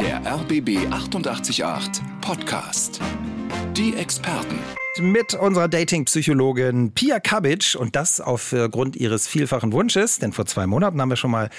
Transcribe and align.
Der 0.00 0.24
RBB 0.24 0.86
888 0.92 1.64
Podcast. 2.20 3.00
Die 3.76 3.94
Experten. 3.94 4.56
Mit 5.00 5.34
unserer 5.34 5.66
Dating-Psychologin 5.66 6.92
Pia 6.92 7.18
Kabic 7.18 7.74
und 7.76 7.96
das 7.96 8.20
aufgrund 8.20 8.94
ihres 8.94 9.26
vielfachen 9.26 9.72
Wunsches, 9.72 10.20
denn 10.20 10.32
vor 10.32 10.46
zwei 10.46 10.68
Monaten 10.68 11.00
haben 11.00 11.08
wir 11.08 11.16
schon 11.16 11.32
mal 11.32 11.50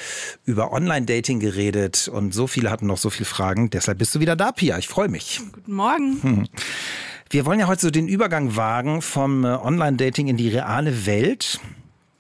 über 0.46 0.72
Online-Dating 0.72 1.42
geredet 1.42 2.08
und 2.08 2.34
so 2.34 2.48
viele 2.48 2.72
hatten 2.72 2.88
noch 2.88 2.98
so 2.98 3.10
viele 3.10 3.26
Fragen. 3.26 3.70
Deshalb 3.70 3.98
bist 3.98 4.16
du 4.16 4.22
wieder 4.22 4.38
da, 4.38 4.54
Pia. 4.54 4.78
Ich 4.78 4.88
freue 4.88 5.10
mich. 5.10 5.42
Guten 5.52 5.74
Morgen. 5.74 6.48
Wir 7.30 7.46
wollen 7.46 7.60
ja 7.60 7.68
heute 7.68 7.82
so 7.82 7.92
den 7.92 8.08
Übergang 8.08 8.56
wagen 8.56 9.02
vom 9.02 9.44
äh, 9.44 9.50
Online-Dating 9.50 10.28
in 10.28 10.38
die 10.38 10.50
reale 10.50 11.06
Welt. 11.06 11.60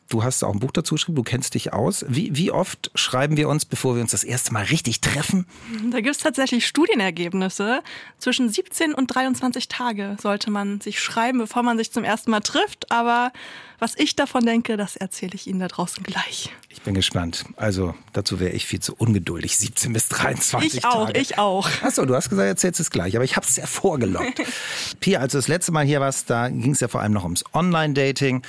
Du 0.09 0.23
hast 0.23 0.43
auch 0.43 0.53
ein 0.53 0.59
Buch 0.59 0.71
dazu 0.71 0.95
geschrieben, 0.95 1.15
du 1.15 1.23
kennst 1.23 1.53
dich 1.53 1.71
aus. 1.71 2.03
Wie, 2.07 2.35
wie 2.35 2.49
oft 2.49 2.89
schreiben 2.95 3.37
wir 3.37 3.47
uns, 3.47 3.65
bevor 3.65 3.93
wir 3.93 4.01
uns 4.01 4.09
das 4.09 4.23
erste 4.23 4.51
Mal 4.51 4.63
richtig 4.63 5.01
treffen? 5.01 5.45
Da 5.91 6.01
gibt 6.01 6.15
es 6.15 6.21
tatsächlich 6.21 6.65
Studienergebnisse. 6.65 7.83
Zwischen 8.17 8.49
17 8.49 8.95
und 8.95 9.07
23 9.07 9.67
Tage 9.67 10.17
sollte 10.19 10.49
man 10.49 10.81
sich 10.81 10.99
schreiben, 10.99 11.37
bevor 11.37 11.61
man 11.61 11.77
sich 11.77 11.91
zum 11.91 12.03
ersten 12.03 12.31
Mal 12.31 12.39
trifft. 12.39 12.91
Aber 12.91 13.31
was 13.77 13.93
ich 13.97 14.15
davon 14.15 14.43
denke, 14.47 14.77
das 14.77 14.95
erzähle 14.95 15.33
ich 15.35 15.45
Ihnen 15.45 15.59
da 15.59 15.67
draußen 15.67 16.01
gleich. 16.01 16.49
Ich 16.69 16.81
bin 16.81 16.95
gespannt. 16.95 17.45
Also 17.55 17.93
dazu 18.11 18.39
wäre 18.39 18.53
ich 18.53 18.65
viel 18.65 18.79
zu 18.79 18.95
ungeduldig. 18.95 19.57
17 19.57 19.93
bis 19.93 20.07
23 20.07 20.73
ich 20.73 20.85
auch, 20.85 21.05
Tage. 21.05 21.19
Ich 21.19 21.37
auch, 21.37 21.67
ich 21.67 21.77
auch. 21.77 21.83
Achso, 21.83 22.05
du 22.05 22.15
hast 22.15 22.29
gesagt, 22.29 22.47
erzählst 22.47 22.79
es 22.79 22.89
gleich, 22.89 23.15
aber 23.15 23.25
ich 23.25 23.35
habe 23.35 23.45
es 23.45 23.55
ja 23.55 23.67
vorgelockt. 23.67 24.41
Pia, 25.01 25.19
als 25.19 25.33
du 25.33 25.37
das 25.37 25.47
letzte 25.47 25.71
Mal 25.71 25.85
hier 25.85 26.01
warst, 26.01 26.31
da 26.31 26.49
ging 26.49 26.71
es 26.71 26.79
ja 26.79 26.87
vor 26.87 27.01
allem 27.01 27.13
noch 27.13 27.23
ums 27.23 27.43
Online-Dating. 27.53 28.41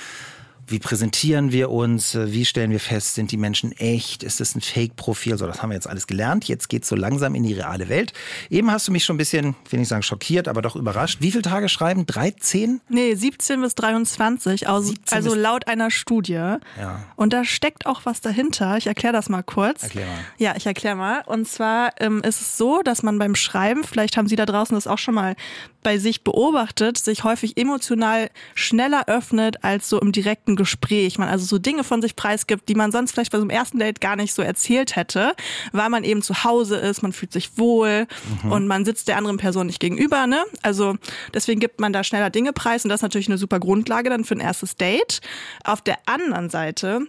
Wie 0.71 0.79
präsentieren 0.79 1.51
wir 1.51 1.69
uns? 1.69 2.15
Wie 2.15 2.45
stellen 2.45 2.71
wir 2.71 2.79
fest, 2.79 3.15
sind 3.15 3.31
die 3.31 3.37
Menschen 3.37 3.73
echt? 3.73 4.23
Ist 4.23 4.39
das 4.39 4.55
ein 4.55 4.61
Fake-Profil? 4.61 5.37
So, 5.37 5.45
das 5.45 5.61
haben 5.61 5.69
wir 5.69 5.75
jetzt 5.75 5.87
alles 5.87 6.07
gelernt. 6.07 6.47
Jetzt 6.47 6.69
geht 6.69 6.83
es 6.83 6.89
so 6.89 6.95
langsam 6.95 7.35
in 7.35 7.43
die 7.43 7.53
reale 7.53 7.89
Welt. 7.89 8.13
Eben 8.49 8.71
hast 8.71 8.87
du 8.87 8.93
mich 8.93 9.03
schon 9.03 9.15
ein 9.15 9.17
bisschen, 9.17 9.55
will 9.69 9.79
nicht 9.79 9.89
sagen 9.89 10.01
schockiert, 10.01 10.47
aber 10.47 10.61
doch 10.61 10.77
überrascht. 10.77 11.17
Wie 11.19 11.31
viele 11.31 11.41
Tage 11.41 11.67
schreiben? 11.67 12.05
13? 12.05 12.79
Nee, 12.87 13.15
17 13.15 13.59
bis 13.59 13.75
23. 13.75 14.69
Also, 14.69 14.89
17 14.89 15.13
also 15.13 15.35
laut 15.35 15.67
einer 15.67 15.91
Studie. 15.91 16.33
Ja. 16.33 17.03
Und 17.17 17.33
da 17.33 17.43
steckt 17.43 17.85
auch 17.85 18.01
was 18.05 18.21
dahinter. 18.21 18.77
Ich 18.77 18.87
erkläre 18.87 19.13
das 19.13 19.27
mal 19.27 19.43
kurz. 19.43 19.83
Erklär 19.83 20.05
mal. 20.05 20.19
Ja, 20.37 20.55
ich 20.55 20.65
erkläre 20.65 20.95
mal. 20.95 21.23
Und 21.25 21.49
zwar 21.49 21.91
ähm, 21.99 22.21
ist 22.23 22.39
es 22.39 22.57
so, 22.57 22.81
dass 22.81 23.03
man 23.03 23.19
beim 23.19 23.35
Schreiben, 23.35 23.83
vielleicht 23.83 24.15
haben 24.15 24.27
Sie 24.27 24.37
da 24.37 24.45
draußen 24.45 24.75
das 24.75 24.87
auch 24.87 24.99
schon 24.99 25.15
mal 25.15 25.35
bei 25.83 25.97
sich 25.97 26.23
beobachtet, 26.23 26.97
sich 26.97 27.23
häufig 27.23 27.57
emotional 27.57 28.29
schneller 28.55 29.07
öffnet 29.07 29.63
als 29.63 29.89
so 29.89 29.99
im 29.99 30.11
direkten 30.11 30.55
Gespräch. 30.61 31.17
Man 31.17 31.27
also 31.27 31.45
so 31.45 31.57
Dinge 31.57 31.83
von 31.83 32.01
sich 32.01 32.15
preisgibt, 32.15 32.69
die 32.69 32.75
man 32.75 32.91
sonst 32.91 33.13
vielleicht 33.13 33.31
bei 33.31 33.39
so 33.39 33.43
einem 33.43 33.49
ersten 33.49 33.79
Date 33.79 33.99
gar 33.99 34.15
nicht 34.15 34.33
so 34.33 34.43
erzählt 34.43 34.95
hätte, 34.95 35.33
weil 35.71 35.89
man 35.89 36.03
eben 36.03 36.21
zu 36.21 36.43
Hause 36.43 36.77
ist, 36.77 37.01
man 37.01 37.13
fühlt 37.13 37.33
sich 37.33 37.57
wohl 37.57 38.05
mhm. 38.43 38.51
und 38.51 38.67
man 38.67 38.85
sitzt 38.85 39.07
der 39.07 39.17
anderen 39.17 39.37
Person 39.37 39.65
nicht 39.65 39.79
gegenüber. 39.79 40.27
Ne? 40.27 40.43
Also 40.61 40.95
deswegen 41.33 41.59
gibt 41.59 41.79
man 41.79 41.93
da 41.93 42.03
schneller 42.03 42.29
Dinge 42.29 42.53
preis 42.53 42.85
und 42.85 42.89
das 42.89 42.99
ist 42.99 43.03
natürlich 43.03 43.27
eine 43.27 43.39
super 43.39 43.59
Grundlage 43.59 44.09
dann 44.11 44.23
für 44.23 44.35
ein 44.35 44.39
erstes 44.39 44.75
Date. 44.75 45.21
Auf 45.63 45.81
der 45.81 45.97
anderen 46.05 46.49
Seite 46.49 47.07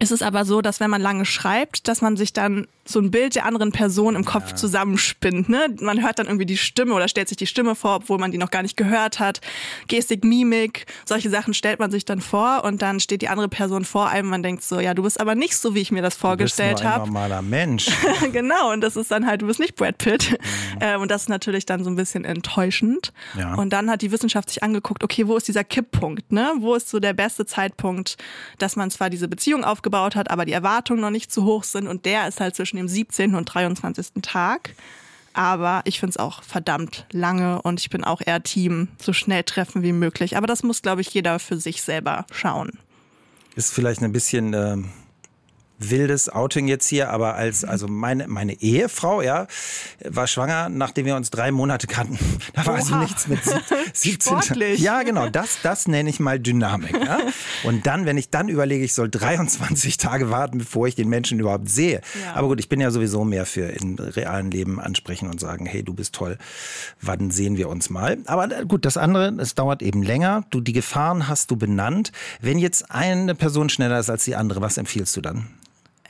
ist 0.00 0.12
es 0.12 0.22
aber 0.22 0.46
so, 0.46 0.62
dass 0.62 0.80
wenn 0.80 0.88
man 0.88 1.02
lange 1.02 1.26
schreibt, 1.26 1.86
dass 1.86 2.00
man 2.00 2.16
sich 2.16 2.32
dann 2.32 2.66
so 2.86 2.98
ein 3.00 3.10
Bild 3.10 3.34
der 3.34 3.44
anderen 3.44 3.70
Person 3.70 4.16
im 4.16 4.24
Kopf 4.24 4.50
ja. 4.50 4.56
zusammenspinnt. 4.56 5.48
Ne? 5.50 5.76
Man 5.80 6.02
hört 6.02 6.18
dann 6.18 6.26
irgendwie 6.26 6.46
die 6.46 6.56
Stimme 6.56 6.94
oder 6.94 7.06
stellt 7.06 7.28
sich 7.28 7.36
die 7.36 7.46
Stimme 7.46 7.74
vor, 7.74 7.96
obwohl 7.96 8.18
man 8.18 8.32
die 8.32 8.38
noch 8.38 8.50
gar 8.50 8.62
nicht 8.62 8.78
gehört 8.78 9.20
hat. 9.20 9.40
Gestik, 9.88 10.24
Mimik, 10.24 10.86
solche 11.04 11.28
Sachen 11.28 11.52
stellt 11.52 11.78
man 11.78 11.90
sich 11.90 12.06
dann 12.06 12.22
vor 12.22 12.64
und 12.64 12.80
dann 12.80 12.98
steht 12.98 13.20
die 13.20 13.28
andere 13.28 13.48
Person 13.48 13.84
vor 13.84 14.08
einem. 14.08 14.30
Man 14.30 14.42
denkt 14.42 14.62
so, 14.62 14.80
ja, 14.80 14.94
du 14.94 15.02
bist 15.02 15.20
aber 15.20 15.34
nicht 15.34 15.56
so, 15.56 15.74
wie 15.74 15.80
ich 15.80 15.92
mir 15.92 16.02
das 16.02 16.16
vorgestellt 16.16 16.82
habe. 16.82 17.04
Du 17.06 17.12
bist 17.12 17.12
nur 17.12 17.22
ein 17.22 17.28
normaler 17.28 17.42
Mensch. 17.42 17.90
genau, 18.32 18.72
und 18.72 18.80
das 18.80 18.96
ist 18.96 19.10
dann 19.10 19.26
halt, 19.26 19.42
du 19.42 19.46
bist 19.46 19.60
nicht 19.60 19.76
Brad 19.76 19.98
Pitt. 19.98 20.30
Mhm. 20.30 20.80
Äh, 20.80 20.96
und 20.96 21.10
das 21.10 21.22
ist 21.22 21.28
natürlich 21.28 21.66
dann 21.66 21.84
so 21.84 21.90
ein 21.90 21.96
bisschen 21.96 22.24
enttäuschend. 22.24 23.12
Ja. 23.38 23.54
Und 23.54 23.72
dann 23.72 23.90
hat 23.90 24.00
die 24.00 24.10
Wissenschaft 24.10 24.48
sich 24.48 24.62
angeguckt, 24.62 25.04
okay, 25.04 25.28
wo 25.28 25.36
ist 25.36 25.46
dieser 25.46 25.62
Kipppunkt? 25.62 26.32
Ne? 26.32 26.54
Wo 26.58 26.74
ist 26.74 26.88
so 26.88 26.98
der 26.98 27.12
beste 27.12 27.44
Zeitpunkt, 27.44 28.16
dass 28.58 28.74
man 28.76 28.90
zwar 28.90 29.10
diese 29.10 29.28
Beziehung 29.28 29.62
aufgebaut 29.62 29.89
hat, 29.92 30.30
aber 30.30 30.44
die 30.44 30.52
Erwartungen 30.52 31.00
noch 31.00 31.10
nicht 31.10 31.32
zu 31.32 31.44
hoch 31.44 31.64
sind 31.64 31.86
und 31.86 32.04
der 32.04 32.28
ist 32.28 32.40
halt 32.40 32.56
zwischen 32.56 32.76
dem 32.76 32.88
17. 32.88 33.34
und 33.34 33.46
23. 33.46 34.22
Tag. 34.22 34.74
Aber 35.32 35.82
ich 35.84 36.00
finde 36.00 36.10
es 36.10 36.16
auch 36.16 36.42
verdammt 36.42 37.06
lange 37.12 37.62
und 37.62 37.78
ich 37.78 37.88
bin 37.88 38.02
auch 38.02 38.20
eher 38.24 38.42
Team, 38.42 38.88
so 39.00 39.12
schnell 39.12 39.44
treffen 39.44 39.82
wie 39.82 39.92
möglich. 39.92 40.36
Aber 40.36 40.46
das 40.46 40.62
muss, 40.62 40.82
glaube 40.82 41.02
ich, 41.02 41.14
jeder 41.14 41.38
für 41.38 41.56
sich 41.56 41.82
selber 41.82 42.26
schauen. 42.32 42.72
Ist 43.54 43.72
vielleicht 43.72 44.02
ein 44.02 44.12
bisschen 44.12 44.54
äh, 44.54 44.76
wildes 45.80 46.28
Outing 46.28 46.68
jetzt 46.68 46.86
hier, 46.86 47.10
aber 47.10 47.34
als 47.34 47.64
also 47.64 47.88
meine 47.88 48.28
meine 48.28 48.60
Ehefrau 48.60 49.22
ja 49.22 49.46
war 50.04 50.26
schwanger, 50.26 50.68
nachdem 50.68 51.06
wir 51.06 51.16
uns 51.16 51.30
drei 51.30 51.50
Monate 51.50 51.86
kannten. 51.86 52.18
Da 52.52 52.66
war 52.66 52.74
also 52.74 52.94
Oha. 52.94 53.00
also 53.00 53.12
nichts 53.12 53.28
mit 53.28 53.38
17. 53.92 54.20
Sportlich. 54.38 54.80
Ja, 54.80 55.02
genau, 55.02 55.28
das 55.28 55.58
das 55.62 55.88
nenne 55.88 56.10
ich 56.10 56.20
mal 56.20 56.38
Dynamik. 56.38 56.92
Ja? 56.92 57.18
Und 57.64 57.86
dann, 57.86 58.06
wenn 58.06 58.18
ich 58.18 58.30
dann 58.30 58.48
überlege, 58.48 58.84
ich 58.84 58.92
soll 58.94 59.08
23 59.08 59.96
Tage 59.96 60.30
warten, 60.30 60.58
bevor 60.58 60.88
ich 60.88 60.94
den 60.94 61.08
Menschen 61.08 61.38
überhaupt 61.38 61.68
sehe. 61.68 62.00
Ja. 62.22 62.34
Aber 62.34 62.48
gut, 62.48 62.60
ich 62.60 62.68
bin 62.68 62.80
ja 62.80 62.90
sowieso 62.90 63.24
mehr 63.24 63.46
für 63.46 63.66
im 63.66 63.96
realen 63.96 64.50
Leben 64.50 64.80
ansprechen 64.80 65.28
und 65.28 65.40
sagen, 65.40 65.66
hey, 65.66 65.82
du 65.82 65.94
bist 65.94 66.14
toll. 66.14 66.38
Wann 67.00 67.30
sehen 67.30 67.56
wir 67.56 67.68
uns 67.68 67.90
mal? 67.90 68.18
Aber 68.26 68.50
äh, 68.50 68.64
gut, 68.66 68.84
das 68.84 68.96
andere, 68.96 69.34
es 69.38 69.54
dauert 69.54 69.82
eben 69.82 70.02
länger. 70.02 70.44
Du 70.50 70.60
die 70.60 70.72
Gefahren 70.72 71.28
hast 71.28 71.50
du 71.50 71.56
benannt. 71.56 72.12
Wenn 72.40 72.58
jetzt 72.58 72.90
eine 72.90 73.34
Person 73.34 73.68
schneller 73.68 73.98
ist 73.98 74.10
als 74.10 74.24
die 74.24 74.36
andere, 74.36 74.60
was 74.60 74.76
empfiehlst 74.76 75.16
du 75.16 75.20
dann? 75.20 75.48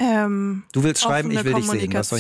Ähm, 0.01 0.65
du 0.73 0.83
willst 0.83 1.03
schreiben, 1.03 1.31
ich 1.31 1.45
will 1.45 1.55
dich 1.55 1.69
sehen. 1.69 1.93
Was 1.93 2.11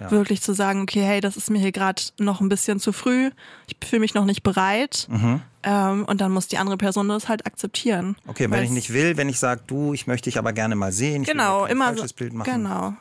ja. 0.00 0.10
Wirklich 0.10 0.40
zu 0.40 0.54
sagen, 0.54 0.82
okay, 0.82 1.02
hey, 1.02 1.20
das 1.20 1.36
ist 1.36 1.50
mir 1.50 1.58
hier 1.58 1.72
gerade 1.72 2.00
noch 2.18 2.40
ein 2.40 2.48
bisschen 2.48 2.80
zu 2.80 2.92
früh, 2.92 3.30
ich 3.66 3.76
fühle 3.86 4.00
mich 4.00 4.14
noch 4.14 4.24
nicht 4.24 4.42
bereit. 4.42 5.06
Mhm. 5.10 5.42
Ähm, 5.62 6.04
und 6.06 6.22
dann 6.22 6.32
muss 6.32 6.48
die 6.48 6.56
andere 6.56 6.78
Person 6.78 7.08
das 7.08 7.28
halt 7.28 7.46
akzeptieren. 7.46 8.16
Okay, 8.26 8.50
wenn 8.50 8.64
ich 8.64 8.70
nicht 8.70 8.94
will, 8.94 9.18
wenn 9.18 9.28
ich 9.28 9.38
sage, 9.38 9.60
du, 9.66 9.92
ich 9.92 10.06
möchte 10.06 10.30
dich 10.30 10.38
aber 10.38 10.54
gerne 10.54 10.74
mal 10.74 10.90
sehen, 10.90 11.24
genau, 11.24 11.66
ich 11.66 11.72
immer 11.72 11.94
so, 11.94 12.04
Bild 12.16 12.32
machen. 12.32 12.50
Genau. 12.50 12.94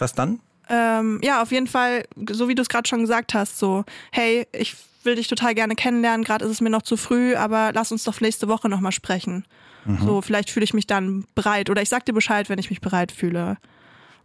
Was 0.00 0.12
dann? 0.12 0.40
Ähm, 0.68 1.20
ja, 1.22 1.42
auf 1.42 1.52
jeden 1.52 1.68
Fall, 1.68 2.04
so 2.30 2.48
wie 2.48 2.56
du 2.56 2.62
es 2.62 2.68
gerade 2.68 2.88
schon 2.88 3.00
gesagt 3.00 3.34
hast, 3.34 3.58
so, 3.58 3.84
hey, 4.10 4.48
ich 4.52 4.76
will 5.04 5.14
dich 5.14 5.28
total 5.28 5.54
gerne 5.54 5.76
kennenlernen, 5.76 6.24
gerade 6.24 6.44
ist 6.44 6.50
es 6.50 6.60
mir 6.60 6.70
noch 6.70 6.82
zu 6.82 6.96
früh, 6.96 7.36
aber 7.36 7.70
lass 7.72 7.92
uns 7.92 8.02
doch 8.04 8.20
nächste 8.20 8.48
Woche 8.48 8.68
nochmal 8.68 8.92
sprechen. 8.92 9.44
Mhm. 9.84 9.98
So, 10.04 10.22
vielleicht 10.22 10.50
fühle 10.50 10.64
ich 10.64 10.74
mich 10.74 10.86
dann 10.86 11.24
bereit 11.34 11.70
oder 11.70 11.82
ich 11.82 11.88
sag 11.88 12.04
dir 12.04 12.12
Bescheid, 12.12 12.48
wenn 12.48 12.58
ich 12.58 12.70
mich 12.70 12.80
bereit 12.80 13.12
fühle. 13.12 13.56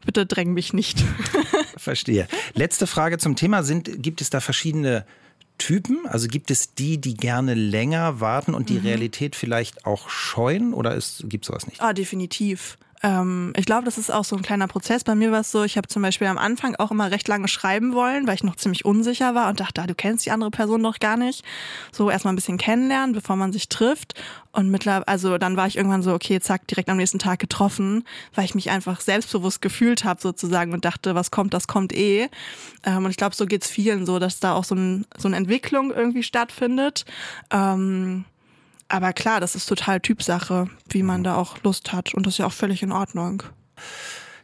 Bitte 0.05 0.25
dräng 0.25 0.53
mich 0.53 0.73
nicht. 0.73 1.03
Verstehe. 1.77 2.27
Letzte 2.53 2.87
Frage 2.87 3.17
zum 3.17 3.35
Thema. 3.35 3.63
Sind, 3.63 4.03
gibt 4.03 4.21
es 4.21 4.29
da 4.29 4.39
verschiedene 4.39 5.05
Typen? 5.57 6.05
Also 6.05 6.27
gibt 6.27 6.51
es 6.51 6.75
die, 6.75 6.99
die 6.99 7.15
gerne 7.15 7.53
länger 7.53 8.19
warten 8.19 8.53
und 8.53 8.69
die 8.69 8.79
mhm. 8.79 8.85
Realität 8.85 9.35
vielleicht 9.35 9.85
auch 9.85 10.09
scheuen 10.09 10.73
oder 10.73 10.97
gibt 11.23 11.45
es 11.45 11.47
sowas 11.47 11.67
nicht? 11.67 11.81
Ah, 11.81 11.93
definitiv. 11.93 12.77
Ähm, 13.03 13.53
ich 13.55 13.65
glaube, 13.65 13.85
das 13.85 13.97
ist 13.97 14.11
auch 14.11 14.23
so 14.23 14.35
ein 14.35 14.41
kleiner 14.41 14.67
Prozess. 14.67 15.03
Bei 15.03 15.15
mir 15.15 15.31
war 15.31 15.41
es 15.41 15.51
so, 15.51 15.63
ich 15.63 15.77
habe 15.77 15.87
zum 15.87 16.01
Beispiel 16.01 16.27
am 16.27 16.37
Anfang 16.37 16.75
auch 16.75 16.91
immer 16.91 17.11
recht 17.11 17.27
lange 17.27 17.47
schreiben 17.47 17.93
wollen, 17.93 18.27
weil 18.27 18.35
ich 18.35 18.43
noch 18.43 18.55
ziemlich 18.55 18.85
unsicher 18.85 19.35
war 19.35 19.49
und 19.49 19.59
dachte, 19.59 19.81
ah, 19.81 19.87
du 19.87 19.95
kennst 19.95 20.25
die 20.25 20.31
andere 20.31 20.51
Person 20.51 20.81
doch 20.83 20.99
gar 20.99 21.17
nicht. 21.17 21.43
So 21.91 22.09
erstmal 22.09 22.33
ein 22.33 22.37
bisschen 22.37 22.57
kennenlernen, 22.57 23.13
bevor 23.13 23.35
man 23.35 23.51
sich 23.51 23.69
trifft. 23.69 24.13
Und 24.51 24.69
mittlerweile, 24.69 25.07
also 25.07 25.37
dann 25.37 25.57
war 25.57 25.67
ich 25.67 25.75
irgendwann 25.75 26.01
so, 26.01 26.13
okay, 26.13 26.39
zack, 26.39 26.67
direkt 26.67 26.89
am 26.89 26.97
nächsten 26.97 27.19
Tag 27.19 27.39
getroffen, 27.39 28.05
weil 28.33 28.45
ich 28.45 28.55
mich 28.55 28.71
einfach 28.71 29.01
selbstbewusst 29.01 29.61
gefühlt 29.61 30.05
habe 30.05 30.21
sozusagen 30.21 30.71
und 30.71 30.85
dachte, 30.85 31.13
was 31.13 31.31
kommt, 31.31 31.53
das 31.53 31.67
kommt 31.67 31.93
eh. 31.93 32.29
Ähm, 32.85 33.05
und 33.05 33.11
ich 33.11 33.17
glaube, 33.17 33.35
so 33.35 33.45
geht's 33.45 33.69
vielen 33.69 34.05
so, 34.05 34.19
dass 34.19 34.39
da 34.39 34.53
auch 34.53 34.63
so, 34.63 34.75
ein, 34.75 35.05
so 35.17 35.27
eine 35.27 35.35
Entwicklung 35.35 35.91
irgendwie 35.91 36.23
stattfindet. 36.23 37.05
Ähm, 37.51 38.25
aber 38.87 39.13
klar, 39.13 39.39
das 39.39 39.55
ist 39.55 39.67
total 39.67 39.99
Typsache, 39.99 40.69
wie 40.89 41.03
man 41.03 41.23
da 41.23 41.35
auch 41.35 41.61
Lust 41.63 41.93
hat. 41.93 42.13
Und 42.13 42.25
das 42.25 42.35
ist 42.35 42.37
ja 42.39 42.45
auch 42.45 42.53
völlig 42.53 42.83
in 42.83 42.91
Ordnung. 42.91 43.43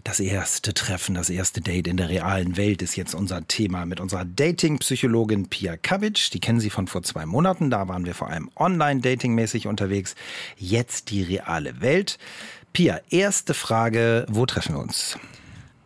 Das 0.03 0.19
erste 0.19 0.74
Treffen, 0.74 1.13
das 1.13 1.29
erste 1.29 1.62
Date 1.62 1.88
in 1.88 1.96
der 1.96 2.09
realen 2.09 2.57
Welt 2.57 2.81
ist 2.81 2.96
jetzt 2.96 3.13
unser 3.13 3.48
Thema 3.48 3.86
mit 3.86 4.00
unserer 4.00 4.25
Dating-Psychologin 4.25 5.48
Pia 5.48 5.77
Kavic. 5.77 6.31
Die 6.31 6.39
kennen 6.39 6.60
Sie 6.60 6.71
von 6.71 6.88
vor 6.88 7.04
zwei 7.04 7.27
Monaten. 7.27 7.69
Da 7.69 7.88
waren 7.88 8.06
wir 8.06 8.16
vor 8.16 8.30
allem 8.30 8.50
online-dating-mäßig 8.56 9.68
unterwegs. 9.68 10.16
Jetzt 10.57 11.12
die 11.12 11.21
reale 11.21 11.81
Welt. 11.81 12.18
Pia, 12.74 13.00
erste 13.12 13.54
Frage. 13.54 14.25
Wo 14.27 14.48
treffen 14.48 14.74
wir 14.74 14.81
uns? 14.81 15.19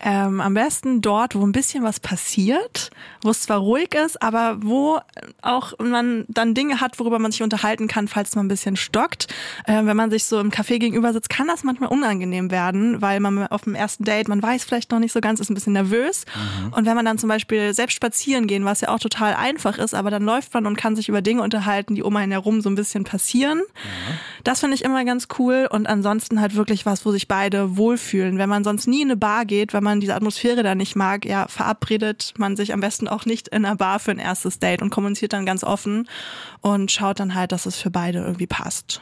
Ähm, 0.02 0.42
am 0.42 0.54
besten 0.54 1.02
dort, 1.02 1.36
wo 1.36 1.46
ein 1.46 1.52
bisschen 1.52 1.84
was 1.84 2.00
passiert. 2.00 2.92
wo 3.26 3.32
es 3.32 3.42
zwar 3.42 3.58
ruhig 3.58 3.96
ist, 3.96 4.22
aber 4.22 4.58
wo 4.62 5.00
auch 5.42 5.74
man 5.80 6.26
dann 6.28 6.54
Dinge 6.54 6.80
hat, 6.80 7.00
worüber 7.00 7.18
man 7.18 7.32
sich 7.32 7.42
unterhalten 7.42 7.88
kann, 7.88 8.08
falls 8.08 8.36
man 8.36 8.46
ein 8.46 8.50
bisschen 8.50 8.76
stockt. 8.76 9.28
Äh, 9.66 9.84
wenn 9.86 9.98
man 9.98 10.12
sich 10.12 10.26
so 10.26 10.40
im 10.40 10.52
Café 10.52 10.78
gegenüber 10.78 11.12
sitzt, 11.12 11.30
kann 11.30 11.48
das 11.48 11.64
manchmal 11.64 11.90
unangenehm 11.90 12.52
werden, 12.52 13.02
weil 13.02 13.20
man 13.20 13.48
auf 13.48 13.64
dem 13.64 13.74
ersten 13.74 14.04
Date, 14.04 14.28
man 14.28 14.44
weiß 14.44 14.64
vielleicht 14.64 14.92
noch 14.92 15.00
nicht 15.00 15.12
so 15.12 15.22
ganz, 15.22 15.40
ist 15.40 15.50
ein 15.50 15.56
bisschen 15.56 15.74
nervös. 15.74 16.26
Mhm. 16.36 16.74
Und 16.74 16.86
wenn 16.86 16.96
man 16.96 17.06
dann 17.06 17.18
zum 17.18 17.30
Beispiel 17.30 17.74
selbst 17.74 17.96
spazieren 17.96 18.46
gehen, 18.46 18.66
was 18.66 18.82
ja 18.82 18.90
auch 18.90 19.00
total 19.00 19.34
einfach 19.34 19.80
ist, 19.80 19.96
aber 19.96 20.12
dann 20.12 20.24
läuft 20.24 20.54
man 20.54 20.68
und 20.68 20.78
kann 20.78 20.96
sich 20.96 21.10
über 21.10 21.24
Dinge 21.24 21.42
unterhalten, 21.42 21.96
die 21.96 22.04
um 22.04 22.16
einen 22.16 22.32
herum 22.32 22.62
so 22.62 22.70
ein 22.70 22.76
bisschen 22.76 23.06
passieren. 23.06 23.60
Mhm. 23.60 24.14
Das 24.44 24.60
finde 24.60 24.76
ich 24.76 24.84
immer 24.84 25.04
ganz 25.06 25.28
cool 25.40 25.68
und 25.70 25.88
ansonsten 25.88 26.40
halt 26.40 26.56
wirklich 26.56 26.86
was, 26.86 27.06
wo 27.06 27.12
sich 27.12 27.28
beide 27.28 27.78
wohlfühlen. 27.78 28.38
Wenn 28.38 28.50
man 28.50 28.64
sonst 28.64 28.88
nie 28.88 29.02
in 29.02 29.08
eine 29.08 29.18
Bar 29.18 29.46
geht, 29.46 29.74
wenn 29.74 29.84
man 29.86 30.02
diese 30.02 30.16
Atmosphäre 30.16 30.64
da 30.64 30.76
nicht 30.76 30.98
mag, 30.98 31.24
ja, 31.26 31.48
verabredet 31.48 32.34
man 32.38 32.58
sich 32.58 32.74
am 32.74 32.82
besten 32.82 33.08
auch 33.08 33.26
nicht 33.26 33.48
in 33.48 33.64
einer 33.64 33.78
Bar 33.78 34.00
für 34.00 34.12
ein 34.12 34.20
erstes 34.20 34.60
Date 34.60 34.82
und 34.82 34.90
kommuniziert 34.90 35.32
dann 35.32 35.46
ganz 35.46 35.64
offen 35.64 36.10
und 36.60 36.92
schaut 36.92 37.22
dann 37.22 37.36
halt, 37.36 37.54
dass 37.54 37.66
es 37.66 37.78
für 37.78 37.92
beide 37.92 38.20
irgendwie 38.20 38.48
passt. 38.48 39.02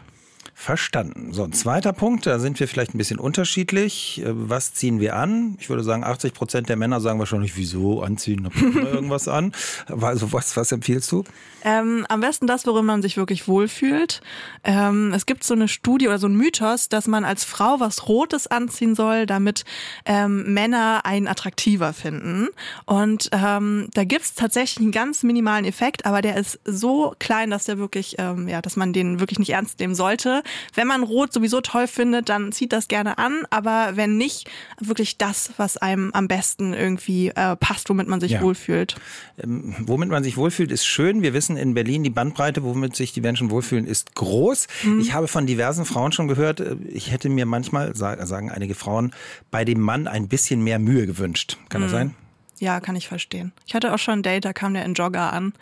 Verstanden. 0.56 1.34
So, 1.34 1.44
ein 1.44 1.52
zweiter 1.52 1.94
Punkt, 1.94 2.26
da 2.28 2.38
sind 2.38 2.60
wir 2.60 2.68
vielleicht 2.68 2.94
ein 2.94 2.98
bisschen 2.98 3.20
unterschiedlich. 3.20 4.22
Äh, 4.24 4.30
was 4.34 4.74
ziehen 4.74 5.00
wir 5.00 5.16
an? 5.16 5.58
Ich 5.60 5.70
würde 5.70 5.84
sagen, 5.84 6.04
80 6.04 6.34
Prozent 6.34 6.70
der 6.70 6.76
Männer 6.76 7.02
sagen 7.02 7.20
wahrscheinlich, 7.20 7.58
wieso 7.58 8.02
anziehen? 8.02 8.50
irgendwas 8.62 9.28
an. 9.28 9.52
Also 10.04 10.32
was, 10.34 10.56
was 10.58 10.72
empfiehlst 10.72 11.12
du? 11.12 11.24
Ähm, 11.64 12.06
am 12.10 12.20
besten 12.20 12.46
das, 12.46 12.66
worin 12.68 12.86
man 12.86 13.02
sich 13.02 13.16
wirklich 13.16 13.48
wohlfühlt. 13.48 14.22
Ähm, 14.64 15.14
es 15.14 15.26
gibt 15.26 15.44
so 15.44 15.54
eine 15.54 15.68
Studie 15.68 16.08
oder 16.08 16.20
so 16.20 16.28
ein 16.28 16.36
Mythos, 16.36 16.90
dass 16.90 17.08
man 17.08 17.24
als 17.24 17.46
Frau 17.46 17.80
was 17.80 18.08
Rotes 18.08 18.48
anziehen 18.48 18.96
soll, 18.96 19.26
damit 19.26 19.64
ähm, 20.06 20.54
Männer 20.54 21.02
einen 21.06 21.28
attraktiver 21.28 21.94
finden. 21.94 22.50
Und 22.86 23.30
ähm, 23.32 23.88
da 23.94 24.04
gibt's 24.04 24.34
tatsächlich 24.36 24.84
einen 24.84 24.92
ganz 24.92 25.24
minimalen 25.24 25.66
Effekt, 25.66 26.06
aber 26.06 26.22
der 26.22 26.36
ist 26.36 26.60
so 26.66 27.16
klein, 27.20 27.50
dass 27.50 27.66
der 27.66 27.78
wirklich, 27.78 28.16
ähm, 28.20 28.48
ja, 28.48 28.62
dass 28.62 28.76
man 28.76 28.92
den 28.92 29.20
wirklich 29.20 29.40
nicht 29.40 29.52
ernst 29.52 29.80
nehmen 29.80 29.96
sollte. 29.96 30.43
Wenn 30.74 30.88
man 30.88 31.04
Rot 31.04 31.34
sowieso 31.34 31.62
toll 31.62 31.88
findet, 31.88 32.30
dann 32.30 32.52
zieht 32.52 32.74
das 32.74 32.88
gerne 32.88 33.18
an, 33.18 33.44
aber 33.50 33.92
wenn 33.96 34.18
nicht, 34.18 34.50
wirklich 34.80 35.18
das, 35.18 35.52
was 35.58 35.78
einem 35.78 36.12
am 36.14 36.28
besten 36.28 36.74
irgendwie 36.74 37.30
äh, 37.30 37.56
passt, 37.56 37.90
womit 37.90 38.08
man 38.08 38.20
sich 38.20 38.34
ja. 38.34 38.42
wohlfühlt. 38.42 38.96
Ähm, 39.42 39.76
womit 39.80 40.10
man 40.10 40.24
sich 40.24 40.38
wohlfühlt, 40.38 40.72
ist 40.72 40.86
schön. 40.86 41.22
Wir 41.22 41.34
wissen 41.34 41.58
in 41.58 41.74
Berlin, 41.74 42.04
die 42.04 42.10
Bandbreite, 42.10 42.64
womit 42.64 42.96
sich 42.96 43.14
die 43.14 43.22
Menschen 43.22 43.50
wohlfühlen, 43.50 43.86
ist 43.86 44.16
groß. 44.16 44.68
Mhm. 44.84 45.00
Ich 45.00 45.14
habe 45.14 45.28
von 45.28 45.46
diversen 45.46 45.86
Frauen 45.86 46.12
schon 46.12 46.28
gehört, 46.28 46.60
äh, 46.60 46.76
ich 46.88 47.12
hätte 47.12 47.30
mir 47.30 47.46
manchmal, 47.46 47.96
sagen 47.96 48.50
einige 48.50 48.76
Frauen, 48.76 49.14
bei 49.52 49.66
dem 49.66 49.80
Mann 49.80 50.08
ein 50.08 50.28
bisschen 50.28 50.64
mehr 50.64 50.80
Mühe 50.80 51.06
gewünscht. 51.06 51.58
Kann 51.70 51.82
mhm. 51.82 51.86
das 51.86 51.92
sein? 51.92 52.16
Ja, 52.60 52.80
kann 52.80 52.96
ich 52.96 53.08
verstehen. 53.08 53.52
Ich 53.66 53.76
hatte 53.76 53.94
auch 53.94 54.00
schon 54.00 54.20
ein 54.20 54.24
Date, 54.24 54.46
da 54.46 54.54
kam 54.54 54.74
der 54.74 54.86
in 54.86 54.94
Jogger 54.94 55.34
an. 55.34 55.54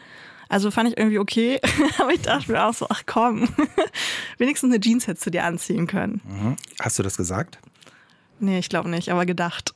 Also 0.52 0.70
fand 0.70 0.90
ich 0.90 0.98
irgendwie 0.98 1.18
okay, 1.18 1.62
aber 1.98 2.12
ich 2.12 2.24
dachte 2.24 2.52
mir 2.52 2.66
auch 2.66 2.74
so, 2.74 2.86
ach 2.90 3.04
komm, 3.06 3.48
wenigstens 4.38 4.70
eine 4.70 4.82
Jeans 4.82 5.08
hättest 5.08 5.26
du 5.26 5.30
dir 5.30 5.46
anziehen 5.46 5.88
können. 5.88 6.20
Mhm. 6.26 6.58
Hast 6.82 7.00
du 7.00 7.04
das 7.04 7.16
gesagt? 7.16 7.58
Nee, 8.42 8.60
ich 8.60 8.68
glaube 8.68 8.90
nicht, 8.90 9.10
aber 9.10 9.26
gedacht. 9.26 9.74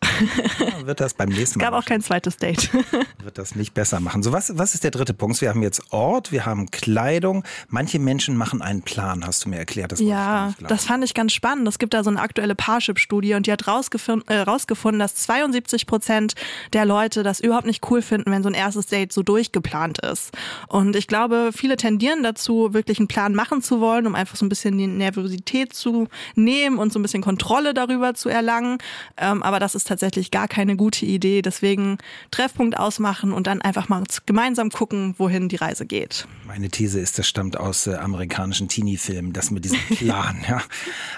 Ja, 0.59 0.85
wird 0.85 0.99
das 0.99 1.13
beim 1.13 1.29
nächsten 1.29 1.59
Mal. 1.59 1.65
Es 1.65 1.71
gab 1.71 1.79
auch 1.79 1.85
kein 1.85 2.01
zweites 2.01 2.37
Date. 2.37 2.69
wird 3.23 3.37
das 3.37 3.55
nicht 3.55 3.73
besser 3.73 3.99
machen. 3.99 4.23
So, 4.23 4.31
was, 4.31 4.57
was 4.57 4.73
ist 4.73 4.83
der 4.83 4.91
dritte 4.91 5.13
Punkt? 5.13 5.41
Wir 5.41 5.49
haben 5.49 5.61
jetzt 5.61 5.91
Ort, 5.91 6.31
wir 6.31 6.45
haben 6.45 6.71
Kleidung. 6.71 7.43
Manche 7.67 7.99
Menschen 7.99 8.37
machen 8.37 8.61
einen 8.61 8.81
Plan, 8.81 9.25
hast 9.25 9.45
du 9.45 9.49
mir 9.49 9.57
erklärt. 9.57 9.91
Das 9.91 9.99
ja, 9.99 10.53
das 10.67 10.85
fand 10.85 11.03
ich 11.03 11.13
ganz 11.13 11.33
spannend. 11.33 11.67
Es 11.67 11.79
gibt 11.79 11.93
da 11.93 12.03
so 12.03 12.09
eine 12.09 12.21
aktuelle 12.21 12.55
Parship-Studie 12.55 13.33
und 13.33 13.47
die 13.47 13.51
hat 13.51 13.67
rausgefunden, 13.67 14.27
äh, 14.29 14.41
rausgefunden, 14.41 14.99
dass 14.99 15.15
72 15.15 15.85
Prozent 15.85 16.35
der 16.73 16.85
Leute 16.85 17.23
das 17.23 17.39
überhaupt 17.39 17.65
nicht 17.65 17.89
cool 17.89 18.01
finden, 18.01 18.31
wenn 18.31 18.43
so 18.43 18.49
ein 18.49 18.55
erstes 18.55 18.87
Date 18.87 19.11
so 19.11 19.23
durchgeplant 19.23 19.99
ist. 19.99 20.31
Und 20.67 20.95
ich 20.95 21.07
glaube, 21.07 21.51
viele 21.53 21.77
tendieren 21.77 22.23
dazu, 22.23 22.73
wirklich 22.73 22.99
einen 22.99 23.07
Plan 23.07 23.33
machen 23.33 23.61
zu 23.61 23.81
wollen, 23.81 24.07
um 24.07 24.15
einfach 24.15 24.37
so 24.37 24.45
ein 24.45 24.49
bisschen 24.49 24.77
die 24.77 24.87
Nervosität 24.87 25.73
zu 25.73 26.07
nehmen 26.35 26.77
und 26.77 26.93
so 26.93 26.99
ein 26.99 27.01
bisschen 27.01 27.21
Kontrolle 27.21 27.73
darüber 27.73 28.13
zu 28.13 28.29
erlangen. 28.29 28.77
Ähm, 29.17 29.43
aber 29.43 29.59
das 29.59 29.75
ist 29.75 29.87
tatsächlich 29.87 30.04
gar 30.31 30.47
keine 30.47 30.75
gute 30.75 31.05
Idee. 31.05 31.41
Deswegen 31.41 31.97
Treffpunkt 32.31 32.77
ausmachen 32.77 33.31
und 33.31 33.47
dann 33.47 33.61
einfach 33.61 33.89
mal 33.89 34.03
gemeinsam 34.25 34.69
gucken, 34.69 35.15
wohin 35.17 35.49
die 35.49 35.55
Reise 35.55 35.85
geht. 35.85 36.27
Meine 36.45 36.69
These 36.69 36.99
ist, 36.99 37.17
das 37.17 37.27
stammt 37.27 37.57
aus 37.57 37.87
äh, 37.87 37.95
amerikanischen 37.95 38.67
Teenie-Filmen, 38.67 39.33
das 39.33 39.51
mit 39.51 39.65
diesem 39.65 39.79
Plan. 39.97 40.43
ja. 40.47 40.61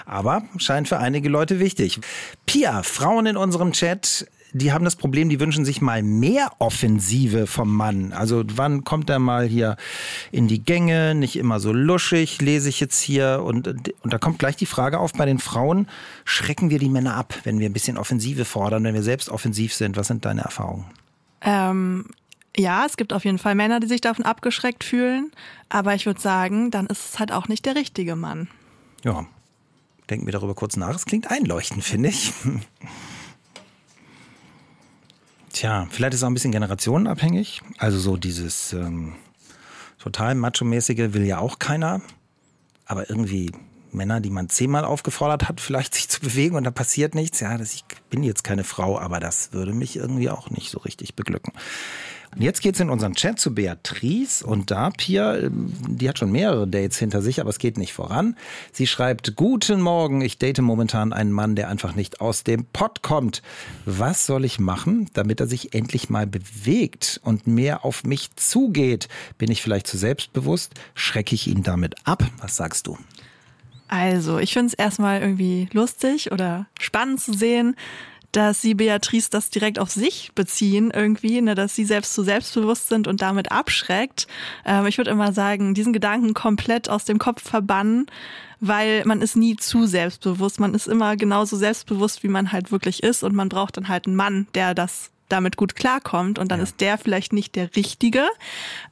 Aber 0.06 0.42
scheint 0.56 0.88
für 0.88 0.98
einige 0.98 1.28
Leute 1.28 1.60
wichtig. 1.60 2.00
Pia, 2.46 2.82
Frauen 2.82 3.26
in 3.26 3.36
unserem 3.36 3.72
Chat, 3.72 4.26
die 4.52 4.72
haben 4.72 4.84
das 4.84 4.96
Problem, 4.96 5.28
die 5.28 5.40
wünschen 5.40 5.64
sich 5.64 5.80
mal 5.80 6.02
mehr 6.02 6.52
Offensive 6.58 7.46
vom 7.46 7.74
Mann. 7.74 8.12
Also 8.12 8.44
wann 8.54 8.84
kommt 8.84 9.10
er 9.10 9.18
mal 9.18 9.46
hier 9.46 9.76
in 10.32 10.48
die 10.48 10.62
Gänge, 10.62 11.14
nicht 11.14 11.36
immer 11.36 11.60
so 11.60 11.72
luschig, 11.72 12.40
lese 12.40 12.68
ich 12.68 12.80
jetzt 12.80 13.00
hier. 13.00 13.42
Und, 13.44 13.68
und 13.68 14.12
da 14.12 14.18
kommt 14.18 14.38
gleich 14.38 14.56
die 14.56 14.66
Frage 14.66 14.98
auf 14.98 15.12
bei 15.12 15.26
den 15.26 15.38
Frauen, 15.38 15.88
schrecken 16.24 16.70
wir 16.70 16.78
die 16.78 16.88
Männer 16.88 17.14
ab, 17.14 17.34
wenn 17.44 17.58
wir 17.58 17.68
ein 17.68 17.72
bisschen 17.72 17.98
Offensive 17.98 18.44
fordern, 18.44 18.84
wenn 18.84 18.94
wir 18.94 19.02
selbst 19.02 19.28
offensiv 19.28 19.74
sind? 19.74 19.96
Was 19.96 20.08
sind 20.08 20.24
deine 20.24 20.42
Erfahrungen? 20.42 20.86
Ähm, 21.42 22.06
ja, 22.56 22.86
es 22.86 22.96
gibt 22.96 23.12
auf 23.12 23.24
jeden 23.24 23.38
Fall 23.38 23.54
Männer, 23.54 23.80
die 23.80 23.86
sich 23.86 24.00
davon 24.00 24.24
abgeschreckt 24.24 24.82
fühlen. 24.82 25.30
Aber 25.68 25.94
ich 25.94 26.06
würde 26.06 26.20
sagen, 26.20 26.70
dann 26.70 26.86
ist 26.86 27.10
es 27.10 27.18
halt 27.18 27.32
auch 27.32 27.48
nicht 27.48 27.66
der 27.66 27.74
richtige 27.74 28.16
Mann. 28.16 28.48
Ja, 29.04 29.26
denken 30.08 30.26
wir 30.26 30.32
darüber 30.32 30.54
kurz 30.54 30.76
nach. 30.76 30.94
Es 30.94 31.04
klingt 31.04 31.30
einleuchtend, 31.30 31.84
finde 31.84 32.08
ich. 32.08 32.32
Tja, 35.58 35.88
vielleicht 35.90 36.14
ist 36.14 36.20
es 36.20 36.22
auch 36.22 36.28
ein 36.28 36.34
bisschen 36.34 36.52
generationenabhängig. 36.52 37.62
Also 37.78 37.98
so 37.98 38.16
dieses 38.16 38.72
ähm, 38.74 39.16
total 39.98 40.36
macho-mäßige 40.36 41.14
will 41.14 41.26
ja 41.26 41.40
auch 41.40 41.58
keiner. 41.58 42.00
Aber 42.86 43.10
irgendwie 43.10 43.50
Männer, 43.90 44.20
die 44.20 44.30
man 44.30 44.48
zehnmal 44.48 44.84
aufgefordert 44.84 45.48
hat, 45.48 45.60
vielleicht 45.60 45.94
sich 45.96 46.08
zu 46.08 46.20
bewegen 46.20 46.54
und 46.54 46.62
da 46.62 46.70
passiert 46.70 47.16
nichts. 47.16 47.40
Ja, 47.40 47.58
das, 47.58 47.74
ich 47.74 47.82
bin 48.08 48.22
jetzt 48.22 48.44
keine 48.44 48.62
Frau, 48.62 49.00
aber 49.00 49.18
das 49.18 49.52
würde 49.52 49.72
mich 49.72 49.96
irgendwie 49.96 50.30
auch 50.30 50.48
nicht 50.50 50.70
so 50.70 50.78
richtig 50.78 51.16
beglücken. 51.16 51.52
Und 52.34 52.42
jetzt 52.42 52.60
geht's 52.60 52.80
in 52.80 52.90
unseren 52.90 53.14
Chat 53.14 53.38
zu 53.40 53.54
Beatrice 53.54 54.44
und 54.44 54.70
da, 54.70 54.90
Pia, 54.90 55.36
ähm, 55.36 55.72
die 55.86 56.08
hat 56.08 56.18
schon 56.18 56.30
mehrere 56.30 56.68
Dates 56.68 56.98
hinter 56.98 57.22
sich, 57.22 57.40
aber 57.40 57.50
es 57.50 57.58
geht 57.58 57.78
nicht 57.78 57.92
voran. 57.92 58.36
Sie 58.72 58.86
schreibt, 58.86 59.36
guten 59.36 59.80
Morgen, 59.80 60.20
ich 60.20 60.38
date 60.38 60.60
momentan 60.60 61.12
einen 61.12 61.32
Mann, 61.32 61.56
der 61.56 61.68
einfach 61.68 61.94
nicht 61.94 62.20
aus 62.20 62.44
dem 62.44 62.64
Pott 62.72 63.02
kommt. 63.02 63.42
Was 63.86 64.26
soll 64.26 64.44
ich 64.44 64.58
machen, 64.58 65.08
damit 65.14 65.40
er 65.40 65.46
sich 65.46 65.74
endlich 65.74 66.10
mal 66.10 66.26
bewegt 66.26 67.20
und 67.24 67.46
mehr 67.46 67.84
auf 67.84 68.04
mich 68.04 68.34
zugeht? 68.36 69.08
Bin 69.38 69.50
ich 69.50 69.62
vielleicht 69.62 69.86
zu 69.86 69.96
selbstbewusst? 69.96 70.74
Schrecke 70.94 71.34
ich 71.34 71.46
ihn 71.48 71.62
damit 71.62 71.94
ab? 72.04 72.24
Was 72.40 72.56
sagst 72.56 72.86
du? 72.86 72.98
Also, 73.88 74.38
ich 74.38 74.52
finde 74.52 74.68
es 74.68 74.74
erstmal 74.74 75.22
irgendwie 75.22 75.68
lustig 75.72 76.30
oder 76.30 76.66
spannend 76.78 77.20
zu 77.20 77.32
sehen, 77.32 77.74
dass 78.32 78.60
sie 78.60 78.74
Beatrice 78.74 79.30
das 79.30 79.50
direkt 79.50 79.78
auf 79.78 79.90
sich 79.90 80.32
beziehen 80.34 80.90
irgendwie, 80.90 81.40
ne, 81.40 81.54
dass 81.54 81.74
sie 81.74 81.84
selbst 81.84 82.12
zu 82.14 82.22
selbstbewusst 82.22 82.88
sind 82.88 83.06
und 83.06 83.22
damit 83.22 83.50
abschreckt. 83.50 84.26
Ähm, 84.64 84.86
ich 84.86 84.98
würde 84.98 85.10
immer 85.10 85.32
sagen, 85.32 85.74
diesen 85.74 85.92
Gedanken 85.92 86.34
komplett 86.34 86.88
aus 86.90 87.04
dem 87.04 87.18
Kopf 87.18 87.42
verbannen, 87.42 88.06
weil 88.60 89.04
man 89.04 89.22
ist 89.22 89.36
nie 89.36 89.56
zu 89.56 89.86
selbstbewusst. 89.86 90.60
Man 90.60 90.74
ist 90.74 90.88
immer 90.88 91.16
genauso 91.16 91.56
selbstbewusst, 91.56 92.22
wie 92.22 92.28
man 92.28 92.52
halt 92.52 92.70
wirklich 92.70 93.02
ist 93.02 93.22
und 93.22 93.34
man 93.34 93.48
braucht 93.48 93.76
dann 93.76 93.88
halt 93.88 94.06
einen 94.06 94.16
Mann, 94.16 94.46
der 94.54 94.74
das 94.74 95.10
damit 95.28 95.56
gut 95.56 95.74
klarkommt 95.76 96.38
und 96.38 96.50
dann 96.50 96.60
ja. 96.60 96.64
ist 96.64 96.80
der 96.80 96.98
vielleicht 96.98 97.32
nicht 97.32 97.54
der 97.54 97.74
Richtige. 97.76 98.26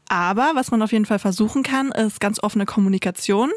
Aber 0.09 0.53
was 0.55 0.71
man 0.71 0.83
auf 0.83 0.93
jeden 0.93 1.05
Fall 1.05 1.19
versuchen 1.19 1.65
kann, 1.65 1.91
ist 1.91 2.21
ganz 2.21 2.41
offene 2.41 2.65
Kommunikation. 2.65 3.51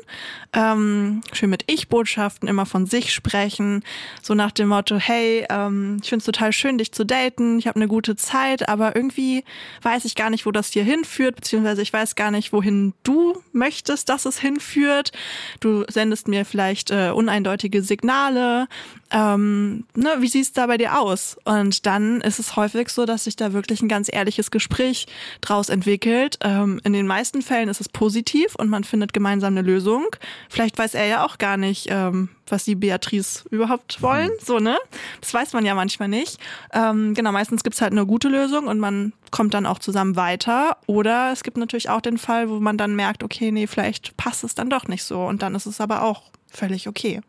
Ähm, 0.51 1.21
schön 1.31 1.51
mit 1.51 1.65
Ich-Botschaften, 1.67 2.49
immer 2.49 2.65
von 2.65 2.87
sich 2.87 3.13
sprechen. 3.13 3.83
So 4.23 4.33
nach 4.33 4.51
dem 4.51 4.69
Motto, 4.69 4.95
hey, 4.97 5.45
ähm, 5.49 5.97
ich 6.01 6.09
finde 6.09 6.21
es 6.21 6.25
total 6.25 6.51
schön, 6.51 6.79
dich 6.79 6.91
zu 6.91 7.05
daten, 7.05 7.59
ich 7.59 7.67
habe 7.67 7.75
eine 7.75 7.87
gute 7.87 8.15
Zeit, 8.15 8.67
aber 8.67 8.95
irgendwie 8.95 9.43
weiß 9.83 10.05
ich 10.05 10.15
gar 10.15 10.31
nicht, 10.31 10.47
wo 10.47 10.51
das 10.51 10.71
hier 10.71 10.83
hinführt, 10.83 11.35
beziehungsweise 11.35 11.83
ich 11.83 11.93
weiß 11.93 12.15
gar 12.15 12.31
nicht, 12.31 12.51
wohin 12.51 12.93
du 13.03 13.39
möchtest, 13.51 14.09
dass 14.09 14.25
es 14.25 14.39
hinführt. 14.39 15.11
Du 15.59 15.85
sendest 15.87 16.27
mir 16.27 16.45
vielleicht 16.45 16.89
äh, 16.89 17.11
uneindeutige 17.11 17.83
Signale. 17.83 18.67
Ähm, 19.11 19.85
ne, 19.95 20.15
wie 20.19 20.27
sieht's 20.27 20.53
da 20.53 20.65
bei 20.65 20.77
dir 20.77 20.99
aus? 20.99 21.37
Und 21.45 21.85
dann 21.85 22.21
ist 22.21 22.39
es 22.39 22.55
häufig 22.55 22.89
so, 22.89 23.05
dass 23.05 23.25
sich 23.25 23.35
da 23.35 23.53
wirklich 23.53 23.81
ein 23.81 23.87
ganz 23.87 24.09
ehrliches 24.11 24.49
Gespräch 24.49 25.07
draus 25.41 25.69
entwickelt 25.69 26.38
ähm, 26.41 26.79
in 26.83 26.93
den 26.93 27.07
meisten 27.07 27.41
Fällen 27.41 27.69
ist 27.69 27.81
es 27.81 27.89
positiv 27.89 28.55
und 28.55 28.69
man 28.69 28.83
findet 28.83 29.13
gemeinsam 29.13 29.53
eine 29.53 29.61
Lösung. 29.61 30.05
Vielleicht 30.49 30.77
weiß 30.77 30.93
er 30.93 31.05
ja 31.05 31.25
auch 31.25 31.37
gar 31.37 31.57
nicht, 31.57 31.87
ähm, 31.89 32.29
was 32.47 32.63
die 32.63 32.75
Beatrice 32.75 33.43
überhaupt 33.49 34.01
wollen. 34.01 34.29
Mhm. 34.29 34.45
So, 34.45 34.59
ne? 34.59 34.77
Das 35.21 35.33
weiß 35.33 35.53
man 35.53 35.65
ja 35.65 35.75
manchmal 35.75 36.07
nicht. 36.07 36.39
Ähm, 36.73 37.13
genau, 37.13 37.31
meistens 37.31 37.63
gibt's 37.63 37.81
halt 37.81 37.91
eine 37.91 38.05
gute 38.05 38.29
Lösung 38.29 38.67
und 38.67 38.79
man 38.79 39.13
kommt 39.31 39.53
dann 39.53 39.65
auch 39.65 39.79
zusammen 39.79 40.15
weiter. 40.15 40.77
Oder 40.87 41.31
es 41.31 41.43
gibt 41.43 41.57
natürlich 41.57 41.89
auch 41.89 42.01
den 42.01 42.17
Fall, 42.17 42.49
wo 42.49 42.59
man 42.59 42.77
dann 42.77 42.95
merkt, 42.95 43.23
okay, 43.23 43.51
nee, 43.51 43.67
vielleicht 43.67 44.17
passt 44.17 44.43
es 44.43 44.55
dann 44.55 44.69
doch 44.69 44.87
nicht 44.87 45.03
so. 45.03 45.25
Und 45.25 45.41
dann 45.41 45.55
ist 45.55 45.65
es 45.65 45.81
aber 45.81 46.03
auch 46.03 46.23
völlig 46.47 46.87
okay. 46.87 47.21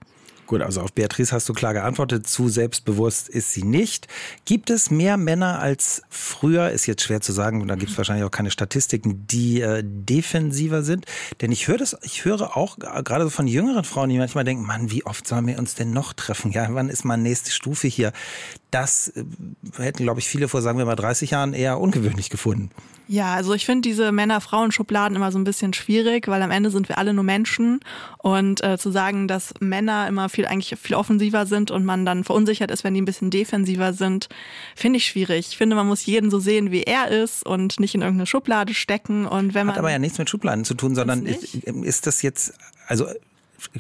Gut, 0.51 0.63
also 0.63 0.81
auf 0.81 0.93
Beatrice 0.93 1.31
hast 1.31 1.49
du 1.49 1.53
klar 1.53 1.75
geantwortet. 1.75 2.27
Zu 2.27 2.49
selbstbewusst 2.49 3.29
ist 3.29 3.53
sie 3.53 3.63
nicht. 3.63 4.09
Gibt 4.47 4.69
es 4.69 4.91
mehr 4.91 5.17
Männer 5.17 5.61
als 5.61 6.03
früher? 6.09 6.71
Ist 6.71 6.87
jetzt 6.87 7.05
schwer 7.05 7.21
zu 7.21 7.31
sagen. 7.31 7.69
Da 7.69 7.77
gibt 7.77 7.93
es 7.93 7.97
wahrscheinlich 7.97 8.25
auch 8.25 8.33
keine 8.33 8.51
Statistiken, 8.51 9.29
die 9.29 9.61
äh, 9.61 9.85
defensiver 9.85 10.83
sind. 10.83 11.07
Denn 11.41 11.53
ich 11.53 11.69
höre 11.69 11.79
das, 11.79 11.97
ich 12.03 12.25
höre 12.25 12.57
auch 12.57 12.81
gerade 12.81 13.31
von 13.31 13.47
jüngeren 13.47 13.85
Frauen, 13.85 14.09
die 14.09 14.19
manchmal 14.19 14.43
denken, 14.43 14.67
Mann, 14.67 14.91
wie 14.91 15.07
oft 15.07 15.25
sollen 15.25 15.47
wir 15.47 15.57
uns 15.57 15.77
denn 15.77 15.93
noch 15.93 16.15
treffen? 16.15 16.51
Ja, 16.51 16.67
wann 16.71 16.89
ist 16.89 17.05
mal 17.05 17.17
nächste 17.17 17.53
Stufe 17.53 17.87
hier? 17.87 18.13
Das 18.71 19.09
äh, 19.09 19.25
hätten, 19.77 20.05
glaube 20.05 20.21
ich, 20.21 20.29
viele 20.29 20.49
vor, 20.49 20.63
sagen 20.63 20.79
wir 20.79 20.85
mal, 20.85 20.97
30 20.97 21.31
Jahren 21.31 21.53
eher 21.53 21.81
ungewöhnlich 21.81 22.31
gefunden. 22.31 22.71
Ja, 23.09 23.35
also 23.35 23.55
ich 23.55 23.67
finde 23.67 23.89
diese 23.89 24.13
Männer-Frauen-Schubladen 24.13 25.17
immer 25.17 25.33
so 25.33 25.39
ein 25.39 25.43
bisschen 25.43 25.73
schwierig, 25.73 26.29
weil 26.29 26.41
am 26.43 26.53
Ende 26.53 26.71
sind 26.71 26.89
wir 26.89 26.97
alle 26.97 27.13
nur 27.13 27.25
Menschen 27.25 27.81
und 28.19 28.63
äh, 28.63 28.79
zu 28.79 28.93
sagen, 28.93 29.27
dass 29.27 29.53
Männer 29.59 30.07
immer 30.07 30.29
viel 30.29 30.47
eigentlich 30.47 30.79
viel 30.79 30.95
offensiver 30.95 31.45
sind 31.45 31.73
und 31.73 31.85
man 31.85 32.07
dann 32.07 32.23
verunsichert 32.23 32.71
ist, 32.71 32.85
wenn 32.85 32.95
die 32.95 33.03
ein 33.03 33.07
bisschen 33.07 33.31
defensiver 33.31 33.95
sind, 33.95 34.29
finde 34.77 34.99
ich 34.99 35.07
schwierig. 35.07 35.49
Ich 35.51 35.57
finde, 35.57 35.75
man 35.75 35.89
muss 35.89 36.07
jeden 36.07 36.31
so 36.31 36.39
sehen, 36.39 36.71
wie 36.71 36.85
er 36.85 37.09
ist 37.09 37.45
und 37.45 37.81
nicht 37.81 37.97
in 37.97 38.03
irgendeine 38.03 38.27
Schublade 38.27 38.75
stecken 38.75 39.27
und 39.27 39.55
wenn 39.55 39.67
man 39.67 39.75
hat 39.75 39.81
aber 39.81 39.91
ja 39.91 39.99
nichts 39.99 40.19
mit 40.19 40.31
Schubladen 40.31 40.65
zu 40.65 40.75
tun, 40.75 40.95
sondern 40.95 41.27
ist, 41.27 41.55
ist 41.55 42.07
das 42.07 42.23
jetzt 42.23 42.55
also 42.87 43.07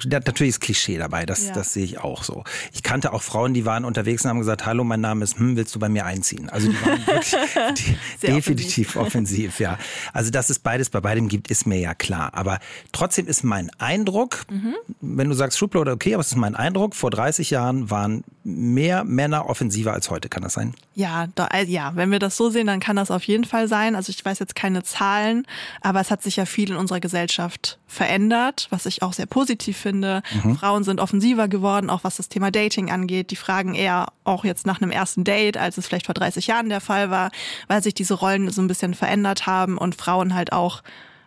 natürlich 0.04 0.50
ist 0.50 0.60
Klischee 0.60 0.98
dabei, 0.98 1.26
das, 1.26 1.46
ja. 1.46 1.52
das 1.52 1.72
sehe 1.72 1.84
ich 1.84 1.98
auch 1.98 2.24
so. 2.24 2.44
Ich 2.72 2.82
kannte 2.82 3.12
auch 3.12 3.22
Frauen, 3.22 3.54
die 3.54 3.64
waren 3.64 3.84
unterwegs 3.84 4.24
und 4.24 4.30
haben 4.30 4.38
gesagt, 4.38 4.66
hallo, 4.66 4.84
mein 4.84 5.00
Name 5.00 5.24
ist, 5.24 5.38
hm, 5.38 5.56
willst 5.56 5.74
du 5.74 5.78
bei 5.78 5.88
mir 5.88 6.06
einziehen? 6.06 6.48
Also 6.48 6.68
die 6.68 6.80
waren 6.82 7.06
wirklich 7.06 7.36
die, 8.22 8.26
definitiv 8.26 8.96
offensiv. 8.96 9.48
offensiv. 9.56 9.60
ja. 9.60 9.78
Also 10.12 10.30
dass 10.30 10.50
es 10.50 10.58
beides 10.58 10.90
bei 10.90 11.00
beidem 11.00 11.28
gibt, 11.28 11.50
ist 11.50 11.66
mir 11.66 11.78
ja 11.78 11.94
klar. 11.94 12.34
Aber 12.34 12.58
trotzdem 12.92 13.26
ist 13.26 13.44
mein 13.44 13.70
Eindruck, 13.78 14.44
mhm. 14.50 14.74
wenn 15.00 15.28
du 15.28 15.34
sagst 15.34 15.58
Schublade, 15.58 15.92
okay, 15.92 16.14
aber 16.14 16.20
es 16.20 16.28
ist 16.28 16.36
mein 16.36 16.56
Eindruck, 16.56 16.94
vor 16.94 17.10
30 17.10 17.50
Jahren 17.50 17.90
waren 17.90 18.24
mehr 18.44 19.04
Männer 19.04 19.48
offensiver 19.48 19.92
als 19.92 20.10
heute, 20.10 20.28
kann 20.28 20.42
das 20.42 20.54
sein? 20.54 20.74
Ja, 20.94 21.28
da, 21.34 21.46
äh, 21.48 21.64
ja, 21.64 21.92
wenn 21.94 22.10
wir 22.10 22.18
das 22.18 22.36
so 22.36 22.50
sehen, 22.50 22.66
dann 22.66 22.80
kann 22.80 22.96
das 22.96 23.10
auf 23.10 23.24
jeden 23.24 23.44
Fall 23.44 23.68
sein. 23.68 23.94
Also 23.94 24.10
ich 24.10 24.24
weiß 24.24 24.38
jetzt 24.38 24.54
keine 24.54 24.82
Zahlen, 24.82 25.46
aber 25.80 26.00
es 26.00 26.10
hat 26.10 26.22
sich 26.22 26.36
ja 26.36 26.46
viel 26.46 26.70
in 26.70 26.76
unserer 26.76 27.00
Gesellschaft 27.00 27.78
verändert, 27.86 28.68
was 28.70 28.86
ich 28.86 29.02
auch 29.02 29.12
sehr 29.12 29.26
positiv 29.26 29.69
finde. 29.72 30.22
Mhm. 30.42 30.56
Frauen 30.56 30.84
sind 30.84 31.00
offensiver 31.00 31.48
geworden, 31.48 31.90
auch 31.90 32.04
was 32.04 32.16
das 32.16 32.28
Thema 32.28 32.50
Dating 32.50 32.90
angeht. 32.90 33.30
Die 33.30 33.36
fragen 33.36 33.74
eher 33.74 34.08
auch 34.24 34.44
jetzt 34.44 34.66
nach 34.66 34.80
einem 34.80 34.90
ersten 34.90 35.24
Date, 35.24 35.56
als 35.56 35.78
es 35.78 35.86
vielleicht 35.86 36.06
vor 36.06 36.14
30 36.14 36.46
Jahren 36.46 36.68
der 36.68 36.80
Fall 36.80 37.10
war, 37.10 37.30
weil 37.68 37.82
sich 37.82 37.94
diese 37.94 38.14
Rollen 38.14 38.50
so 38.50 38.62
ein 38.62 38.68
bisschen 38.68 38.94
verändert 38.94 39.46
haben 39.46 39.78
und 39.78 39.94
Frauen 39.94 40.34
halt 40.34 40.52
auch, 40.52 40.82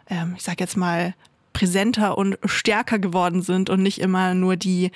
ähm, 0.09 0.33
ich 0.37 0.43
sag 0.43 0.59
jetzt 0.59 0.77
mal, 0.77 1.13
präsenter 1.53 2.17
und 2.17 2.37
stärker 2.45 2.99
geworden 2.99 3.41
sind 3.41 3.69
und 3.69 3.81
nicht 3.81 4.01
immer 4.01 4.33
nur 4.33 4.55
die 4.55 4.91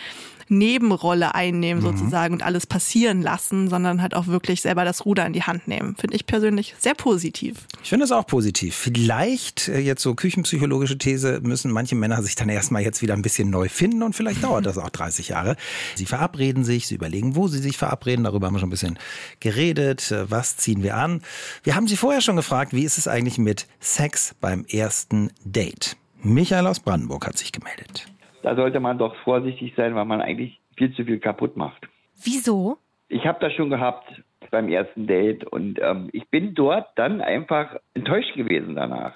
Nebenrolle 0.49 1.35
einnehmen 1.35 1.83
mhm. 1.83 1.87
sozusagen 1.87 2.33
und 2.33 2.43
alles 2.43 2.65
passieren 2.65 3.21
lassen, 3.21 3.69
sondern 3.69 4.01
halt 4.01 4.15
auch 4.15 4.27
wirklich 4.27 4.61
selber 4.61 4.85
das 4.85 5.05
Ruder 5.05 5.25
in 5.25 5.33
die 5.33 5.43
Hand 5.43 5.67
nehmen. 5.67 5.95
Finde 5.95 6.15
ich 6.15 6.25
persönlich 6.25 6.75
sehr 6.79 6.93
positiv. 6.93 7.67
Ich 7.83 7.89
finde 7.89 8.05
es 8.05 8.11
auch 8.11 8.25
positiv. 8.25 8.75
Vielleicht, 8.75 9.67
äh, 9.67 9.79
jetzt 9.79 10.01
so 10.01 10.15
küchenpsychologische 10.15 10.97
These, 10.97 11.39
müssen 11.41 11.71
manche 11.71 11.95
Männer 11.95 12.21
sich 12.23 12.35
dann 12.35 12.49
erstmal 12.49 12.81
jetzt 12.81 13.01
wieder 13.01 13.13
ein 13.13 13.21
bisschen 13.21 13.49
neu 13.49 13.69
finden 13.69 14.03
und 14.03 14.15
vielleicht 14.15 14.43
dauert 14.43 14.65
das 14.65 14.77
auch 14.77 14.89
30 14.89 15.29
Jahre. 15.29 15.55
Sie 15.95 16.05
verabreden 16.05 16.63
sich, 16.63 16.87
sie 16.87 16.95
überlegen, 16.95 17.35
wo 17.35 17.47
sie 17.47 17.59
sich 17.59 17.77
verabreden. 17.77 18.23
Darüber 18.23 18.47
haben 18.47 18.53
wir 18.53 18.59
schon 18.59 18.69
ein 18.69 18.71
bisschen 18.71 18.99
geredet. 19.39 20.11
Äh, 20.11 20.29
was 20.29 20.57
ziehen 20.57 20.83
wir 20.83 20.95
an? 20.95 21.21
Wir 21.63 21.75
haben 21.75 21.87
sie 21.87 21.97
vorher 21.97 22.21
schon 22.21 22.35
gefragt, 22.35 22.73
wie 22.73 22.83
ist 22.83 22.97
es 22.97 23.07
eigentlich 23.07 23.37
mit 23.37 23.67
Sex 23.79 24.35
beim 24.39 24.65
ersten 24.65 25.31
Date? 25.43 25.97
Michael 26.21 26.67
aus 26.67 26.79
Brandenburg 26.79 27.27
hat 27.27 27.37
sich 27.37 27.51
gemeldet. 27.51 28.07
Da 28.47 28.55
sollte 28.55 28.79
man 28.79 28.97
doch 28.97 29.13
vorsichtig 29.25 29.73
sein, 29.75 29.93
weil 29.93 30.05
man 30.05 30.21
eigentlich 30.21 30.61
viel 30.77 30.93
zu 30.93 31.03
viel 31.03 31.19
kaputt 31.19 31.57
macht. 31.57 31.85
Wieso? 32.23 32.77
Ich 33.09 33.27
habe 33.27 33.39
das 33.41 33.51
schon 33.51 33.69
gehabt 33.69 34.05
beim 34.51 34.69
ersten 34.69 35.05
Date 35.05 35.43
und 35.43 35.79
ähm, 35.81 36.07
ich 36.13 36.29
bin 36.29 36.55
dort 36.55 36.87
dann 36.95 37.19
einfach 37.19 37.75
enttäuscht 37.93 38.35
gewesen 38.35 38.75
danach. 38.75 39.11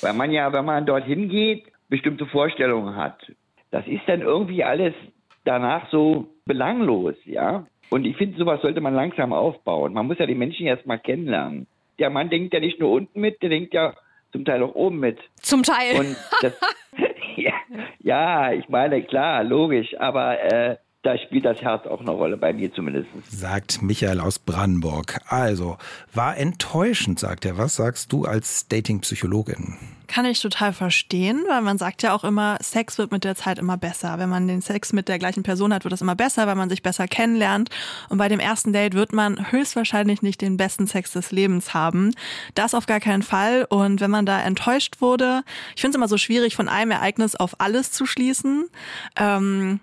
Weil 0.00 0.14
man 0.14 0.32
ja, 0.32 0.54
wenn 0.54 0.64
man 0.64 0.86
dorthin 0.86 1.28
geht, 1.28 1.64
bestimmte 1.90 2.24
Vorstellungen 2.24 2.96
hat. 2.96 3.30
Das 3.72 3.86
ist 3.86 4.04
dann 4.06 4.22
irgendwie 4.22 4.64
alles 4.64 4.94
danach 5.44 5.90
so 5.90 6.28
belanglos, 6.46 7.16
ja. 7.26 7.66
Und 7.90 8.06
ich 8.06 8.16
finde, 8.16 8.38
sowas 8.38 8.62
sollte 8.62 8.80
man 8.80 8.94
langsam 8.94 9.34
aufbauen. 9.34 9.92
Man 9.92 10.06
muss 10.06 10.18
ja 10.18 10.24
die 10.24 10.34
Menschen 10.34 10.66
erstmal 10.66 10.98
kennenlernen. 10.98 11.66
Der 11.98 12.08
Mann 12.08 12.30
denkt 12.30 12.54
ja 12.54 12.60
nicht 12.60 12.80
nur 12.80 12.90
unten 12.90 13.20
mit, 13.20 13.42
der 13.42 13.50
denkt 13.50 13.74
ja 13.74 13.92
zum 14.32 14.46
Teil 14.46 14.62
auch 14.62 14.74
oben 14.74 14.98
mit. 14.98 15.18
Zum 15.42 15.62
Teil. 15.62 16.00
Und 16.00 16.16
das, 16.40 16.58
ja, 18.00 18.52
ich 18.52 18.68
meine, 18.68 19.02
klar, 19.02 19.44
logisch, 19.44 19.94
aber 19.98 20.40
äh, 20.40 20.76
da 21.06 21.16
spielt 21.16 21.44
das 21.44 21.60
Herz 21.62 21.86
auch 21.86 22.00
eine 22.00 22.10
Rolle, 22.10 22.36
bei 22.36 22.52
mir 22.52 22.72
zumindest. 22.72 23.06
Sagt 23.30 23.80
Michael 23.80 24.18
aus 24.18 24.40
Brandenburg. 24.40 25.20
Also, 25.28 25.78
war 26.12 26.36
enttäuschend, 26.36 27.20
sagt 27.20 27.44
er. 27.44 27.58
Was 27.58 27.76
sagst 27.76 28.12
du 28.12 28.24
als 28.24 28.66
Dating-Psychologin? 28.66 29.76
Kann 30.08 30.24
ich 30.24 30.40
total 30.40 30.72
verstehen, 30.72 31.44
weil 31.48 31.62
man 31.62 31.78
sagt 31.78 32.02
ja 32.02 32.14
auch 32.14 32.24
immer, 32.24 32.58
Sex 32.60 32.98
wird 32.98 33.12
mit 33.12 33.24
der 33.24 33.36
Zeit 33.36 33.58
immer 33.58 33.76
besser. 33.76 34.18
Wenn 34.18 34.28
man 34.28 34.48
den 34.48 34.60
Sex 34.60 34.92
mit 34.92 35.08
der 35.08 35.18
gleichen 35.18 35.42
Person 35.42 35.72
hat, 35.72 35.84
wird 35.84 35.92
das 35.92 36.00
immer 36.00 36.16
besser, 36.16 36.46
weil 36.46 36.54
man 36.56 36.68
sich 36.68 36.82
besser 36.82 37.06
kennenlernt. 37.06 37.70
Und 38.08 38.18
bei 38.18 38.28
dem 38.28 38.40
ersten 38.40 38.72
Date 38.72 38.94
wird 38.94 39.12
man 39.12 39.52
höchstwahrscheinlich 39.52 40.22
nicht 40.22 40.40
den 40.40 40.56
besten 40.56 40.86
Sex 40.86 41.12
des 41.12 41.30
Lebens 41.30 41.72
haben. 41.72 42.14
Das 42.54 42.74
auf 42.74 42.86
gar 42.86 43.00
keinen 43.00 43.22
Fall. 43.22 43.66
Und 43.68 44.00
wenn 44.00 44.10
man 44.10 44.26
da 44.26 44.40
enttäuscht 44.40 45.00
wurde, 45.00 45.42
ich 45.74 45.80
finde 45.80 45.96
es 45.96 45.96
immer 45.96 46.08
so 46.08 46.18
schwierig, 46.18 46.56
von 46.56 46.68
einem 46.68 46.90
Ereignis 46.90 47.36
auf 47.36 47.60
alles 47.60 47.92
zu 47.92 48.06
schließen. 48.06 48.68
Ähm, 49.16 49.80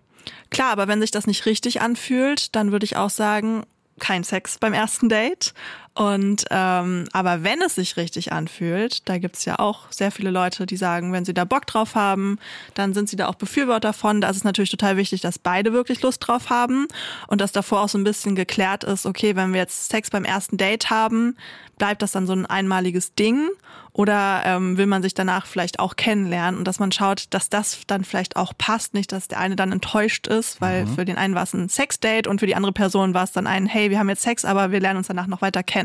Klar, 0.50 0.72
aber 0.72 0.88
wenn 0.88 1.02
sich 1.02 1.12
das 1.12 1.28
nicht 1.28 1.46
richtig 1.46 1.82
anfühlt, 1.82 2.56
dann 2.56 2.72
würde 2.72 2.86
ich 2.86 2.96
auch 2.96 3.10
sagen, 3.10 3.66
kein 4.00 4.24
Sex 4.24 4.58
beim 4.58 4.74
ersten 4.74 5.10
Date. 5.10 5.54
Und 5.96 6.46
ähm, 6.50 7.06
aber 7.14 7.44
wenn 7.44 7.62
es 7.62 7.76
sich 7.76 7.98
richtig 7.98 8.32
anfühlt, 8.32 9.08
da 9.08 9.20
gibt's 9.20 9.46
ja 9.46 9.60
auch 9.60 9.92
sehr 9.92 10.10
viele 10.10 10.32
Leute, 10.32 10.66
die 10.66 10.76
sagen, 10.76 11.14
wenn 11.14 11.24
sie 11.24 11.36
da 11.36 11.46
Bock 11.46 11.68
drauf 11.68 11.94
haben, 11.94 12.40
dann 12.74 12.96
sind 12.96 13.10
sie 13.10 13.16
da 13.16 13.28
auch 13.28 13.36
Befürworter 13.36 13.94
von. 13.94 14.20
Da 14.20 14.30
ist 14.30 14.38
es 14.38 14.44
natürlich 14.44 14.72
total 14.72 14.98
wichtig, 14.98 15.22
dass 15.22 15.38
beide 15.38 15.72
wirklich 15.72 16.02
Lust 16.02 16.28
drauf 16.28 16.50
haben 16.50 16.88
und 17.28 17.42
dass 17.42 17.52
davor 17.52 17.82
auch 17.82 17.90
so 17.90 18.00
ein 18.00 18.04
bisschen 18.04 18.36
geklärt 18.36 18.84
ist, 18.84 19.06
okay, 19.06 19.36
wenn 19.36 19.54
wir 19.54 19.62
jetzt 19.62 19.90
Sex 19.90 20.10
beim 20.10 20.26
ersten 20.26 20.58
Date 20.58 20.90
haben, 20.90 21.38
bleibt 21.78 22.02
das 22.02 22.12
dann 22.12 22.26
so 22.26 22.34
ein 22.34 22.46
einmaliges 22.46 23.14
Ding 23.14 23.50
oder 23.94 24.42
ähm, 24.46 24.78
will 24.78 24.88
man 24.88 25.04
sich 25.04 25.14
danach 25.14 25.46
vielleicht 25.46 25.80
auch 25.80 25.96
kennenlernen 25.96 26.58
und 26.58 26.68
dass 26.68 26.80
man 26.80 26.92
schaut, 26.92 27.26
dass 27.30 27.50
das 27.50 27.82
dann 27.86 28.04
vielleicht 28.04 28.36
auch 28.36 28.54
passt, 28.58 28.96
nicht, 28.96 29.12
dass 29.12 29.28
der 29.28 29.40
eine 29.40 29.56
dann 29.56 29.72
enttäuscht 29.72 30.28
ist, 30.28 30.60
weil 30.62 30.86
mhm. 30.86 30.96
für 30.96 31.06
den 31.06 31.18
einen 31.18 31.36
war 31.36 31.44
es 31.44 31.54
ein 31.54 31.70
Sexdate 31.70 32.28
und 32.28 32.40
für 32.40 32.48
die 32.48 32.56
andere 32.56 32.72
Person 32.72 33.14
war 33.14 33.24
es 33.24 33.32
dann 33.32 33.46
ein, 33.46 33.68
hey, 33.68 33.92
wir 33.92 34.00
haben 34.00 34.10
jetzt 34.10 34.24
Sex, 34.24 34.46
aber 34.46 34.72
wir 34.72 34.80
lernen 34.80 34.98
uns 34.98 35.08
danach 35.08 35.28
noch 35.28 35.42
weiter 35.42 35.62
kennen. 35.62 35.83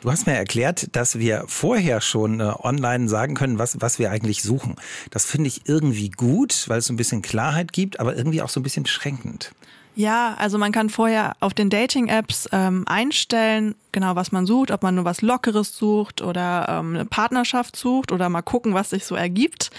Du 0.00 0.12
hast 0.12 0.26
mir 0.26 0.34
erklärt, 0.34 0.94
dass 0.94 1.18
wir 1.18 1.44
vorher 1.48 2.00
schon 2.00 2.38
äh, 2.38 2.52
online 2.62 3.08
sagen 3.08 3.34
können, 3.34 3.58
was, 3.58 3.80
was 3.80 3.98
wir 3.98 4.12
eigentlich 4.12 4.42
suchen. 4.42 4.76
Das 5.10 5.24
finde 5.24 5.48
ich 5.48 5.62
irgendwie 5.68 6.10
gut, 6.10 6.68
weil 6.68 6.78
es 6.78 6.86
so 6.86 6.92
ein 6.92 6.96
bisschen 6.96 7.20
Klarheit 7.20 7.72
gibt, 7.72 7.98
aber 7.98 8.16
irgendwie 8.16 8.40
auch 8.40 8.48
so 8.48 8.60
ein 8.60 8.62
bisschen 8.62 8.84
beschränkend. 8.84 9.52
Ja, 9.96 10.36
also 10.38 10.58
man 10.58 10.70
kann 10.70 10.90
vorher 10.90 11.32
auf 11.40 11.54
den 11.54 11.70
Dating-Apps 11.70 12.50
ähm, 12.52 12.84
einstellen, 12.86 13.74
genau 13.90 14.14
was 14.14 14.30
man 14.30 14.46
sucht, 14.46 14.70
ob 14.70 14.84
man 14.84 14.94
nur 14.94 15.04
was 15.04 15.22
Lockeres 15.22 15.76
sucht 15.76 16.22
oder 16.22 16.66
ähm, 16.68 16.94
eine 16.94 17.04
Partnerschaft 17.04 17.74
sucht 17.74 18.12
oder 18.12 18.28
mal 18.28 18.42
gucken, 18.42 18.74
was 18.74 18.90
sich 18.90 19.04
so 19.04 19.16
ergibt. 19.16 19.72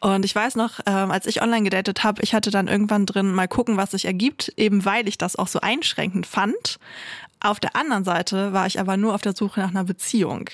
Und 0.00 0.24
ich 0.24 0.34
weiß 0.34 0.56
noch, 0.56 0.80
ähm, 0.84 1.12
als 1.12 1.26
ich 1.26 1.42
online 1.42 1.62
gedatet 1.62 2.02
habe, 2.02 2.22
ich 2.22 2.34
hatte 2.34 2.50
dann 2.50 2.66
irgendwann 2.66 3.06
drin 3.06 3.32
mal 3.32 3.46
gucken, 3.46 3.76
was 3.76 3.92
sich 3.92 4.04
ergibt, 4.04 4.52
eben 4.56 4.84
weil 4.84 5.06
ich 5.06 5.16
das 5.16 5.36
auch 5.36 5.46
so 5.46 5.60
einschränkend 5.60 6.26
fand. 6.26 6.80
Auf 7.42 7.58
der 7.60 7.74
anderen 7.76 8.04
Seite 8.04 8.52
war 8.52 8.66
ich 8.66 8.78
aber 8.78 8.96
nur 8.96 9.14
auf 9.14 9.22
der 9.22 9.34
Suche 9.34 9.60
nach 9.60 9.70
einer 9.70 9.84
Beziehung. 9.84 10.48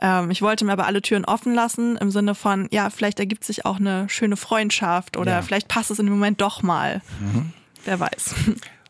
Ähm, 0.00 0.30
ich 0.30 0.40
wollte 0.40 0.64
mir 0.64 0.72
aber 0.72 0.86
alle 0.86 1.02
Türen 1.02 1.24
offen 1.24 1.54
lassen 1.54 1.96
im 1.96 2.10
Sinne 2.10 2.34
von, 2.34 2.68
ja, 2.70 2.90
vielleicht 2.90 3.18
ergibt 3.18 3.44
sich 3.44 3.66
auch 3.66 3.78
eine 3.78 4.08
schöne 4.08 4.36
Freundschaft 4.36 5.16
oder 5.16 5.32
ja. 5.32 5.42
vielleicht 5.42 5.68
passt 5.68 5.90
es 5.90 5.98
in 5.98 6.06
dem 6.06 6.14
Moment 6.14 6.40
doch 6.40 6.62
mal. 6.62 7.02
Mhm. 7.20 7.52
Wer 7.84 8.00
weiß. 8.00 8.34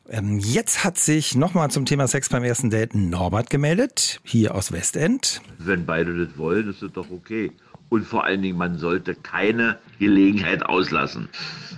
Ähm, 0.09 0.41
jetzt 0.41 0.83
hat 0.83 0.99
sich 0.99 1.37
nochmal 1.37 1.71
zum 1.71 1.87
Thema 1.87 2.09
Sex 2.09 2.29
beim 2.29 2.43
ersten 2.43 2.71
Date 2.71 2.95
Norbert 2.95 3.51
gemeldet, 3.51 4.21
hier 4.25 4.55
aus 4.55 4.73
Westend. 4.73 5.41
Wenn 5.59 5.87
beide 5.87 6.27
das 6.27 6.37
wollen, 6.37 6.69
ist 6.69 6.83
das 6.83 6.93
doch 6.93 7.09
okay. 7.11 7.53
Und 7.93 8.07
vor 8.07 8.25
allen 8.25 8.41
Dingen, 8.41 8.57
man 8.57 8.79
sollte 8.79 9.15
keine 9.15 9.79
Gelegenheit 9.99 10.65
auslassen. 10.65 11.29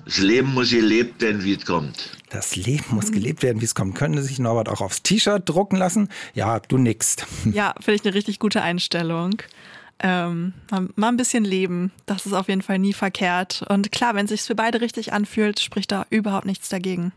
Das 0.04 0.18
Leben 0.18 0.54
muss 0.54 0.70
gelebt 0.70 1.20
werden, 1.20 1.42
wie 1.42 1.54
es 1.54 1.66
kommt. 1.66 2.10
Das 2.30 2.54
Leben 2.54 2.84
muss 2.90 3.10
gelebt 3.10 3.42
werden, 3.42 3.60
wie 3.60 3.64
es 3.64 3.74
kommt. 3.74 3.96
Können 3.96 4.22
sich 4.22 4.38
Norbert 4.38 4.68
auch 4.68 4.80
aufs 4.80 5.02
T-Shirt 5.02 5.42
drucken 5.44 5.74
lassen? 5.74 6.08
Ja, 6.32 6.60
du 6.60 6.78
nickst. 6.78 7.26
Ja, 7.52 7.74
finde 7.80 7.96
ich 7.96 8.04
eine 8.04 8.14
richtig 8.14 8.38
gute 8.38 8.62
Einstellung. 8.62 9.42
Ähm, 9.98 10.52
mal 10.94 11.08
ein 11.08 11.16
bisschen 11.16 11.44
leben, 11.44 11.90
das 12.06 12.26
ist 12.26 12.32
auf 12.32 12.46
jeden 12.48 12.62
Fall 12.62 12.78
nie 12.78 12.92
verkehrt. 12.92 13.64
Und 13.68 13.90
klar, 13.90 14.14
wenn 14.14 14.26
es 14.26 14.30
sich 14.30 14.42
für 14.42 14.54
beide 14.54 14.80
richtig 14.80 15.12
anfühlt, 15.12 15.58
spricht 15.58 15.90
da 15.90 16.06
überhaupt 16.10 16.46
nichts 16.46 16.68
dagegen. 16.68 17.12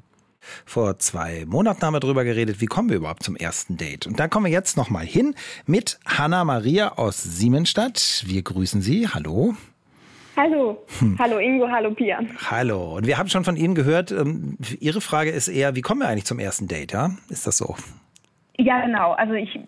Vor 0.65 0.99
zwei 0.99 1.45
Monaten 1.45 1.81
haben 1.81 1.93
wir 1.93 1.99
darüber 1.99 2.23
geredet, 2.23 2.61
wie 2.61 2.65
kommen 2.65 2.89
wir 2.89 2.97
überhaupt 2.97 3.23
zum 3.23 3.35
ersten 3.35 3.77
Date. 3.77 4.07
Und 4.07 4.19
da 4.19 4.27
kommen 4.27 4.45
wir 4.45 4.51
jetzt 4.51 4.77
nochmal 4.77 5.05
hin 5.05 5.35
mit 5.65 5.99
Hanna 6.05 6.43
Maria 6.45 6.93
aus 6.93 7.21
Siemensstadt. 7.21 8.23
Wir 8.25 8.41
grüßen 8.41 8.81
Sie. 8.81 9.07
Hallo. 9.07 9.55
Hallo, 10.35 10.85
hallo 11.17 11.39
Ingo, 11.39 11.67
hallo 11.67 11.91
Pia. 11.91 12.19
Hallo. 12.51 12.95
Und 12.95 13.07
wir 13.07 13.17
haben 13.17 13.27
schon 13.27 13.43
von 13.43 13.57
Ihnen 13.57 13.73
gehört, 13.73 14.11
ähm, 14.11 14.55
Ihre 14.79 15.01
Frage 15.01 15.31
ist 15.31 15.47
eher, 15.47 15.75
wie 15.75 15.81
kommen 15.81 16.01
wir 16.01 16.07
eigentlich 16.07 16.25
zum 16.25 16.37
ersten 16.37 16.67
Date, 16.67 16.91
ja? 16.91 17.09
Ist 17.29 17.47
das 17.47 17.57
so? 17.57 17.75
Ja, 18.59 18.85
genau. 18.85 19.13
Also 19.13 19.33
ich 19.33 19.59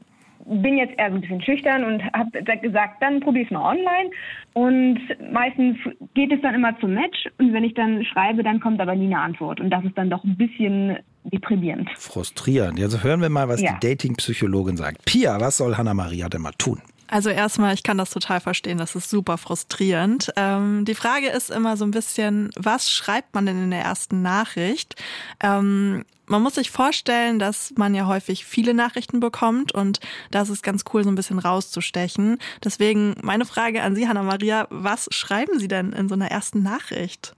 bin 0.49 0.77
jetzt 0.77 0.97
eher 0.97 1.09
so 1.09 1.15
ein 1.15 1.21
bisschen 1.21 1.41
schüchtern 1.41 1.83
und 1.83 2.03
habe 2.13 2.31
gesagt, 2.61 3.01
dann 3.01 3.19
probiere 3.19 3.45
es 3.45 3.51
mal 3.51 3.71
online. 3.71 4.09
Und 4.53 4.99
meistens 5.31 5.77
geht 6.15 6.31
es 6.31 6.41
dann 6.41 6.55
immer 6.55 6.77
zum 6.79 6.93
Match 6.93 7.27
und 7.37 7.53
wenn 7.53 7.63
ich 7.63 7.73
dann 7.75 8.03
schreibe, 8.05 8.43
dann 8.43 8.59
kommt 8.59 8.81
aber 8.81 8.95
nie 8.95 9.05
eine 9.05 9.19
Antwort. 9.19 9.59
Und 9.59 9.69
das 9.69 9.83
ist 9.85 9.97
dann 9.97 10.09
doch 10.09 10.23
ein 10.23 10.35
bisschen 10.37 10.97
deprimierend. 11.23 11.89
Frustrierend. 11.97 12.79
Also 12.81 13.03
hören 13.03 13.21
wir 13.21 13.29
mal, 13.29 13.47
was 13.47 13.61
Ja. 13.61 13.77
die 13.79 13.87
Dating-Psychologin 13.87 14.77
sagt. 14.77 15.05
Pia, 15.05 15.39
was 15.39 15.57
soll 15.57 15.77
Hanna-Maria 15.77 16.29
denn 16.29 16.41
mal 16.41 16.51
tun? 16.57 16.81
Also 17.09 17.29
erstmal, 17.29 17.73
ich 17.73 17.83
kann 17.83 17.97
das 17.97 18.11
total 18.11 18.39
verstehen, 18.39 18.77
das 18.77 18.95
ist 18.95 19.09
super 19.09 19.37
frustrierend. 19.37 20.31
Ähm, 20.35 20.85
die 20.85 20.95
Frage 20.95 21.29
ist 21.29 21.49
immer 21.49 21.75
so 21.75 21.85
ein 21.85 21.91
bisschen, 21.91 22.51
was 22.55 22.91
schreibt 22.91 23.33
man 23.33 23.45
denn 23.47 23.63
in 23.63 23.71
der 23.71 23.81
ersten 23.81 24.21
Nachricht? 24.21 24.95
Ähm, 25.41 26.05
man 26.27 26.43
muss 26.43 26.55
sich 26.55 26.69
vorstellen, 26.69 27.39
dass 27.39 27.73
man 27.75 27.95
ja 27.95 28.05
häufig 28.05 28.45
viele 28.45 28.75
Nachrichten 28.75 29.19
bekommt 29.19 29.73
und 29.73 29.99
das 30.29 30.49
ist 30.49 30.61
ganz 30.61 30.83
cool, 30.93 31.03
so 31.03 31.09
ein 31.09 31.15
bisschen 31.15 31.39
rauszustechen. 31.39 32.37
Deswegen 32.63 33.15
meine 33.23 33.45
Frage 33.45 33.81
an 33.81 33.95
Sie, 33.95 34.07
Hanna-Maria, 34.07 34.67
was 34.69 35.07
schreiben 35.11 35.57
Sie 35.57 35.67
denn 35.67 35.91
in 35.91 36.07
so 36.07 36.13
einer 36.13 36.29
ersten 36.29 36.61
Nachricht? 36.61 37.35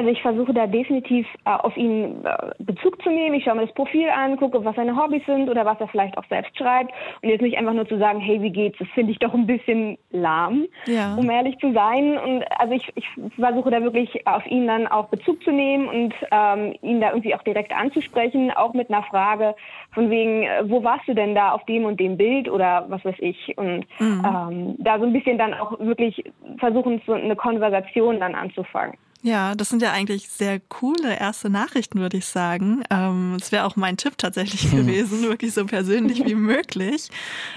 Also 0.00 0.12
ich 0.12 0.22
versuche 0.22 0.54
da 0.54 0.68
definitiv 0.68 1.26
äh, 1.44 1.50
auf 1.50 1.76
ihn 1.76 2.24
äh, 2.24 2.52
Bezug 2.60 3.02
zu 3.02 3.10
nehmen. 3.10 3.34
Ich 3.34 3.42
schaue 3.42 3.56
mir 3.56 3.66
das 3.66 3.74
Profil 3.74 4.08
an, 4.08 4.36
gucke, 4.36 4.64
was 4.64 4.76
seine 4.76 4.96
Hobbys 4.96 5.26
sind 5.26 5.50
oder 5.50 5.64
was 5.66 5.80
er 5.80 5.88
vielleicht 5.88 6.16
auch 6.16 6.24
selbst 6.28 6.56
schreibt. 6.56 6.92
Und 7.20 7.30
jetzt 7.30 7.40
nicht 7.42 7.58
einfach 7.58 7.72
nur 7.72 7.88
zu 7.88 7.98
sagen, 7.98 8.20
hey, 8.20 8.40
wie 8.40 8.52
geht's? 8.52 8.78
Das 8.78 8.86
finde 8.94 9.10
ich 9.10 9.18
doch 9.18 9.34
ein 9.34 9.48
bisschen 9.48 9.98
lahm, 10.12 10.66
Ja. 10.86 11.16
um 11.16 11.28
ehrlich 11.28 11.58
zu 11.58 11.72
sein. 11.72 12.16
Und 12.16 12.44
also 12.60 12.74
ich, 12.74 12.88
ich 12.94 13.06
versuche 13.40 13.72
da 13.72 13.82
wirklich 13.82 14.24
auf 14.24 14.46
ihn 14.46 14.68
dann 14.68 14.86
auch 14.86 15.08
Bezug 15.08 15.42
zu 15.42 15.50
nehmen 15.50 15.88
und 15.88 16.14
ähm, 16.30 16.76
ihn 16.82 17.00
da 17.00 17.08
irgendwie 17.08 17.34
auch 17.34 17.42
direkt 17.42 17.72
anzusprechen, 17.72 18.52
auch 18.52 18.74
mit 18.74 18.90
einer 18.90 19.02
Frage 19.02 19.56
von 19.94 20.10
wegen, 20.10 20.44
äh, 20.44 20.62
wo 20.70 20.84
warst 20.84 21.08
du 21.08 21.14
denn 21.14 21.34
da 21.34 21.50
auf 21.50 21.64
dem 21.64 21.84
und 21.84 21.98
dem 21.98 22.16
Bild 22.16 22.48
oder 22.48 22.84
was 22.88 23.04
weiß 23.04 23.16
ich. 23.18 23.58
Und 23.58 23.84
ähm, 23.98 24.76
da 24.78 25.00
so 25.00 25.06
ein 25.06 25.12
bisschen 25.12 25.38
dann 25.38 25.54
auch 25.54 25.76
wirklich 25.80 26.22
versuchen, 26.58 27.02
so 27.04 27.14
eine 27.14 27.34
Konversation 27.34 28.20
dann 28.20 28.36
anzufangen. 28.36 28.94
Ja, 29.22 29.54
das 29.56 29.68
sind 29.68 29.82
ja 29.82 29.92
eigentlich 29.92 30.28
sehr 30.28 30.60
coole 30.60 31.18
erste 31.18 31.50
Nachrichten, 31.50 31.98
würde 31.98 32.18
ich 32.18 32.26
sagen. 32.26 32.82
Ähm, 32.90 33.36
Es 33.40 33.50
wäre 33.50 33.64
auch 33.64 33.74
mein 33.76 33.96
Tipp 33.96 34.16
tatsächlich 34.16 34.70
gewesen, 34.70 35.22
wirklich 35.22 35.52
so 35.54 35.66
persönlich 35.66 36.24
wie 36.24 36.34
möglich. 36.36 37.08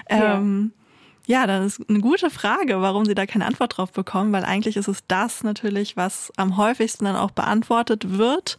Ähm, 0.10 0.72
ja, 1.28 1.46
das 1.46 1.78
ist 1.78 1.90
eine 1.90 2.00
gute 2.00 2.32
Frage, 2.32 2.82
warum 2.82 3.06
Sie 3.06 3.14
da 3.14 3.28
keine 3.28 3.46
Antwort 3.46 3.78
drauf 3.78 3.92
bekommen, 3.92 4.34
weil 4.34 4.44
eigentlich 4.44 4.76
ist 4.76 4.88
es 4.88 5.04
das 5.08 5.44
natürlich, 5.44 5.96
was 5.96 6.34
am 6.36 6.58
häufigsten 6.58 7.06
dann 7.06 7.16
auch 7.16 7.32
beantwortet 7.32 8.18
wird. 8.18 8.58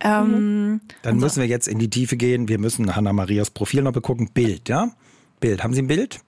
Ähm, 0.00 0.82
Dann 1.00 1.16
müssen 1.16 1.40
wir 1.40 1.48
jetzt 1.48 1.68
in 1.68 1.78
die 1.78 1.88
Tiefe 1.88 2.16
gehen. 2.18 2.48
Wir 2.48 2.58
müssen 2.58 2.94
Hanna-Marias 2.94 3.50
Profil 3.50 3.82
noch 3.82 3.92
begucken. 3.92 4.28
Bild, 4.32 4.68
ja? 4.68 4.90
Bild. 5.40 5.64
Haben 5.64 5.72
Sie 5.72 5.80
ein 5.82 5.86
Bild? 5.88 6.20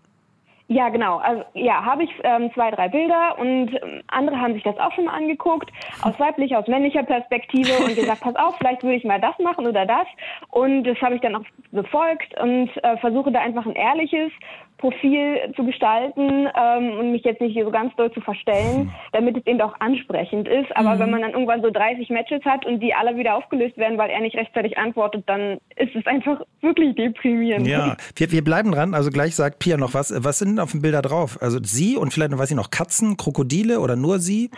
Ja, 0.69 0.89
genau. 0.89 1.19
Also 1.19 1.45
ja, 1.53 1.85
habe 1.85 2.05
ich 2.05 2.11
ähm, 2.23 2.51
zwei, 2.55 2.71
drei 2.71 2.89
Bilder 2.89 3.39
und 3.39 3.69
ähm, 3.75 4.03
andere 4.07 4.41
haben 4.41 4.55
sich 4.55 4.63
das 4.63 4.79
auch 4.79 4.93
schon 4.93 5.05
mal 5.05 5.15
angeguckt, 5.15 5.71
aus 6.01 6.19
weiblicher, 6.19 6.59
aus 6.59 6.67
männlicher 6.69 7.03
Perspektive 7.03 7.73
und 7.85 7.95
gesagt, 7.95 8.21
pass 8.23 8.35
auf, 8.37 8.57
vielleicht 8.57 8.83
würde 8.83 8.97
ich 8.97 9.05
mal 9.05 9.21
das 9.21 9.39
machen 9.39 9.67
oder 9.67 9.85
das. 9.85 10.07
Und 10.51 10.85
das 10.85 10.99
habe 11.03 11.17
ich 11.17 11.21
dann 11.21 11.37
auch 11.37 11.45
befolgt 11.71 12.41
und 12.41 12.71
äh, 12.83 12.97
versuche 12.97 13.31
da 13.31 13.41
einfach 13.41 13.67
ein 13.67 13.77
ehrliches 13.77 14.33
Profil 14.79 15.53
zu 15.57 15.65
gestalten 15.65 16.49
ähm, 16.55 16.99
und 16.99 17.13
mich 17.13 17.25
jetzt 17.25 17.41
nicht 17.41 17.53
hier 17.53 17.65
so 17.65 17.71
ganz 17.71 17.95
doll 17.97 18.13
zu 18.13 18.21
verstellen, 18.21 18.93
damit 19.13 19.37
es 19.37 19.47
eben 19.47 19.61
auch 19.61 19.75
ansprechend 19.81 20.49
ist. 20.49 20.77
Aber 20.77 20.99
wenn 20.99 21.11
man 21.11 21.23
dann 21.23 21.31
irgendwann 21.31 21.63
so 21.63 21.71
30 21.71 22.11
Matches 22.11 22.45
hat 22.45 22.67
und 22.67 22.81
die 22.81 22.93
alle 22.93 23.17
wieder 23.17 23.37
aufgelöst 23.37 23.79
werden, 23.79 23.97
weil 23.97 24.11
er 24.11 24.21
nicht 24.21 24.37
rechtzeitig 24.37 24.77
antwortet, 24.77 25.25
dann 25.27 25.59
ist 25.77 25.95
es 25.95 26.05
einfach 26.07 26.43
wirklich 26.61 26.95
deprimierend. 26.97 27.67
Ja, 27.67 27.97
wir, 28.17 28.33
wir 28.33 28.45
bleiben 28.45 28.73
dran. 28.73 28.95
Also 28.95 29.11
gleich 29.11 29.35
sagt 29.35 29.59
Pia 29.59 29.77
noch 29.77 29.95
was. 29.95 30.13
Was 30.23 30.41
sind 30.41 30.54
denn 30.57 30.63
auf 30.63 30.73
den 30.73 30.83
Bilder 30.83 31.03
drauf? 31.03 31.39
Also 31.41 31.59
Sie 31.63 31.97
und 31.97 32.13
vielleicht, 32.13 32.37
weiß 32.37 32.51
ich 32.51 32.57
noch, 32.57 32.71
Katzen, 32.71 33.17
Krokodile 33.17 33.81
oder 33.81 33.97
nur 33.97 34.19
Sie? 34.19 34.51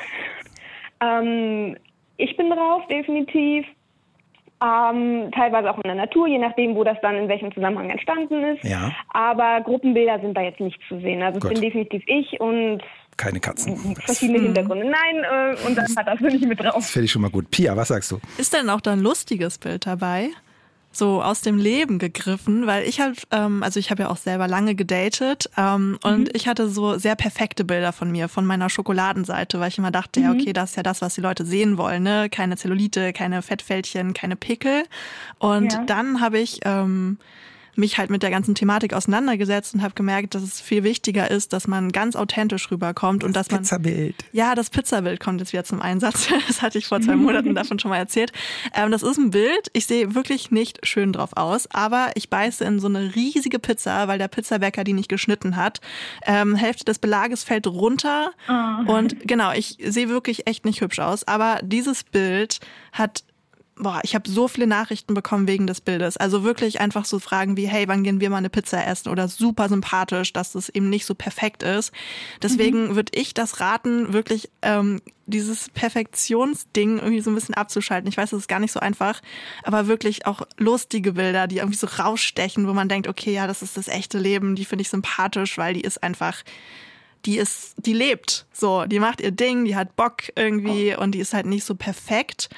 Ähm, 1.00 1.76
ich 2.16 2.36
bin 2.36 2.50
drauf, 2.50 2.82
definitiv. 2.88 3.66
Ähm, 4.62 5.30
teilweise 5.34 5.70
auch 5.70 5.76
in 5.76 5.82
der 5.84 5.96
Natur, 5.96 6.26
je 6.28 6.38
nachdem, 6.38 6.74
wo 6.74 6.82
das 6.82 6.96
dann 7.02 7.14
in 7.14 7.28
welchem 7.28 7.52
Zusammenhang 7.52 7.90
entstanden 7.90 8.42
ist. 8.42 8.64
Ja. 8.64 8.90
Aber 9.10 9.60
Gruppenbilder 9.60 10.18
sind 10.20 10.34
da 10.34 10.40
jetzt 10.40 10.60
nicht 10.60 10.78
zu 10.88 10.98
sehen. 11.00 11.22
Also 11.22 11.40
Gut. 11.40 11.52
es 11.52 11.60
bin 11.60 11.62
definitiv 11.62 12.02
ich 12.06 12.40
und 12.40 12.80
Keine 13.18 13.38
Katzen. 13.38 13.94
Das 13.94 14.04
verschiedene 14.04 14.40
Hintergründe. 14.40 14.86
Nein, 14.86 15.24
äh, 15.24 15.66
und 15.66 15.76
das 15.76 15.94
hat 15.94 16.06
das 16.06 16.20
nicht 16.20 16.46
mit 16.46 16.58
drauf. 16.58 16.86
finde 16.86 17.04
ich 17.04 17.12
schon 17.12 17.20
mal 17.22 17.30
gut. 17.30 17.50
Pia, 17.50 17.76
was 17.76 17.88
sagst 17.88 18.10
du? 18.10 18.18
Ist 18.38 18.54
denn 18.54 18.70
auch 18.70 18.80
da 18.80 18.92
ein 18.92 19.00
lustiges 19.00 19.58
Bild 19.58 19.86
dabei? 19.86 20.30
So 20.96 21.22
aus 21.22 21.42
dem 21.42 21.58
Leben 21.58 21.98
gegriffen, 21.98 22.66
weil 22.66 22.88
ich 22.88 23.00
habe, 23.00 23.12
ähm, 23.30 23.62
also 23.62 23.78
ich 23.78 23.90
habe 23.90 24.04
ja 24.04 24.08
auch 24.08 24.16
selber 24.16 24.48
lange 24.48 24.74
gedatet 24.74 25.50
ähm, 25.58 25.98
und 26.02 26.34
ich 26.34 26.48
hatte 26.48 26.70
so 26.70 26.96
sehr 26.96 27.16
perfekte 27.16 27.64
Bilder 27.64 27.92
von 27.92 28.10
mir, 28.10 28.28
von 28.28 28.46
meiner 28.46 28.70
Schokoladenseite, 28.70 29.60
weil 29.60 29.68
ich 29.68 29.76
immer 29.76 29.90
dachte, 29.90 30.20
ja 30.20 30.30
okay, 30.32 30.54
das 30.54 30.70
ist 30.70 30.76
ja 30.76 30.82
das, 30.82 31.02
was 31.02 31.14
die 31.14 31.20
Leute 31.20 31.44
sehen 31.44 31.76
wollen, 31.76 32.02
ne? 32.02 32.28
Keine 32.30 32.56
Zellulite, 32.56 33.12
keine 33.12 33.42
Fettfältchen, 33.42 34.14
keine 34.14 34.36
Pickel. 34.36 34.84
Und 35.38 35.72
Ja. 35.72 35.84
dann 35.84 36.20
habe 36.22 36.38
ich 36.38 36.60
ähm, 36.64 37.18
mich 37.78 37.98
halt 37.98 38.10
mit 38.10 38.22
der 38.22 38.30
ganzen 38.30 38.54
Thematik 38.54 38.92
auseinandergesetzt 38.92 39.74
und 39.74 39.82
habe 39.82 39.94
gemerkt, 39.94 40.34
dass 40.34 40.42
es 40.42 40.60
viel 40.60 40.84
wichtiger 40.84 41.30
ist, 41.30 41.52
dass 41.52 41.66
man 41.66 41.92
ganz 41.92 42.16
authentisch 42.16 42.70
rüberkommt 42.70 43.24
und 43.24 43.34
dass 43.34 43.50
man 43.50 43.60
Pizzabild. 43.60 44.16
ja, 44.32 44.54
das 44.54 44.70
Pizzabild 44.70 45.20
kommt 45.20 45.40
jetzt 45.40 45.52
wieder 45.52 45.64
zum 45.64 45.80
Einsatz. 45.80 46.28
Das 46.46 46.62
hatte 46.62 46.78
ich 46.78 46.86
vor 46.86 47.00
zwei 47.00 47.16
Monaten 47.16 47.54
davon 47.54 47.78
schon 47.78 47.90
mal 47.90 47.98
erzählt. 47.98 48.32
Ähm, 48.74 48.90
das 48.90 49.02
ist 49.02 49.18
ein 49.18 49.30
Bild. 49.30 49.68
Ich 49.72 49.86
sehe 49.86 50.14
wirklich 50.14 50.50
nicht 50.50 50.86
schön 50.86 51.12
drauf 51.12 51.36
aus, 51.36 51.66
aber 51.72 52.10
ich 52.14 52.30
beiße 52.30 52.64
in 52.64 52.78
so 52.78 52.86
eine 52.86 53.14
riesige 53.14 53.58
Pizza, 53.58 54.06
weil 54.08 54.18
der 54.18 54.28
Pizzabäcker 54.28 54.84
die 54.84 54.92
nicht 54.92 55.08
geschnitten 55.08 55.56
hat. 55.56 55.80
Ähm, 56.26 56.54
Hälfte 56.54 56.84
des 56.84 56.98
Belages 56.98 57.44
fällt 57.44 57.66
runter 57.66 58.30
und 58.86 59.26
genau, 59.26 59.52
ich 59.52 59.76
sehe 59.82 60.08
wirklich 60.08 60.46
echt 60.46 60.64
nicht 60.64 60.80
hübsch 60.80 60.98
aus. 61.00 61.26
Aber 61.26 61.60
dieses 61.62 62.04
Bild 62.04 62.60
hat 62.92 63.24
Boah, 63.78 64.00
ich 64.04 64.14
habe 64.14 64.28
so 64.28 64.48
viele 64.48 64.66
Nachrichten 64.66 65.12
bekommen 65.12 65.46
wegen 65.46 65.66
des 65.66 65.82
Bildes. 65.82 66.16
Also 66.16 66.44
wirklich 66.44 66.80
einfach 66.80 67.04
so 67.04 67.18
Fragen 67.18 67.58
wie, 67.58 67.68
hey, 67.68 67.86
wann 67.88 68.04
gehen 68.04 68.20
wir 68.20 68.30
mal 68.30 68.38
eine 68.38 68.48
Pizza 68.48 68.86
essen? 68.86 69.10
Oder 69.10 69.28
super 69.28 69.68
sympathisch, 69.68 70.32
dass 70.32 70.52
das 70.52 70.70
eben 70.70 70.88
nicht 70.88 71.04
so 71.04 71.14
perfekt 71.14 71.62
ist. 71.62 71.92
Deswegen 72.42 72.94
würde 72.96 73.12
ich 73.14 73.34
das 73.34 73.60
raten, 73.60 74.14
wirklich 74.14 74.48
ähm, 74.62 75.02
dieses 75.26 75.68
Perfektionsding 75.68 76.98
irgendwie 76.98 77.20
so 77.20 77.30
ein 77.30 77.34
bisschen 77.34 77.54
abzuschalten. 77.54 78.08
Ich 78.08 78.16
weiß, 78.16 78.30
das 78.30 78.40
ist 78.40 78.48
gar 78.48 78.60
nicht 78.60 78.72
so 78.72 78.80
einfach, 78.80 79.20
aber 79.62 79.88
wirklich 79.88 80.24
auch 80.24 80.42
lustige 80.56 81.12
Bilder, 81.12 81.46
die 81.46 81.58
irgendwie 81.58 81.76
so 81.76 81.86
rausstechen, 81.86 82.66
wo 82.66 82.72
man 82.72 82.88
denkt, 82.88 83.08
okay, 83.08 83.34
ja, 83.34 83.46
das 83.46 83.60
ist 83.60 83.76
das 83.76 83.88
echte 83.88 84.18
Leben, 84.18 84.56
die 84.56 84.64
finde 84.64 84.82
ich 84.82 84.88
sympathisch, 84.88 85.58
weil 85.58 85.74
die 85.74 85.82
ist 85.82 86.02
einfach 86.02 86.44
die 87.26 87.38
ist, 87.38 87.74
die 87.78 87.92
lebt 87.92 88.46
so, 88.52 88.86
die 88.86 89.00
macht 89.00 89.20
ihr 89.20 89.32
Ding, 89.32 89.64
die 89.64 89.76
hat 89.76 89.96
Bock 89.96 90.22
irgendwie 90.36 90.94
und 90.94 91.12
die 91.12 91.18
ist 91.18 91.34
halt 91.34 91.46
nicht 91.46 91.64
so 91.64 91.74
perfekt. 91.74 92.48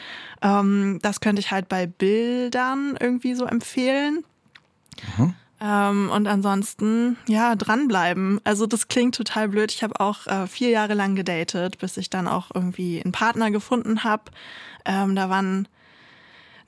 Ähm, 0.43 0.99
das 1.03 1.21
könnte 1.21 1.41
ich 1.41 1.51
halt 1.51 1.69
bei 1.69 1.87
Bildern 1.87 2.97
irgendwie 3.01 3.35
so 3.35 3.47
empfehlen. 3.47 4.25
Ähm, 5.61 6.11
und 6.11 6.27
ansonsten, 6.29 7.17
ja, 7.27 7.57
dranbleiben. 7.57 8.41
Also 8.45 8.67
das 8.67 8.89
klingt 8.89 9.15
total 9.15 9.49
blöd. 9.49 9.73
Ich 9.73 9.83
habe 9.83 9.99
auch 10.01 10.27
äh, 10.27 10.47
vier 10.47 10.69
Jahre 10.71 10.95
lang 10.95 11.17
gedatet, 11.17 11.79
bis 11.79 11.97
ich 11.97 12.11
dann 12.11 12.29
auch 12.29 12.51
irgendwie 12.55 13.03
einen 13.03 13.13
Partner 13.13 13.51
gefunden 13.51 14.05
habe. 14.05 14.25
Ähm, 14.85 15.17
da 15.17 15.31
waren 15.31 15.67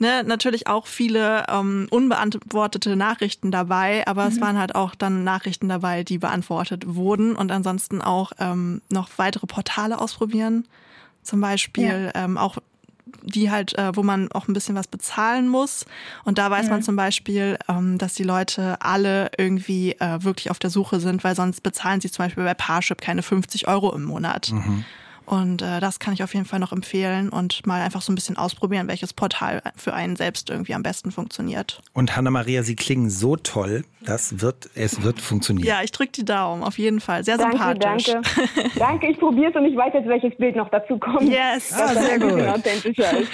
ne, 0.00 0.24
natürlich 0.24 0.66
auch 0.66 0.86
viele 0.86 1.44
ähm, 1.48 1.86
unbeantwortete 1.90 2.96
Nachrichten 2.96 3.50
dabei, 3.50 4.06
aber 4.06 4.26
es 4.26 4.40
waren 4.40 4.58
halt 4.58 4.74
auch 4.74 4.94
dann 4.94 5.24
Nachrichten 5.24 5.68
dabei, 5.68 6.02
die 6.02 6.18
beantwortet 6.18 6.94
wurden 6.94 7.36
und 7.36 7.52
ansonsten 7.52 8.00
auch 8.02 8.32
ähm, 8.38 8.80
noch 8.90 9.10
weitere 9.16 9.46
Portale 9.46 10.00
ausprobieren. 10.00 10.66
Zum 11.22 11.40
Beispiel 11.40 12.10
ähm, 12.14 12.38
auch 12.38 12.56
die 13.22 13.50
halt, 13.50 13.76
äh, 13.76 13.94
wo 13.94 14.02
man 14.02 14.30
auch 14.32 14.48
ein 14.48 14.52
bisschen 14.54 14.76
was 14.76 14.86
bezahlen 14.86 15.48
muss. 15.48 15.84
Und 16.24 16.38
da 16.38 16.50
weiß 16.50 16.68
man 16.70 16.82
zum 16.82 16.96
Beispiel, 16.96 17.58
ähm, 17.68 17.98
dass 17.98 18.14
die 18.14 18.22
Leute 18.22 18.80
alle 18.80 19.30
irgendwie 19.36 19.92
äh, 19.92 20.22
wirklich 20.22 20.50
auf 20.50 20.58
der 20.58 20.70
Suche 20.70 21.00
sind, 21.00 21.24
weil 21.24 21.34
sonst 21.34 21.62
bezahlen 21.62 22.00
sie 22.00 22.10
zum 22.10 22.24
Beispiel 22.24 22.44
bei 22.44 22.54
Parship 22.54 23.00
keine 23.00 23.22
50 23.22 23.68
Euro 23.68 23.94
im 23.94 24.04
Monat. 24.04 24.52
Und 25.30 25.62
äh, 25.62 25.78
das 25.78 26.00
kann 26.00 26.12
ich 26.12 26.24
auf 26.24 26.34
jeden 26.34 26.44
Fall 26.44 26.58
noch 26.58 26.72
empfehlen 26.72 27.28
und 27.28 27.64
mal 27.64 27.80
einfach 27.80 28.02
so 28.02 28.10
ein 28.10 28.16
bisschen 28.16 28.36
ausprobieren, 28.36 28.88
welches 28.88 29.12
Portal 29.12 29.62
für 29.76 29.94
einen 29.94 30.16
selbst 30.16 30.50
irgendwie 30.50 30.74
am 30.74 30.82
besten 30.82 31.12
funktioniert. 31.12 31.80
Und 31.92 32.16
Hanna-Maria, 32.16 32.64
Sie 32.64 32.74
klingen 32.74 33.10
so 33.10 33.36
toll. 33.36 33.84
Das 34.00 34.40
wird, 34.40 34.68
es 34.74 35.04
wird 35.04 35.20
funktionieren. 35.20 35.68
Ja, 35.68 35.82
ich 35.84 35.92
drücke 35.92 36.10
die 36.10 36.24
Daumen, 36.24 36.64
auf 36.64 36.78
jeden 36.78 36.98
Fall. 36.98 37.22
Sehr 37.22 37.38
Danke, 37.38 37.58
sympathisch. 37.58 38.06
danke. 38.06 38.70
danke, 38.76 39.06
ich 39.08 39.20
probiere 39.20 39.50
es 39.50 39.56
und 39.56 39.66
ich 39.66 39.76
weiß 39.76 39.92
jetzt, 39.94 40.08
welches 40.08 40.36
Bild 40.36 40.56
noch 40.56 40.68
dazu 40.70 40.98
kommt. 40.98 41.22
Yes. 41.30 41.72
Ah, 41.74 41.94
sehr 41.94 42.18
gut. 42.18 42.32
authentischer 42.32 43.20
ist. 43.20 43.30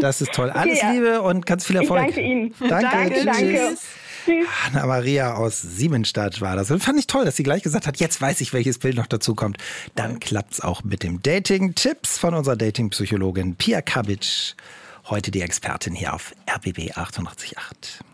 Das 0.00 0.20
ist 0.20 0.34
toll. 0.34 0.50
Alles 0.50 0.82
ja. 0.82 0.90
Liebe 0.90 1.22
und 1.22 1.46
ganz 1.46 1.64
viel 1.64 1.76
Ich 1.76 1.82
Erfolg. 1.82 2.02
danke 2.02 2.20
Ihnen. 2.20 2.54
Danke, 2.68 2.88
Danke, 2.92 3.14
tschüss. 3.14 3.24
danke. 3.24 3.76
Anna 4.66 4.86
Maria 4.86 5.34
aus 5.34 5.60
Siemensstadt 5.60 6.40
war 6.40 6.56
das. 6.56 6.70
Und 6.70 6.82
fand 6.82 6.98
ich 6.98 7.06
toll, 7.06 7.24
dass 7.24 7.36
sie 7.36 7.42
gleich 7.42 7.62
gesagt 7.62 7.86
hat, 7.86 7.98
jetzt 7.98 8.20
weiß 8.20 8.40
ich, 8.40 8.52
welches 8.52 8.78
Bild 8.78 8.96
noch 8.96 9.06
dazu 9.06 9.34
kommt. 9.34 9.58
Dann 9.94 10.20
klappt's 10.20 10.60
auch 10.60 10.84
mit 10.84 11.02
dem 11.02 11.22
Dating. 11.22 11.74
Tipps 11.74 12.18
von 12.18 12.34
unserer 12.34 12.56
Dating-Psychologin 12.56 13.56
Pia 13.56 13.82
Kabic. 13.82 14.54
Heute 15.08 15.30
die 15.30 15.42
Expertin 15.42 15.94
hier 15.94 16.14
auf 16.14 16.34
RBB 16.48 16.96
888 16.96 18.09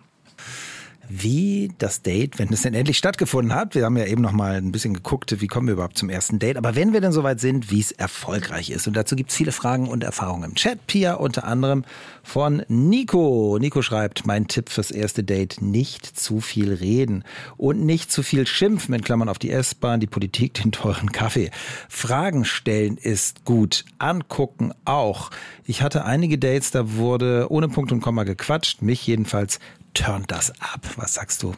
wie 1.09 1.73
das 1.79 2.03
Date, 2.03 2.39
wenn 2.39 2.53
es 2.53 2.63
denn 2.63 2.75
endlich 2.75 2.99
stattgefunden 2.99 3.55
hat. 3.55 3.75
Wir 3.75 3.85
haben 3.85 3.97
ja 3.97 4.07
eben 4.07 4.23
noch 4.23 4.33
mal 4.33 4.57
ein 4.57 4.73
bisschen 4.73 4.95
geguckt, 4.95 5.41
wie 5.41 5.47
kommen 5.47 5.67
wir 5.67 5.75
überhaupt 5.75 5.99
zum 5.99 6.11
ersten 6.11 6.39
Date. 6.39 6.57
Aber 6.57 6.75
wenn 6.75 6.93
wir 6.93 7.01
dann 7.01 7.13
soweit 7.13 7.41
sind, 7.41 7.71
wie 7.71 7.81
es 7.81 7.93
erfolgreich 7.93 8.71
ist. 8.71 8.87
Und 8.87 8.97
dazu 8.97 9.17
gibt 9.17 9.31
es 9.31 9.37
viele 9.37 9.53
Fragen 9.53 9.89
und 9.89 10.05
Erfahrungen 10.05 10.51
im 10.51 10.55
Chat. 10.55 10.87
Pia 10.87 11.15
unter 11.15 11.45
anderem 11.45 11.85
von 12.23 12.63
Nico. 12.69 13.59
Nico 13.61 13.83
schreibt, 13.83 14.27
mein 14.27 14.49
Tipp 14.49 14.69
fürs 14.69 14.91
erste 14.91 15.23
Date, 15.23 15.63
nicht 15.63 16.05
zu 16.19 16.41
viel 16.41 16.73
reden 16.73 17.25
und 17.57 17.85
nicht 17.85 18.11
zu 18.11 18.23
viel 18.23 18.47
schimpfen, 18.47 18.95
in 18.95 19.03
Klammern 19.03 19.29
auf 19.29 19.39
die 19.39 19.51
S-Bahn, 19.51 20.01
die 20.01 20.07
Politik, 20.07 20.55
den 20.55 20.73
teuren 20.73 21.13
Kaffee. 21.13 21.51
Fragen 21.89 22.45
stellen 22.45 22.97
ist 22.97 23.45
gut, 23.45 23.85
angucken 23.99 24.73
auch. 24.85 25.31
Ich 25.65 25.83
hatte 25.83 26.05
einige 26.05 26.39
Dates, 26.39 26.71
da 26.71 26.95
wurde 26.95 27.47
ohne 27.51 27.69
Punkt 27.69 27.93
und 27.93 28.01
Komma 28.01 28.25
gequatscht, 28.25 28.83
mich 28.83 29.07
jedenfalls 29.07 29.59
turnt 29.97 30.31
das 30.31 30.51
ab. 30.61 30.81
Was 30.97 31.15
sagst 31.15 31.43
du? 31.43 31.55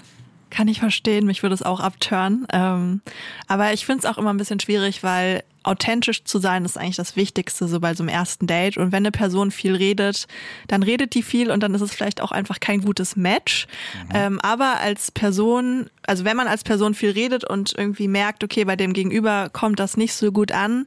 Kann 0.50 0.68
ich 0.68 0.80
verstehen, 0.80 1.26
mich 1.26 1.42
würde 1.42 1.54
es 1.54 1.62
auch 1.62 1.80
abturnen. 1.80 2.46
Ähm, 2.52 3.02
aber 3.48 3.74
ich 3.74 3.84
finde 3.84 4.00
es 4.00 4.04
auch 4.06 4.16
immer 4.16 4.30
ein 4.30 4.38
bisschen 4.38 4.60
schwierig, 4.60 5.02
weil 5.02 5.44
authentisch 5.62 6.24
zu 6.24 6.38
sein 6.38 6.64
ist 6.64 6.78
eigentlich 6.78 6.96
das 6.96 7.16
Wichtigste 7.16 7.68
so 7.68 7.80
bei 7.80 7.94
so 7.94 8.02
einem 8.02 8.08
ersten 8.08 8.46
Date. 8.46 8.78
Und 8.78 8.90
wenn 8.90 9.02
eine 9.02 9.10
Person 9.10 9.50
viel 9.50 9.74
redet, 9.74 10.26
dann 10.66 10.82
redet 10.82 11.14
die 11.14 11.22
viel 11.22 11.50
und 11.50 11.62
dann 11.62 11.74
ist 11.74 11.82
es 11.82 11.92
vielleicht 11.92 12.22
auch 12.22 12.32
einfach 12.32 12.60
kein 12.60 12.80
gutes 12.80 13.16
Match. 13.16 13.66
Mhm. 14.04 14.10
Ähm, 14.14 14.40
aber 14.40 14.78
als 14.80 15.10
Person, 15.10 15.90
also 16.06 16.24
wenn 16.24 16.36
man 16.36 16.48
als 16.48 16.64
Person 16.64 16.94
viel 16.94 17.10
redet 17.10 17.44
und 17.44 17.74
irgendwie 17.76 18.08
merkt, 18.08 18.42
okay, 18.42 18.64
bei 18.64 18.76
dem 18.76 18.94
Gegenüber 18.94 19.50
kommt 19.52 19.78
das 19.78 19.98
nicht 19.98 20.14
so 20.14 20.32
gut 20.32 20.52
an, 20.52 20.86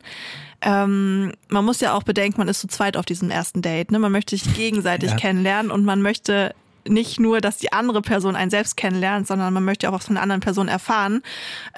ähm, 0.63 1.33
man 1.49 1.65
muss 1.65 1.81
ja 1.81 1.93
auch 1.93 2.03
bedenken, 2.03 2.39
man 2.39 2.47
ist 2.47 2.61
zu 2.61 2.67
zweit 2.67 2.97
auf 2.97 3.05
diesem 3.05 3.29
ersten 3.29 3.61
Date. 3.61 3.91
Ne? 3.91 3.99
Man 3.99 4.11
möchte 4.11 4.35
sich 4.35 4.53
gegenseitig 4.55 5.11
ja. 5.11 5.15
kennenlernen 5.17 5.71
und 5.71 5.85
man 5.85 6.01
möchte 6.01 6.55
nicht 6.87 7.19
nur, 7.19 7.41
dass 7.41 7.57
die 7.57 7.71
andere 7.73 8.01
Person 8.01 8.35
einen 8.35 8.51
selbst 8.51 8.77
kennenlernt, 8.77 9.27
sondern 9.27 9.53
man 9.53 9.63
möchte 9.63 9.89
auch 9.89 9.93
was 9.93 10.05
von 10.05 10.15
der 10.15 10.23
anderen 10.23 10.41
Person 10.41 10.67
erfahren. 10.67 11.21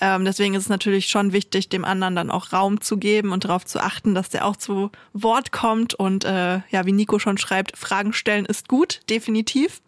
Ähm, 0.01 0.25
deswegen 0.25 0.53
ist 0.53 0.63
es 0.63 0.69
natürlich 0.69 1.07
schon 1.07 1.33
wichtig, 1.33 1.69
dem 1.69 1.85
anderen 1.85 2.15
dann 2.15 2.31
auch 2.31 2.53
Raum 2.53 2.81
zu 2.81 2.97
geben 2.97 3.31
und 3.31 3.45
darauf 3.45 3.65
zu 3.65 3.79
achten, 3.79 4.15
dass 4.15 4.29
der 4.29 4.45
auch 4.45 4.55
zu 4.55 4.91
Wort 5.13 5.51
kommt. 5.51 5.93
Und 5.93 6.25
äh, 6.25 6.59
ja, 6.69 6.85
wie 6.85 6.91
Nico 6.91 7.19
schon 7.19 7.37
schreibt, 7.37 7.77
Fragen 7.77 8.13
stellen 8.13 8.45
ist 8.45 8.67
gut, 8.67 9.01
definitiv. 9.09 9.81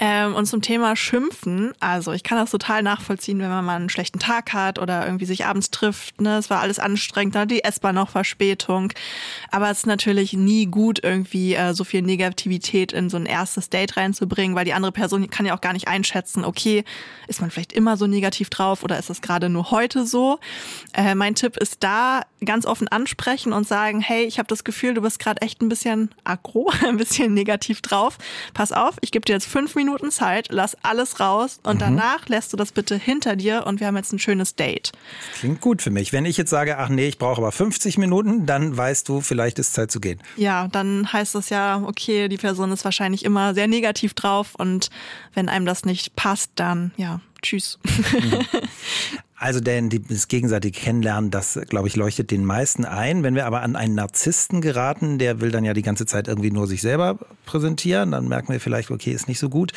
Ähm, 0.00 0.36
und 0.36 0.46
zum 0.46 0.62
Thema 0.62 0.94
Schimpfen, 0.94 1.72
also 1.80 2.12
ich 2.12 2.22
kann 2.22 2.38
das 2.38 2.52
total 2.52 2.84
nachvollziehen, 2.84 3.40
wenn 3.40 3.48
man 3.48 3.64
mal 3.64 3.74
einen 3.74 3.90
schlechten 3.90 4.20
Tag 4.20 4.52
hat 4.52 4.78
oder 4.78 5.04
irgendwie 5.04 5.24
sich 5.24 5.44
abends 5.44 5.72
trifft. 5.72 6.20
Ne? 6.20 6.38
Es 6.38 6.50
war 6.50 6.60
alles 6.60 6.78
anstrengend, 6.78 7.34
dann 7.34 7.48
die 7.48 7.64
S-Bahn 7.64 7.96
noch 7.96 8.10
Verspätung. 8.10 8.92
Aber 9.50 9.70
es 9.70 9.78
ist 9.78 9.86
natürlich 9.86 10.34
nie 10.34 10.66
gut, 10.66 11.00
irgendwie 11.02 11.54
äh, 11.54 11.74
so 11.74 11.82
viel 11.82 12.02
Negativität 12.02 12.92
in 12.92 13.10
so 13.10 13.16
ein 13.16 13.26
erstes 13.26 13.70
Date 13.70 13.96
reinzubringen, 13.96 14.54
weil 14.54 14.64
die 14.64 14.72
andere 14.72 14.92
Person 14.92 15.28
kann 15.30 15.46
ja 15.46 15.56
auch 15.56 15.60
gar 15.60 15.72
nicht 15.72 15.88
einschätzen, 15.88 16.44
okay, 16.44 16.84
ist 17.26 17.40
man 17.40 17.50
vielleicht 17.50 17.72
immer 17.72 17.96
so 17.96 18.06
negativ 18.06 18.50
drauf 18.50 18.84
oder 18.84 19.00
ist 19.00 19.10
das 19.10 19.20
gerade 19.20 19.48
nur 19.48 19.72
heute 19.72 20.06
so? 20.06 20.38
Äh, 20.94 21.16
mein 21.16 21.34
Tipp 21.34 21.56
ist 21.56 21.82
da, 21.82 22.22
ganz 22.44 22.66
offen 22.66 22.86
ansprechen 22.86 23.52
und 23.52 23.66
sagen, 23.66 24.00
hey, 24.00 24.22
ich 24.22 24.38
habe 24.38 24.46
das 24.46 24.62
Gefühl, 24.62 24.94
du 24.94 25.00
bist 25.00 25.18
gerade 25.18 25.42
echt 25.42 25.60
ein 25.60 25.68
bisschen 25.68 26.14
aggro, 26.22 26.70
ein 26.86 26.98
bisschen 26.98 27.34
negativ 27.34 27.82
drauf. 27.82 28.16
Pass 28.54 28.70
auf, 28.70 28.94
ich 29.00 29.10
gebe 29.10 29.24
dir 29.24 29.32
jetzt 29.32 29.46
fünf 29.46 29.74
Minuten 29.74 29.87
Zeit, 30.10 30.48
lass 30.50 30.76
alles 30.82 31.20
raus 31.20 31.60
und 31.62 31.76
mhm. 31.76 31.80
danach 31.80 32.28
lässt 32.28 32.52
du 32.52 32.56
das 32.56 32.72
bitte 32.72 32.96
hinter 32.96 33.36
dir 33.36 33.66
und 33.66 33.80
wir 33.80 33.86
haben 33.86 33.96
jetzt 33.96 34.12
ein 34.12 34.18
schönes 34.18 34.54
Date. 34.54 34.92
Das 35.30 35.40
klingt 35.40 35.60
gut 35.60 35.82
für 35.82 35.90
mich. 35.90 36.12
Wenn 36.12 36.24
ich 36.24 36.36
jetzt 36.36 36.50
sage, 36.50 36.78
ach 36.78 36.88
nee, 36.88 37.06
ich 37.06 37.18
brauche 37.18 37.40
aber 37.40 37.52
50 37.52 37.98
Minuten, 37.98 38.46
dann 38.46 38.76
weißt 38.76 39.08
du, 39.08 39.20
vielleicht 39.20 39.58
ist 39.58 39.74
Zeit 39.74 39.90
zu 39.90 40.00
gehen. 40.00 40.20
Ja, 40.36 40.68
dann 40.68 41.12
heißt 41.12 41.34
das 41.34 41.50
ja, 41.50 41.82
okay, 41.84 42.28
die 42.28 42.36
Person 42.36 42.72
ist 42.72 42.84
wahrscheinlich 42.84 43.24
immer 43.24 43.54
sehr 43.54 43.68
negativ 43.68 44.14
drauf 44.14 44.54
und 44.56 44.90
wenn 45.34 45.48
einem 45.48 45.66
das 45.66 45.84
nicht 45.84 46.16
passt, 46.16 46.52
dann 46.56 46.92
ja, 46.96 47.20
tschüss. 47.42 47.78
Mhm. 47.84 48.46
Also 49.40 49.60
denn 49.60 49.88
das 49.88 50.26
gegenseitige 50.26 50.78
Kennenlernen, 50.78 51.30
das, 51.30 51.58
glaube 51.68 51.86
ich, 51.86 51.94
leuchtet 51.94 52.32
den 52.32 52.44
meisten 52.44 52.84
ein. 52.84 53.22
Wenn 53.22 53.36
wir 53.36 53.46
aber 53.46 53.62
an 53.62 53.76
einen 53.76 53.94
Narzissten 53.94 54.60
geraten, 54.60 55.18
der 55.18 55.40
will 55.40 55.52
dann 55.52 55.64
ja 55.64 55.74
die 55.74 55.82
ganze 55.82 56.06
Zeit 56.06 56.26
irgendwie 56.26 56.50
nur 56.50 56.66
sich 56.66 56.82
selber 56.82 57.18
präsentieren, 57.46 58.10
dann 58.10 58.26
merken 58.26 58.52
wir 58.52 58.60
vielleicht, 58.60 58.90
okay, 58.90 59.12
ist 59.12 59.28
nicht 59.28 59.38
so 59.38 59.48
gut. 59.48 59.72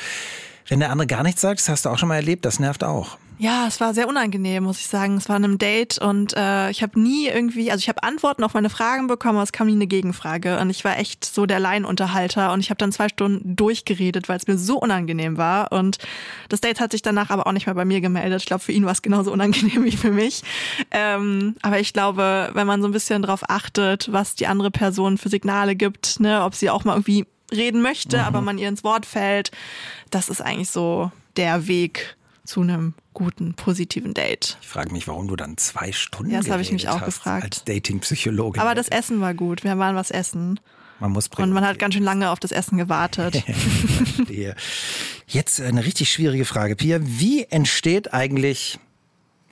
Wenn 0.67 0.80
der 0.80 0.89
andere 0.89 1.06
gar 1.06 1.21
nichts 1.21 1.41
sagt, 1.41 1.60
das 1.60 1.69
hast 1.69 1.86
du 1.86 1.89
auch 1.89 2.00
schon 2.00 2.10
mal 2.10 2.15
erlebt, 2.15 2.43
das 2.43 2.60
nervt 2.60 2.84
auch. 2.84 3.17
Ja, 3.41 3.65
es 3.65 3.80
war 3.80 3.95
sehr 3.95 4.08
unangenehm, 4.08 4.65
muss 4.65 4.80
ich 4.80 4.86
sagen. 4.86 5.17
Es 5.17 5.27
war 5.27 5.38
ein 5.38 5.58
Date 5.58 5.97
und 5.97 6.38
äh, 6.38 6.69
ich 6.69 6.84
habe 6.84 6.99
nie 6.99 7.27
irgendwie, 7.27 7.71
also 7.71 7.82
ich 7.82 7.89
habe 7.89 8.04
Antworten 8.04 8.43
auf 8.43 8.54
meine 8.54 8.69
Fragen 8.69 9.08
bekommen, 9.08 9.38
aber 9.38 9.43
es 9.43 9.51
kam 9.51 9.65
nie 9.65 9.73
eine 9.73 9.88
Gegenfrage. 9.88 10.60
Und 10.60 10.69
ich 10.69 10.86
war 10.86 10.99
echt 10.99 11.25
so 11.25 11.47
der 11.47 11.60
Laienunterhalter 11.60 12.54
und 12.54 12.60
ich 12.60 12.69
habe 12.69 12.77
dann 12.77 12.91
zwei 12.91 13.10
Stunden 13.10 13.56
durchgeredet, 13.56 14.30
weil 14.30 14.38
es 14.38 14.45
mir 14.45 14.60
so 14.60 14.77
unangenehm 14.77 15.38
war. 15.38 15.71
Und 15.71 15.97
das 16.49 16.62
Date 16.62 16.80
hat 16.80 16.91
sich 16.91 17.01
danach 17.01 17.32
aber 17.32 17.47
auch 17.47 17.51
nicht 17.51 17.65
mehr 17.65 17.73
bei 17.73 17.84
mir 17.84 17.99
gemeldet. 17.99 18.41
Ich 18.41 18.45
glaube, 18.45 18.62
für 18.62 18.73
ihn 18.73 18.86
war 18.86 18.91
es 18.91 19.01
genauso 19.01 19.32
unangenehm 19.32 19.84
wie 19.86 19.97
für 19.97 20.12
mich. 20.12 20.43
Ähm, 20.91 21.56
aber 21.63 21.80
ich 21.80 21.93
glaube, 21.93 22.51
wenn 22.54 22.67
man 22.67 22.84
so 22.84 22.88
ein 22.88 22.93
bisschen 22.93 23.23
drauf 23.23 23.41
achtet, 23.49 24.12
was 24.12 24.36
die 24.36 24.45
andere 24.45 24.69
Person 24.69 25.17
für 25.17 25.30
Signale 25.30 25.75
gibt, 25.75 26.19
ne, 26.19 26.43
ob 26.43 26.54
sie 26.54 26.69
auch 26.69 26.84
mal 26.84 26.93
irgendwie 26.93 27.25
reden 27.51 27.82
möchte, 27.82 28.17
mhm. 28.17 28.23
aber 28.23 28.41
man 28.41 28.60
ihr 28.60 28.69
ins 28.69 28.84
Wort 28.84 29.08
fällt, 29.08 29.49
das 30.12 30.30
ist 30.30 30.41
eigentlich 30.41 30.69
so 30.69 31.12
der 31.38 31.65
Weg 31.65 32.17
zu 32.43 32.62
einem 32.62 32.93
guten, 33.13 33.54
positiven 33.54 34.13
Date. 34.13 34.58
Ich 34.62 34.67
frage 34.67 34.91
mich, 34.91 35.08
warum 35.08 35.27
du 35.27 35.36
dann 35.36 35.58
zwei 35.58 35.91
Stunden 35.91 36.32
Ja, 36.32 36.39
das 36.39 36.49
habe 36.49 36.62
ich 36.62 36.71
mich 36.71 36.89
auch 36.89 37.04
gefragt. 37.04 37.43
Als 37.43 37.63
Dating-Psychologin. 37.63 38.62
Aber 38.62 38.75
das 38.75 38.88
Essen 38.88 39.21
war 39.21 39.34
gut. 39.34 39.63
Wir 39.63 39.77
waren 39.77 39.95
was 39.95 40.12
essen. 40.12 40.60
Man 40.99 41.12
muss 41.12 41.30
Und 41.36 41.51
man 41.51 41.65
hat 41.65 41.80
ganz 41.80 41.95
schön 41.95 42.04
lange 42.04 42.30
auf 42.30 42.39
das 42.39 42.51
Essen 42.51 42.77
gewartet. 42.77 43.43
Jetzt 45.27 45.62
eine 45.62 45.84
richtig 45.84 46.12
schwierige 46.12 46.45
Frage, 46.45 46.75
Pia. 46.75 46.99
Wie 47.01 47.43
entsteht 47.45 48.13
eigentlich 48.13 48.80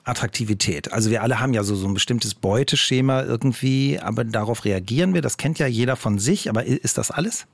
Attraktivität. 0.04 0.92
Also 0.92 1.10
wir 1.10 1.24
alle 1.24 1.40
haben 1.40 1.54
ja 1.54 1.64
so, 1.64 1.76
so 1.76 1.88
ein 1.88 1.94
bestimmtes 1.94 2.34
Beuteschema 2.34 3.24
irgendwie, 3.24 4.00
aber 4.00 4.24
darauf 4.24 4.66
reagieren 4.66 5.14
wir. 5.14 5.22
Das 5.22 5.38
kennt 5.38 5.60
ja 5.60 5.68
jeder 5.68 5.96
von 5.96 6.20
sich, 6.20 6.50
aber 6.50 6.66
ist 6.66 6.98
das 6.98 7.12
alles? 7.12 7.46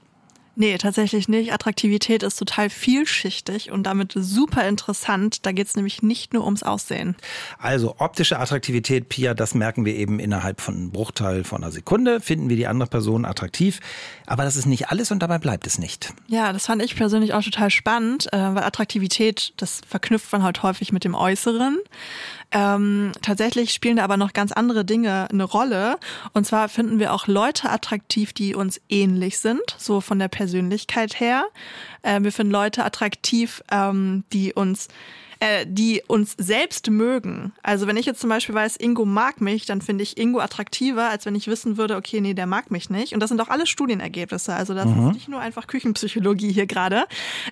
Nee, 0.56 0.78
tatsächlich 0.78 1.28
nicht. 1.28 1.52
Attraktivität 1.52 2.24
ist 2.24 2.38
total 2.38 2.70
vielschichtig 2.70 3.72
und 3.72 3.84
damit 3.84 4.14
super 4.16 4.68
interessant. 4.68 5.46
Da 5.46 5.52
geht 5.52 5.68
es 5.68 5.76
nämlich 5.76 6.02
nicht 6.02 6.34
nur 6.34 6.46
ums 6.46 6.64
Aussehen. 6.64 7.16
Also 7.58 7.96
optische 8.00 8.40
Attraktivität, 8.40 9.10
Pia, 9.10 9.34
das 9.34 9.54
merken 9.54 9.84
wir 9.84 9.96
eben 9.96 10.20
innerhalb 10.20 10.62
von 10.62 10.76
einem 10.76 10.92
Bruchteil 10.92 11.44
von 11.44 11.62
einer 11.62 11.72
Sekunde. 11.72 12.22
Finden 12.22 12.50
wir 12.50 12.56
die 12.56 12.68
andere 12.68 12.88
Person 12.90 13.26
attraktiv. 13.26 13.80
Aber 14.26 14.44
das 14.44 14.56
ist 14.56 14.66
nicht 14.66 14.90
alles 14.90 15.12
und 15.12 15.20
dabei 15.20 15.40
bleibt 15.40 15.68
es 15.68 15.78
nicht. 15.78 16.14
Ja, 16.28 16.54
das 16.54 16.68
fand 16.68 16.82
ich 16.82 16.96
persönlich 16.96 17.34
auch 17.34 17.44
total 17.44 17.70
spannend, 17.70 18.32
äh, 18.32 18.38
weil 18.38 18.64
Attraktivität, 18.64 19.54
das 19.58 19.82
verknüpft 19.88 20.32
man 20.32 20.44
halt 20.44 20.64
häufig 20.64 20.94
mit 20.94 21.04
dem 21.04 21.16
Äußeren. 21.16 21.80
Ähm, 22.56 23.12
tatsächlich 23.22 23.74
spielen 23.74 23.98
da 23.98 24.06
aber 24.06 24.16
noch 24.16 24.32
ganz 24.32 24.54
andere 24.54 24.86
Dinge 24.86 25.28
eine 25.30 25.44
Rolle. 25.44 25.98
Und 26.32 26.48
zwar 26.48 26.70
finden 26.70 27.00
wir 27.00 27.12
auch 27.12 27.28
Leute 27.28 27.70
attraktiv, 27.70 28.32
die 28.32 28.56
uns 28.56 28.80
ähnlich 28.88 29.40
sind, 29.40 29.76
so 29.78 30.00
von 30.00 30.20
der 30.20 30.30
Persönlichkeit 30.30 31.20
her. 31.20 31.48
Äh, 32.02 32.22
wir 32.24 32.32
finden 32.32 32.54
Leute 32.54 32.86
attraktiv, 32.86 33.62
ähm, 33.70 34.24
die 34.32 34.54
uns 34.54 34.88
äh, 35.40 35.66
die 35.68 36.02
uns 36.08 36.36
selbst 36.38 36.90
mögen. 36.90 37.54
Also 37.64 37.88
wenn 37.88 37.98
ich 37.98 38.06
jetzt 38.06 38.22
zum 38.22 38.30
Beispiel 38.30 38.56
weiß, 38.56 38.78
Ingo 38.78 39.06
mag 39.06 39.42
mich, 39.42 39.66
dann 39.66 39.82
finde 39.82 40.04
ich 40.04 40.18
Ingo 40.18 40.40
attraktiver, 40.40 41.10
als 41.10 41.26
wenn 41.26 41.36
ich 41.36 41.48
wissen 41.48 41.78
würde, 41.78 41.96
okay, 41.96 42.22
nee, 42.22 42.34
der 42.34 42.48
mag 42.48 42.72
mich 42.72 42.90
nicht. 42.90 43.14
Und 43.14 43.20
das 43.20 43.30
sind 43.30 43.42
auch 43.42 43.50
alle 43.50 43.66
Studienergebnisse. 43.66 44.54
Also 44.54 44.74
das 44.74 44.86
mhm. 44.86 45.08
ist 45.08 45.14
nicht 45.14 45.28
nur 45.28 45.40
einfach 45.40 45.68
Küchenpsychologie 45.68 46.52
hier 46.52 46.68
gerade. 46.68 47.06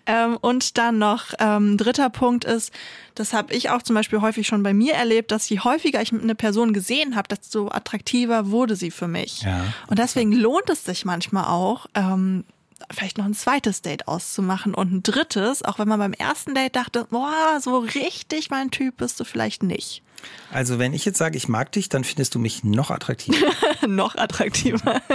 Ähm, 0.05 0.37
und 0.41 0.77
dann 0.77 0.97
noch 0.97 1.33
ähm, 1.39 1.77
dritter 1.77 2.09
Punkt 2.09 2.45
ist, 2.45 2.71
das 3.15 3.33
habe 3.33 3.53
ich 3.53 3.69
auch 3.69 3.81
zum 3.81 3.95
Beispiel 3.95 4.21
häufig 4.21 4.47
schon 4.47 4.63
bei 4.63 4.73
mir 4.73 4.93
erlebt, 4.93 5.31
dass 5.31 5.47
je 5.49 5.59
häufiger 5.59 6.01
ich 6.01 6.11
eine 6.11 6.35
Person 6.35 6.73
gesehen 6.73 7.15
habe, 7.15 7.27
desto 7.27 7.67
attraktiver 7.69 8.49
wurde 8.49 8.75
sie 8.75 8.91
für 8.91 9.07
mich. 9.07 9.41
Ja. 9.41 9.65
Und 9.87 9.99
deswegen 9.99 10.31
lohnt 10.31 10.69
es 10.69 10.83
sich 10.83 11.05
manchmal 11.05 11.45
auch, 11.45 11.87
ähm, 11.93 12.43
vielleicht 12.91 13.17
noch 13.17 13.25
ein 13.25 13.33
zweites 13.33 13.81
Date 13.81 14.07
auszumachen 14.07 14.73
und 14.73 14.91
ein 14.91 15.03
drittes, 15.03 15.63
auch 15.63 15.79
wenn 15.79 15.87
man 15.87 15.99
beim 15.99 16.13
ersten 16.13 16.55
Date 16.55 16.75
dachte, 16.75 17.07
boah, 17.09 17.59
so 17.61 17.79
richtig 17.79 18.49
mein 18.49 18.71
Typ 18.71 18.97
bist 18.97 19.19
du 19.19 19.23
vielleicht 19.23 19.63
nicht. 19.63 20.03
Also 20.51 20.79
wenn 20.79 20.93
ich 20.93 21.05
jetzt 21.05 21.17
sage, 21.17 21.37
ich 21.37 21.47
mag 21.47 21.71
dich, 21.71 21.89
dann 21.89 22.03
findest 22.03 22.35
du 22.35 22.39
mich 22.39 22.63
noch 22.63 22.91
attraktiver. 22.91 23.47
noch 23.87 24.15
attraktiver. 24.15 25.01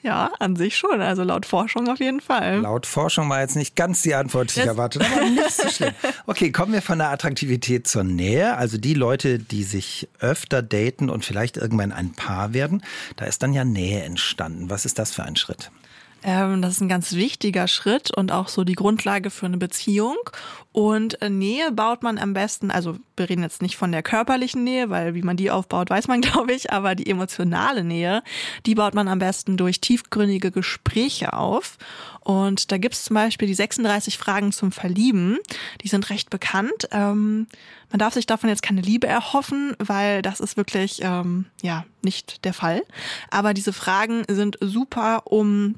Ja, 0.00 0.30
an 0.38 0.54
sich 0.54 0.76
schon. 0.76 1.00
Also 1.00 1.24
laut 1.24 1.44
Forschung 1.44 1.88
auf 1.88 1.98
jeden 1.98 2.20
Fall. 2.20 2.60
Laut 2.60 2.86
Forschung 2.86 3.28
war 3.28 3.40
jetzt 3.40 3.56
nicht 3.56 3.74
ganz 3.74 4.02
die 4.02 4.14
Antwort, 4.14 4.54
die 4.54 4.60
ich 4.60 4.66
erwartet 4.66 5.02
habe, 5.08 5.28
nicht 5.28 5.50
so 5.50 5.68
schlimm. 5.68 5.92
Okay, 6.26 6.52
kommen 6.52 6.72
wir 6.72 6.82
von 6.82 6.98
der 6.98 7.10
Attraktivität 7.10 7.88
zur 7.88 8.04
Nähe. 8.04 8.56
Also 8.56 8.78
die 8.78 8.94
Leute, 8.94 9.40
die 9.40 9.64
sich 9.64 10.08
öfter 10.20 10.62
daten 10.62 11.10
und 11.10 11.24
vielleicht 11.24 11.56
irgendwann 11.56 11.90
ein 11.90 12.12
Paar 12.12 12.54
werden, 12.54 12.82
da 13.16 13.24
ist 13.24 13.42
dann 13.42 13.52
ja 13.52 13.64
Nähe 13.64 14.04
entstanden. 14.04 14.70
Was 14.70 14.84
ist 14.84 15.00
das 15.00 15.12
für 15.12 15.24
ein 15.24 15.34
Schritt? 15.34 15.72
Ähm, 16.22 16.62
das 16.62 16.72
ist 16.72 16.80
ein 16.80 16.88
ganz 16.88 17.12
wichtiger 17.12 17.68
Schritt 17.68 18.10
und 18.10 18.32
auch 18.32 18.48
so 18.48 18.64
die 18.64 18.74
Grundlage 18.74 19.30
für 19.30 19.46
eine 19.46 19.56
Beziehung. 19.56 20.16
Und 20.72 21.22
äh, 21.22 21.30
Nähe 21.30 21.72
baut 21.72 22.02
man 22.02 22.18
am 22.18 22.34
besten, 22.34 22.70
also 22.70 22.96
wir 23.16 23.28
reden 23.28 23.42
jetzt 23.42 23.62
nicht 23.62 23.76
von 23.76 23.92
der 23.92 24.02
körperlichen 24.02 24.64
Nähe, 24.64 24.90
weil 24.90 25.14
wie 25.14 25.22
man 25.22 25.36
die 25.36 25.50
aufbaut, 25.50 25.90
weiß 25.90 26.08
man, 26.08 26.20
glaube 26.22 26.52
ich, 26.52 26.72
aber 26.72 26.94
die 26.94 27.08
emotionale 27.08 27.84
Nähe, 27.84 28.22
die 28.66 28.74
baut 28.74 28.94
man 28.94 29.08
am 29.08 29.20
besten 29.20 29.56
durch 29.56 29.80
tiefgründige 29.80 30.50
Gespräche 30.50 31.32
auf. 31.34 31.78
Und 32.20 32.72
da 32.72 32.78
gibt 32.78 32.94
es 32.94 33.04
zum 33.04 33.14
Beispiel 33.14 33.48
die 33.48 33.54
36 33.54 34.18
Fragen 34.18 34.52
zum 34.52 34.72
Verlieben. 34.72 35.38
Die 35.82 35.88
sind 35.88 36.10
recht 36.10 36.30
bekannt. 36.30 36.88
Ähm, 36.90 37.46
man 37.90 37.98
darf 37.98 38.14
sich 38.14 38.26
davon 38.26 38.50
jetzt 38.50 38.62
keine 38.62 38.82
Liebe 38.82 39.06
erhoffen, 39.06 39.74
weil 39.78 40.20
das 40.20 40.40
ist 40.40 40.56
wirklich 40.56 41.00
ähm, 41.02 41.46
ja 41.62 41.84
nicht 42.02 42.44
der 42.44 42.52
Fall. 42.52 42.82
Aber 43.30 43.54
diese 43.54 43.72
Fragen 43.72 44.24
sind 44.28 44.58
super, 44.60 45.22
um 45.24 45.76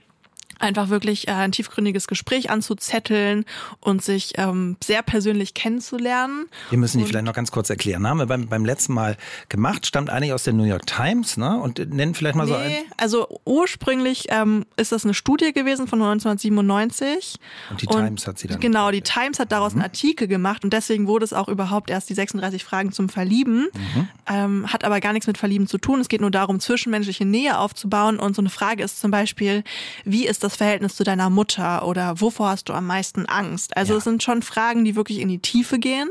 einfach 0.58 0.88
wirklich 0.88 1.28
äh, 1.28 1.32
ein 1.32 1.52
tiefgründiges 1.52 2.06
Gespräch 2.06 2.50
anzuzetteln 2.50 3.44
und 3.80 4.02
sich 4.02 4.32
ähm, 4.36 4.76
sehr 4.82 5.02
persönlich 5.02 5.54
kennenzulernen. 5.54 6.46
Wir 6.70 6.78
müssen 6.78 6.98
die 6.98 7.04
vielleicht 7.04 7.24
noch 7.24 7.32
ganz 7.32 7.50
kurz 7.50 7.70
erklären. 7.70 8.06
Haben 8.06 8.18
wir 8.18 8.26
beim, 8.26 8.48
beim 8.48 8.64
letzten 8.64 8.92
Mal 8.92 9.16
gemacht, 9.48 9.86
stammt 9.86 10.10
eigentlich 10.10 10.32
aus 10.32 10.44
der 10.44 10.52
New 10.52 10.64
York 10.64 10.86
Times, 10.86 11.36
ne? 11.36 11.58
Und 11.58 11.78
nennen 11.78 12.14
vielleicht 12.14 12.36
mal 12.36 12.44
nee, 12.46 12.52
so 12.52 12.56
ein. 12.56 12.72
Also 12.96 13.40
ursprünglich 13.44 14.26
ähm, 14.28 14.66
ist 14.76 14.92
das 14.92 15.04
eine 15.04 15.14
Studie 15.14 15.52
gewesen 15.52 15.86
von 15.86 16.00
1997. 16.00 17.36
Und 17.70 17.82
die 17.82 17.86
und 17.86 17.96
Times 17.96 18.26
hat 18.26 18.38
sie 18.38 18.48
dann. 18.48 18.60
Genau, 18.60 18.90
die 18.90 19.02
Times 19.02 19.38
hat 19.38 19.52
daraus 19.52 19.72
mhm. 19.72 19.80
einen 19.80 19.90
Artikel 19.90 20.28
gemacht 20.28 20.64
und 20.64 20.72
deswegen 20.72 21.06
wurde 21.06 21.24
es 21.24 21.32
auch 21.32 21.48
überhaupt 21.48 21.90
erst 21.90 22.10
die 22.10 22.14
36 22.14 22.64
Fragen 22.64 22.92
zum 22.92 23.08
Verlieben. 23.08 23.68
Mhm. 23.74 24.08
Ähm, 24.28 24.72
hat 24.72 24.84
aber 24.84 25.00
gar 25.00 25.12
nichts 25.12 25.26
mit 25.26 25.38
Verlieben 25.38 25.66
zu 25.66 25.78
tun. 25.78 26.00
Es 26.00 26.08
geht 26.08 26.20
nur 26.20 26.30
darum, 26.30 26.60
zwischenmenschliche 26.60 27.24
Nähe 27.24 27.58
aufzubauen. 27.58 28.18
Und 28.18 28.36
so 28.36 28.42
eine 28.42 28.50
Frage 28.50 28.82
ist 28.82 29.00
zum 29.00 29.10
Beispiel, 29.10 29.64
wie 30.04 30.26
ist 30.26 30.39
das 30.40 30.50
das 30.50 30.56
Verhältnis 30.56 30.96
zu 30.96 31.04
deiner 31.04 31.30
Mutter 31.30 31.86
oder 31.86 32.20
wovor 32.20 32.50
hast 32.50 32.68
du 32.68 32.72
am 32.72 32.86
meisten 32.86 33.26
Angst? 33.26 33.76
Also 33.76 33.94
ja. 33.94 33.98
es 33.98 34.04
sind 34.04 34.22
schon 34.22 34.42
Fragen, 34.42 34.84
die 34.84 34.96
wirklich 34.96 35.20
in 35.20 35.28
die 35.28 35.38
Tiefe 35.38 35.78
gehen. 35.78 36.08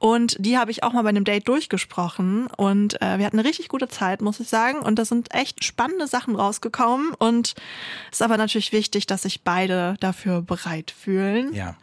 Und 0.00 0.36
die 0.38 0.56
habe 0.56 0.70
ich 0.70 0.84
auch 0.84 0.92
mal 0.92 1.02
bei 1.02 1.08
einem 1.08 1.24
Date 1.24 1.48
durchgesprochen. 1.48 2.46
Und 2.56 3.02
äh, 3.02 3.18
wir 3.18 3.26
hatten 3.26 3.38
eine 3.38 3.48
richtig 3.48 3.68
gute 3.68 3.88
Zeit, 3.88 4.20
muss 4.20 4.38
ich 4.38 4.48
sagen. 4.48 4.78
Und 4.78 4.96
da 4.96 5.04
sind 5.04 5.34
echt 5.34 5.64
spannende 5.64 6.06
Sachen 6.06 6.36
rausgekommen. 6.36 7.14
Und 7.14 7.54
es 8.12 8.18
ist 8.18 8.22
aber 8.22 8.36
natürlich 8.36 8.70
wichtig, 8.70 9.06
dass 9.06 9.22
sich 9.22 9.42
beide 9.42 9.96
dafür 9.98 10.40
bereit 10.40 10.92
fühlen. 10.92 11.52
Ja. 11.52 11.76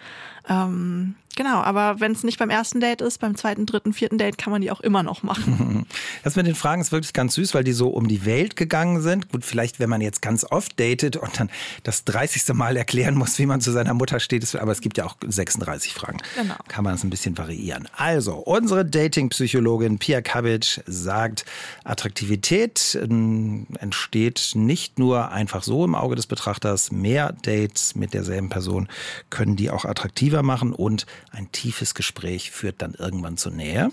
Ähm, 0.47 1.15
Genau, 1.35 1.61
aber 1.61 1.99
wenn 1.99 2.13
es 2.13 2.23
nicht 2.23 2.39
beim 2.39 2.49
ersten 2.49 2.79
Date 2.79 3.01
ist, 3.01 3.19
beim 3.19 3.35
zweiten, 3.35 3.65
dritten, 3.65 3.93
vierten 3.93 4.17
Date 4.17 4.37
kann 4.37 4.51
man 4.51 4.61
die 4.61 4.71
auch 4.71 4.81
immer 4.81 5.03
noch 5.03 5.23
machen. 5.23 5.85
Das 6.23 6.35
mit 6.35 6.47
den 6.47 6.55
Fragen 6.55 6.81
ist 6.81 6.91
wirklich 6.91 7.13
ganz 7.13 7.35
süß, 7.35 7.53
weil 7.53 7.63
die 7.63 7.71
so 7.71 7.89
um 7.89 8.07
die 8.07 8.25
Welt 8.25 8.55
gegangen 8.55 9.01
sind. 9.01 9.29
Gut, 9.29 9.45
vielleicht, 9.45 9.79
wenn 9.79 9.89
man 9.89 10.01
jetzt 10.01 10.21
ganz 10.21 10.43
oft 10.43 10.79
datet 10.79 11.17
und 11.17 11.39
dann 11.39 11.51
das 11.83 12.03
30. 12.05 12.53
Mal 12.53 12.77
erklären 12.77 13.15
muss, 13.15 13.37
wie 13.37 13.45
man 13.45 13.61
zu 13.61 13.71
seiner 13.71 13.93
Mutter 13.93 14.19
steht, 14.19 14.55
aber 14.55 14.71
es 14.71 14.81
gibt 14.81 14.97
ja 14.97 15.05
auch 15.05 15.15
36 15.25 15.93
Fragen. 15.93 16.17
Genau. 16.35 16.55
Kann 16.67 16.83
man 16.83 16.95
es 16.95 17.03
ein 17.03 17.11
bisschen 17.11 17.37
variieren. 17.37 17.87
Also, 17.95 18.35
unsere 18.35 18.85
Dating-Psychologin 18.85 19.99
Pia 19.99 20.21
Kavic 20.21 20.81
sagt, 20.87 21.45
Attraktivität 21.83 22.97
ähm, 23.01 23.67
entsteht 23.79 24.53
nicht 24.55 24.97
nur 24.97 25.31
einfach 25.31 25.63
so 25.63 25.85
im 25.85 25.95
Auge 25.95 26.15
des 26.15 26.27
Betrachters. 26.27 26.91
Mehr 26.91 27.33
Dates 27.43 27.95
mit 27.95 28.13
derselben 28.13 28.49
Person 28.49 28.87
können 29.29 29.55
die 29.55 29.69
auch 29.69 29.85
attraktiver 29.85 30.41
machen 30.41 30.73
und 30.73 31.05
ein 31.35 31.51
tiefes 31.51 31.93
Gespräch 31.93 32.51
führt 32.51 32.81
dann 32.81 32.93
irgendwann 32.93 33.37
zur 33.37 33.51
Nähe. 33.51 33.91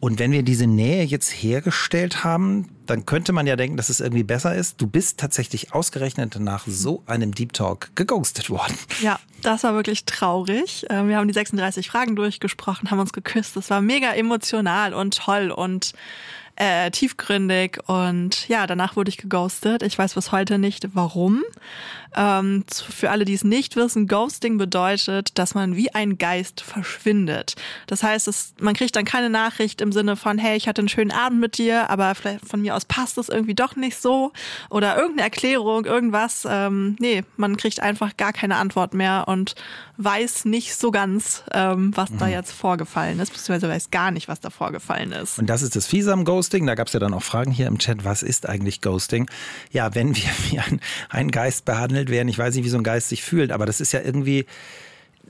Und 0.00 0.18
wenn 0.18 0.32
wir 0.32 0.42
diese 0.42 0.66
Nähe 0.66 1.04
jetzt 1.04 1.28
hergestellt 1.28 2.24
haben, 2.24 2.70
dann 2.86 3.04
könnte 3.04 3.32
man 3.32 3.46
ja 3.46 3.54
denken, 3.54 3.76
dass 3.76 3.90
es 3.90 4.00
irgendwie 4.00 4.22
besser 4.22 4.54
ist. 4.54 4.80
Du 4.80 4.86
bist 4.86 5.18
tatsächlich 5.18 5.74
ausgerechnet 5.74 6.40
nach 6.40 6.66
so 6.66 7.02
einem 7.04 7.34
Deep 7.34 7.52
Talk 7.52 7.94
geghostet 7.96 8.48
worden. 8.48 8.74
Ja, 9.02 9.20
das 9.42 9.62
war 9.62 9.74
wirklich 9.74 10.06
traurig. 10.06 10.86
Ähm, 10.88 11.08
wir 11.08 11.18
haben 11.18 11.28
die 11.28 11.34
36 11.34 11.90
Fragen 11.90 12.16
durchgesprochen, 12.16 12.90
haben 12.90 12.98
uns 12.98 13.12
geküsst. 13.12 13.56
Das 13.56 13.68
war 13.68 13.82
mega 13.82 14.12
emotional 14.12 14.94
und 14.94 15.18
toll 15.18 15.50
und 15.50 15.92
äh, 16.60 16.90
tiefgründig 16.90 17.78
und 17.86 18.46
ja, 18.48 18.66
danach 18.66 18.94
wurde 18.94 19.08
ich 19.08 19.16
geghostet. 19.16 19.82
Ich 19.82 19.98
weiß 19.98 20.12
bis 20.12 20.30
heute 20.30 20.58
nicht 20.58 20.88
warum. 20.94 21.42
Ähm, 22.14 22.64
für 22.68 23.10
alle, 23.10 23.24
die 23.24 23.32
es 23.32 23.44
nicht 23.44 23.76
wissen, 23.76 24.06
Ghosting 24.06 24.58
bedeutet, 24.58 25.38
dass 25.38 25.54
man 25.54 25.76
wie 25.76 25.94
ein 25.94 26.18
Geist 26.18 26.60
verschwindet. 26.60 27.54
Das 27.86 28.02
heißt, 28.02 28.28
es, 28.28 28.52
man 28.60 28.74
kriegt 28.74 28.96
dann 28.96 29.06
keine 29.06 29.30
Nachricht 29.30 29.80
im 29.80 29.90
Sinne 29.92 30.16
von, 30.16 30.36
hey, 30.36 30.56
ich 30.56 30.68
hatte 30.68 30.82
einen 30.82 30.88
schönen 30.88 31.12
Abend 31.12 31.40
mit 31.40 31.56
dir, 31.56 31.88
aber 31.88 32.14
vielleicht 32.14 32.46
von 32.46 32.60
mir 32.60 32.76
aus 32.76 32.84
passt 32.84 33.16
es 33.16 33.30
irgendwie 33.30 33.54
doch 33.54 33.76
nicht 33.76 33.96
so 33.96 34.32
oder 34.68 34.96
irgendeine 34.96 35.22
Erklärung, 35.22 35.86
irgendwas. 35.86 36.46
Ähm, 36.50 36.96
nee, 36.98 37.22
man 37.38 37.56
kriegt 37.56 37.80
einfach 37.80 38.16
gar 38.18 38.34
keine 38.34 38.56
Antwort 38.56 38.92
mehr 38.92 39.24
und 39.28 39.54
weiß 39.96 40.46
nicht 40.46 40.74
so 40.74 40.90
ganz, 40.90 41.44
ähm, 41.52 41.96
was 41.96 42.10
mhm. 42.10 42.18
da 42.18 42.28
jetzt 42.28 42.52
vorgefallen 42.52 43.20
ist, 43.20 43.32
beziehungsweise 43.32 43.68
weiß 43.68 43.90
gar 43.90 44.10
nicht, 44.10 44.28
was 44.28 44.40
da 44.40 44.50
vorgefallen 44.50 45.12
ist. 45.12 45.38
Und 45.38 45.46
das 45.46 45.62
ist 45.62 45.76
das 45.76 45.86
Fiese 45.86 46.12
am 46.12 46.24
Ghosting. 46.24 46.49
Da 46.50 46.74
gab 46.74 46.88
es 46.88 46.92
ja 46.92 47.00
dann 47.00 47.14
auch 47.14 47.22
Fragen 47.22 47.50
hier 47.50 47.66
im 47.66 47.78
Chat, 47.78 48.04
was 48.04 48.22
ist 48.22 48.48
eigentlich 48.48 48.80
Ghosting? 48.80 49.30
Ja, 49.70 49.94
wenn 49.94 50.14
wir 50.16 50.30
wie 50.50 50.58
ein, 50.58 50.80
ein 51.08 51.30
Geist 51.30 51.64
behandelt 51.64 52.10
werden. 52.10 52.28
Ich 52.28 52.38
weiß 52.38 52.54
nicht, 52.54 52.64
wie 52.64 52.70
so 52.70 52.78
ein 52.78 52.84
Geist 52.84 53.08
sich 53.08 53.22
fühlt, 53.22 53.52
aber 53.52 53.66
das 53.66 53.80
ist 53.80 53.92
ja 53.92 54.00
irgendwie 54.00 54.46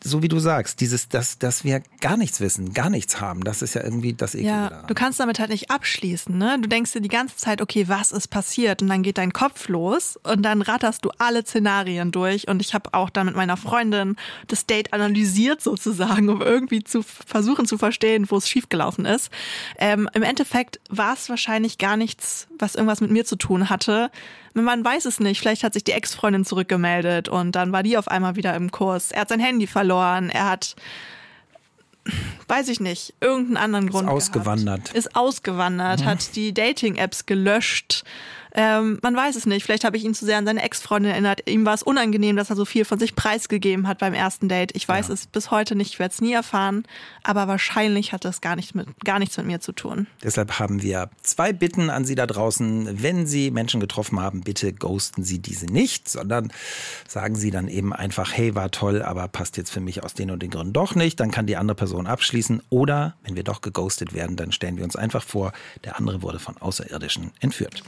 so 0.03 0.23
wie 0.23 0.29
du 0.29 0.39
sagst, 0.39 0.81
dieses, 0.81 1.09
dass, 1.09 1.39
dass 1.39 1.65
wir 1.65 1.83
gar 2.01 2.17
nichts 2.17 2.41
wissen, 2.41 2.73
gar 2.73 2.91
nichts 2.91 3.21
haben, 3.21 3.45
das 3.45 3.63
ist 3.63 3.75
ja 3.75 3.83
irgendwie 3.83 4.15
das 4.15 4.35
Eklige 4.35 4.51
ja, 4.51 4.71
daran. 4.71 4.87
Du 4.87 4.95
kannst 4.95 5.21
damit 5.21 5.39
halt 5.39 5.51
nicht 5.51 5.71
abschließen, 5.71 6.37
ne? 6.37 6.59
Du 6.61 6.69
denkst 6.69 6.93
dir 6.93 7.01
die 7.01 7.09
ganze 7.09 7.37
Zeit, 7.37 7.61
okay, 7.61 7.89
was 7.89 8.11
ist 8.13 8.29
passiert? 8.29 8.83
Und 8.83 8.89
dann 8.89 9.03
geht 9.03 9.19
dein 9.19 9.33
Kopf 9.33 9.69
los 9.69 10.19
und 10.23 10.43
dann 10.43 10.63
ratterst 10.63 11.05
du 11.05 11.11
alle 11.19 11.43
Szenarien 11.43 12.13
durch. 12.13 12.49
Und 12.49 12.61
ich 12.61 12.75
habe 12.75 12.95
auch 12.95 13.11
dann 13.11 13.27
mit 13.27 13.37
meiner 13.37 13.57
Freundin 13.57 14.17
das 14.47 14.67
Date 14.67 14.93
analysiert 14.93 15.61
sozusagen, 15.61 16.29
um 16.29 16.41
irgendwie 16.41 16.83
zu 16.83 17.03
versuchen 17.03 17.67
zu 17.67 17.79
verstehen, 17.79 18.31
wo 18.31 18.37
es 18.37 18.49
schiefgelaufen 18.49 19.05
ist. 19.05 19.31
Ähm, 19.79 20.09
Im 20.15 20.23
Endeffekt 20.23 20.81
war 20.89 21.15
es 21.15 21.29
wahrscheinlich 21.29 21.79
gar 21.79 21.97
nichts, 21.97 22.49
was 22.59 22.75
irgendwas 22.75 23.01
mit 23.01 23.11
mir 23.11 23.25
zu 23.25 23.37
tun 23.37 23.71
hatte. 23.71 24.11
Man 24.55 24.85
weiß 24.85 25.05
es 25.05 25.21
nicht. 25.21 25.41
Vielleicht 25.41 25.63
hat 25.63 25.75
sich 25.75 25.85
die 25.85 25.93
Ex-Freundin 25.93 26.45
zurückgemeldet 26.45 27.29
und 27.29 27.53
dann 27.53 27.73
war 27.73 27.83
die 27.83 27.97
auf 27.97 28.09
einmal 28.09 28.37
wieder 28.37 28.55
im 28.55 28.71
Kurs. 28.71 29.13
Er 29.13 29.23
hat 29.23 29.29
sein 29.29 29.41
Handy 29.41 29.67
verloren. 29.67 30.29
Er 30.29 30.49
hat 30.49 30.77
weiß 32.49 32.69
ich 32.69 32.81
nicht, 32.81 33.15
irgendeinen 33.21 33.57
anderen 33.57 33.91
Grund. 33.91 34.09
Ist 34.09 34.15
ausgewandert. 34.15 34.85
Gehabt. 34.85 34.97
Ist 34.97 35.17
ausgewandert, 35.17 36.01
mhm. 36.01 36.05
hat 36.07 36.37
die 36.37 36.53
Dating-Apps 36.53 37.27
gelöscht, 37.27 38.05
ähm, 38.55 38.99
man 39.03 39.15
weiß 39.15 39.37
es 39.37 39.47
nicht. 39.47 39.65
Vielleicht 39.65 39.85
habe 39.85 39.97
ich 39.97 40.05
ihn 40.05 40.15
zu 40.15 40.25
sehr 40.25 40.39
an 40.39 40.47
seine 40.47 40.63
Ex-Freundin 40.63 41.13
erinnert. 41.13 41.49
Ihm 41.49 41.65
war 41.65 41.75
es 41.75 41.83
unangenehm, 41.83 42.37
dass 42.37 42.51
er 42.51 42.57
so 42.57 42.65
viel 42.65 42.85
von 42.85 42.99
sich 42.99 43.15
preisgegeben 43.15 43.87
hat 43.87 43.99
beim 43.99 44.15
ersten 44.15 44.49
Date. 44.49 44.73
Ich 44.75 44.89
weiß 44.89 45.09
ja. 45.09 45.15
es 45.15 45.27
bis 45.27 45.51
heute 45.51 45.77
nicht, 45.77 45.93
ich 45.93 45.99
werde 45.99 46.13
es 46.13 46.21
nie 46.21 46.33
erfahren. 46.33 46.85
Aber 47.23 47.49
wahrscheinlich 47.49 48.13
hat 48.13 48.25
das 48.25 48.41
gar, 48.41 48.57
nicht 48.57 48.75
mit, 48.75 48.89
gar 49.05 49.19
nichts 49.19 49.37
mit 49.37 49.47
mir 49.47 49.61
zu 49.61 49.73
tun. 49.73 50.07
Deshalb 50.23 50.59
haben 50.59 50.83
wir 50.83 51.11
zwei 51.23 51.53
Bitten 51.53 51.91
an 51.91 52.05
Sie 52.05 52.15
da 52.15 52.27
draußen. 52.27 53.03
Wenn 53.03 53.27
Sie 53.27 53.51
Menschen 53.51 53.81
getroffen 53.81 54.21
haben, 54.21 54.41
bitte 54.41 54.73
ghosten 54.73 55.23
Sie 55.23 55.39
diese 55.39 55.67
nicht, 55.67 56.09
sondern 56.09 56.53
sagen 57.07 57.37
Sie 57.37 57.51
dann 57.51 57.69
eben 57.69 57.93
einfach, 57.93 58.33
hey, 58.33 58.55
war 58.55 58.71
toll, 58.71 59.03
aber 59.03 59.29
passt 59.29 59.57
jetzt 59.57 59.71
für 59.71 59.81
mich 59.81 60.03
aus 60.03 60.15
den 60.15 60.31
und 60.31 60.43
den 60.43 60.51
Gründen 60.51 60.73
doch 60.73 60.95
nicht. 60.95 61.21
Dann 61.21 61.31
kann 61.31 61.47
die 61.47 61.57
andere 61.57 61.77
Person 61.77 62.07
abschließen. 62.07 62.63
Oder 62.71 63.15
wenn 63.23 63.37
wir 63.37 63.45
doch 63.45 63.61
geghostet 63.61 64.15
werden, 64.15 64.37
dann 64.37 64.53
stellen 64.53 64.77
wir 64.77 64.85
uns 64.85 64.97
einfach 64.97 65.23
vor, 65.23 65.53
der 65.85 65.97
andere 65.97 66.23
wurde 66.23 66.39
von 66.39 66.57
Außerirdischen 66.57 67.31
entführt. 67.41 67.83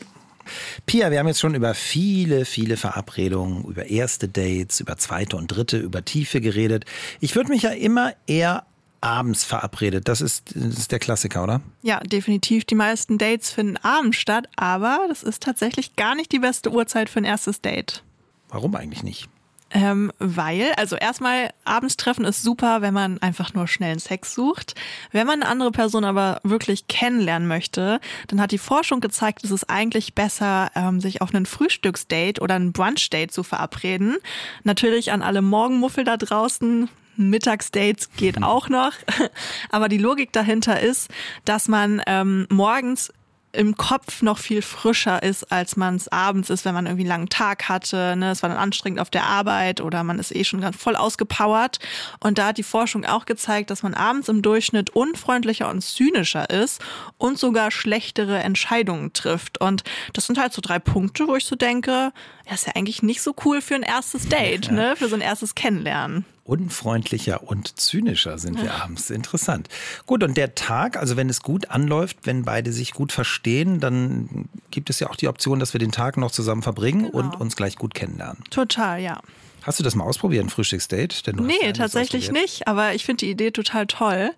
Pia, 0.87 1.11
wir 1.11 1.19
haben 1.19 1.29
jetzt 1.29 1.41
schon 1.41 1.55
über 1.55 1.75
viele, 1.75 2.45
viele 2.45 2.77
Verabredungen, 2.77 3.65
über 3.65 3.87
erste 3.87 4.29
Dates, 4.29 4.81
über 4.81 4.97
zweite 4.97 5.37
und 5.37 5.49
dritte, 5.49 5.79
über 5.79 6.05
Tiefe 6.05 6.41
geredet. 6.41 6.85
Ich 7.21 7.37
würde 7.37 7.51
mich 7.51 7.63
ja 7.63 7.71
immer 7.71 8.15
eher 8.27 8.65
abends 9.01 9.45
verabredet. 9.45 10.09
Das 10.09 10.21
ist, 10.21 10.53
das 10.55 10.79
ist 10.79 10.93
der 10.93 10.99
Klassiker, 10.99 11.43
oder? 11.43 11.61
Ja, 11.83 12.01
definitiv. 12.01 12.65
Die 12.65 12.75
meisten 12.75 13.19
Dates 13.19 13.51
finden 13.51 13.77
abends 13.79 14.17
statt, 14.17 14.49
aber 14.57 15.07
das 15.09 15.23
ist 15.23 15.43
tatsächlich 15.43 15.97
gar 15.97 16.15
nicht 16.15 16.33
die 16.33 16.39
beste 16.39 16.71
Uhrzeit 16.71 17.11
für 17.11 17.19
ein 17.19 17.25
erstes 17.25 17.61
Date. 17.61 18.03
Warum 18.49 18.75
eigentlich 18.77 19.03
nicht? 19.03 19.29
Ähm, 19.75 20.13
weil, 20.19 20.73
also 20.77 20.97
erstmal, 20.97 21.51
abends 21.65 21.97
treffen 21.97 22.25
ist 22.25 22.43
super, 22.43 22.83
wenn 22.83 22.93
man 22.93 23.19
einfach 23.19 23.55
nur 23.55 23.67
schnellen 23.67 23.99
Sex 23.99 24.35
sucht. 24.35 24.75
Wenn 25.13 25.27
man 25.27 25.43
eine 25.43 25.51
andere 25.51 25.71
Person 25.71 26.05
aber 26.05 26.41
wirklich 26.45 26.89
kennenlernen 26.89 27.49
möchte, 27.49 28.01
dann 28.29 28.41
hat 28.41 28.53
die 28.53 28.59
Forschung 28.59 29.01
gezeigt, 29.01 29.45
es 29.45 29.51
ist 29.51 29.71
eigentlich 29.71 30.15
besser, 30.15 30.71
ähm, 30.75 31.01
sich 31.01 31.23
auf 31.23 31.35
einen 31.35 31.47
Frühstücksdate 31.47 32.41
oder 32.41 32.57
ein 32.57 32.73
Brunchdate 32.73 33.33
zu 33.33 33.43
verabreden. 33.43 34.17
Natürlich 34.63 35.11
an 35.13 35.23
alle 35.23 35.43
Morgenmuffel 35.43 36.05
da 36.05 36.17
draußen, 36.17 36.89
Mittagsdates 37.17 38.11
geht 38.17 38.43
auch 38.43 38.69
noch. 38.69 38.93
Aber 39.71 39.89
die 39.89 39.99
Logik 39.99 40.33
dahinter 40.33 40.81
ist, 40.81 41.11
dass 41.45 41.69
man 41.69 42.03
ähm, 42.07 42.47
morgens 42.51 43.13
im 43.53 43.77
Kopf 43.77 44.23
noch 44.23 44.39
viel 44.39 44.63
frischer 44.63 45.23
ist, 45.23 45.53
als 45.53 45.77
man 45.77 45.97
es 45.97 46.09
abends 46.09 46.49
ist, 46.49 46.65
wenn 46.65 46.73
man 46.73 46.87
irgendwie 46.87 47.03
einen 47.03 47.11
langen 47.11 47.29
Tag 47.29 47.69
hatte. 47.69 48.17
Ne? 48.17 48.31
Es 48.31 48.43
war 48.43 48.49
dann 48.49 48.59
anstrengend 48.59 48.99
auf 48.99 49.11
der 49.11 49.25
Arbeit 49.25 49.83
oder 49.83 50.03
man 50.05 50.19
ist 50.19 50.35
eh 50.35 50.45
schon 50.45 50.63
ganz 50.63 50.77
voll 50.77 50.97
ausgepowert. 50.97 51.79
Und 52.21 52.39
da 52.39 52.49
hat 52.49 52.59
die 52.59 52.63
Forschung 52.63 53.05
auch 53.05 53.27
gezeigt, 53.27 53.71
dass 53.71 53.83
man 53.83 53.93
abends 53.93 54.31
im 54.31 54.41
Durchschnitt 54.41 54.91
unfreundlicher 54.91 55.69
und 55.69 55.83
zynischer 55.83 56.49
ist 56.49 56.81
und 57.19 57.39
sogar 57.39 57.71
schlechtere 57.71 58.39
Entscheidungen 58.39 59.13
trifft. 59.13 59.61
Und 59.61 59.85
das 60.15 60.27
sind 60.27 60.39
halt 60.39 60.55
so 60.55 60.63
drei 60.63 60.79
Punkte, 60.79 61.29
wo 61.29 61.37
ich 61.37 61.45
so 61.45 61.55
denke, 61.55 62.13
ja, 62.47 62.55
ist 62.55 62.67
ja 62.67 62.73
eigentlich 62.75 63.03
nicht 63.03 63.21
so 63.21 63.35
cool 63.45 63.61
für 63.61 63.75
ein 63.75 63.83
erstes 63.83 64.29
Date, 64.29 64.67
ja. 64.67 64.73
ne? 64.73 64.97
für 64.97 65.09
so 65.09 65.15
ein 65.15 65.21
erstes 65.21 65.55
Kennenlernen 65.55 66.25
unfreundlicher 66.53 67.43
und 67.43 67.81
zynischer 67.81 68.37
sind 68.39 68.61
wir 68.63 68.75
abends. 68.75 69.09
Interessant. 69.09 69.69
Gut, 70.05 70.23
und 70.23 70.37
der 70.37 70.55
Tag, 70.55 70.99
also 70.99 71.17
wenn 71.17 71.31
es 71.31 71.41
gut 71.41 71.71
anläuft, 71.71 72.19
wenn 72.25 72.43
beide 72.43 72.73
sich 72.73 72.93
gut 72.93 73.11
verstehen, 73.11 73.81
dann 73.81 74.49
gibt 74.71 74.91
es 74.91 75.01
ja 75.01 75.09
auch 75.09 75.17
die 75.17 75.29
Option, 75.29 75.61
dass 75.61 75.73
wir 75.73 75.79
den 75.79 75.93
Tag 75.93 76.19
noch 76.19 76.31
zusammen 76.31 76.63
verbringen 76.63 77.11
genau. 77.11 77.17
und 77.17 77.41
uns 77.41 77.57
gleich 77.57 77.77
gut 77.77 77.95
kennenlernen. 77.95 78.45
Total, 78.51 79.01
ja. 79.01 79.21
Hast 79.63 79.79
du 79.79 79.83
das 79.83 79.95
mal 79.95 80.05
ausprobiert, 80.05 80.45
ein 80.45 80.51
Frühstücksdate? 80.51 81.27
Denn 81.27 81.37
nee, 81.37 81.73
tatsächlich 81.73 82.31
nicht, 82.31 82.69
aber 82.69 82.95
ich 82.95 83.07
finde 83.07 83.25
die 83.25 83.31
Idee 83.31 83.51
total 83.51 83.87
toll. 83.87 84.33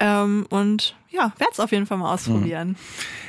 Ähm, 0.00 0.46
und 0.48 0.96
ja, 1.10 1.32
werde 1.38 1.52
es 1.52 1.60
auf 1.60 1.72
jeden 1.72 1.86
Fall 1.86 1.98
mal 1.98 2.12
ausprobieren. 2.12 2.68
Mhm. 2.68 2.76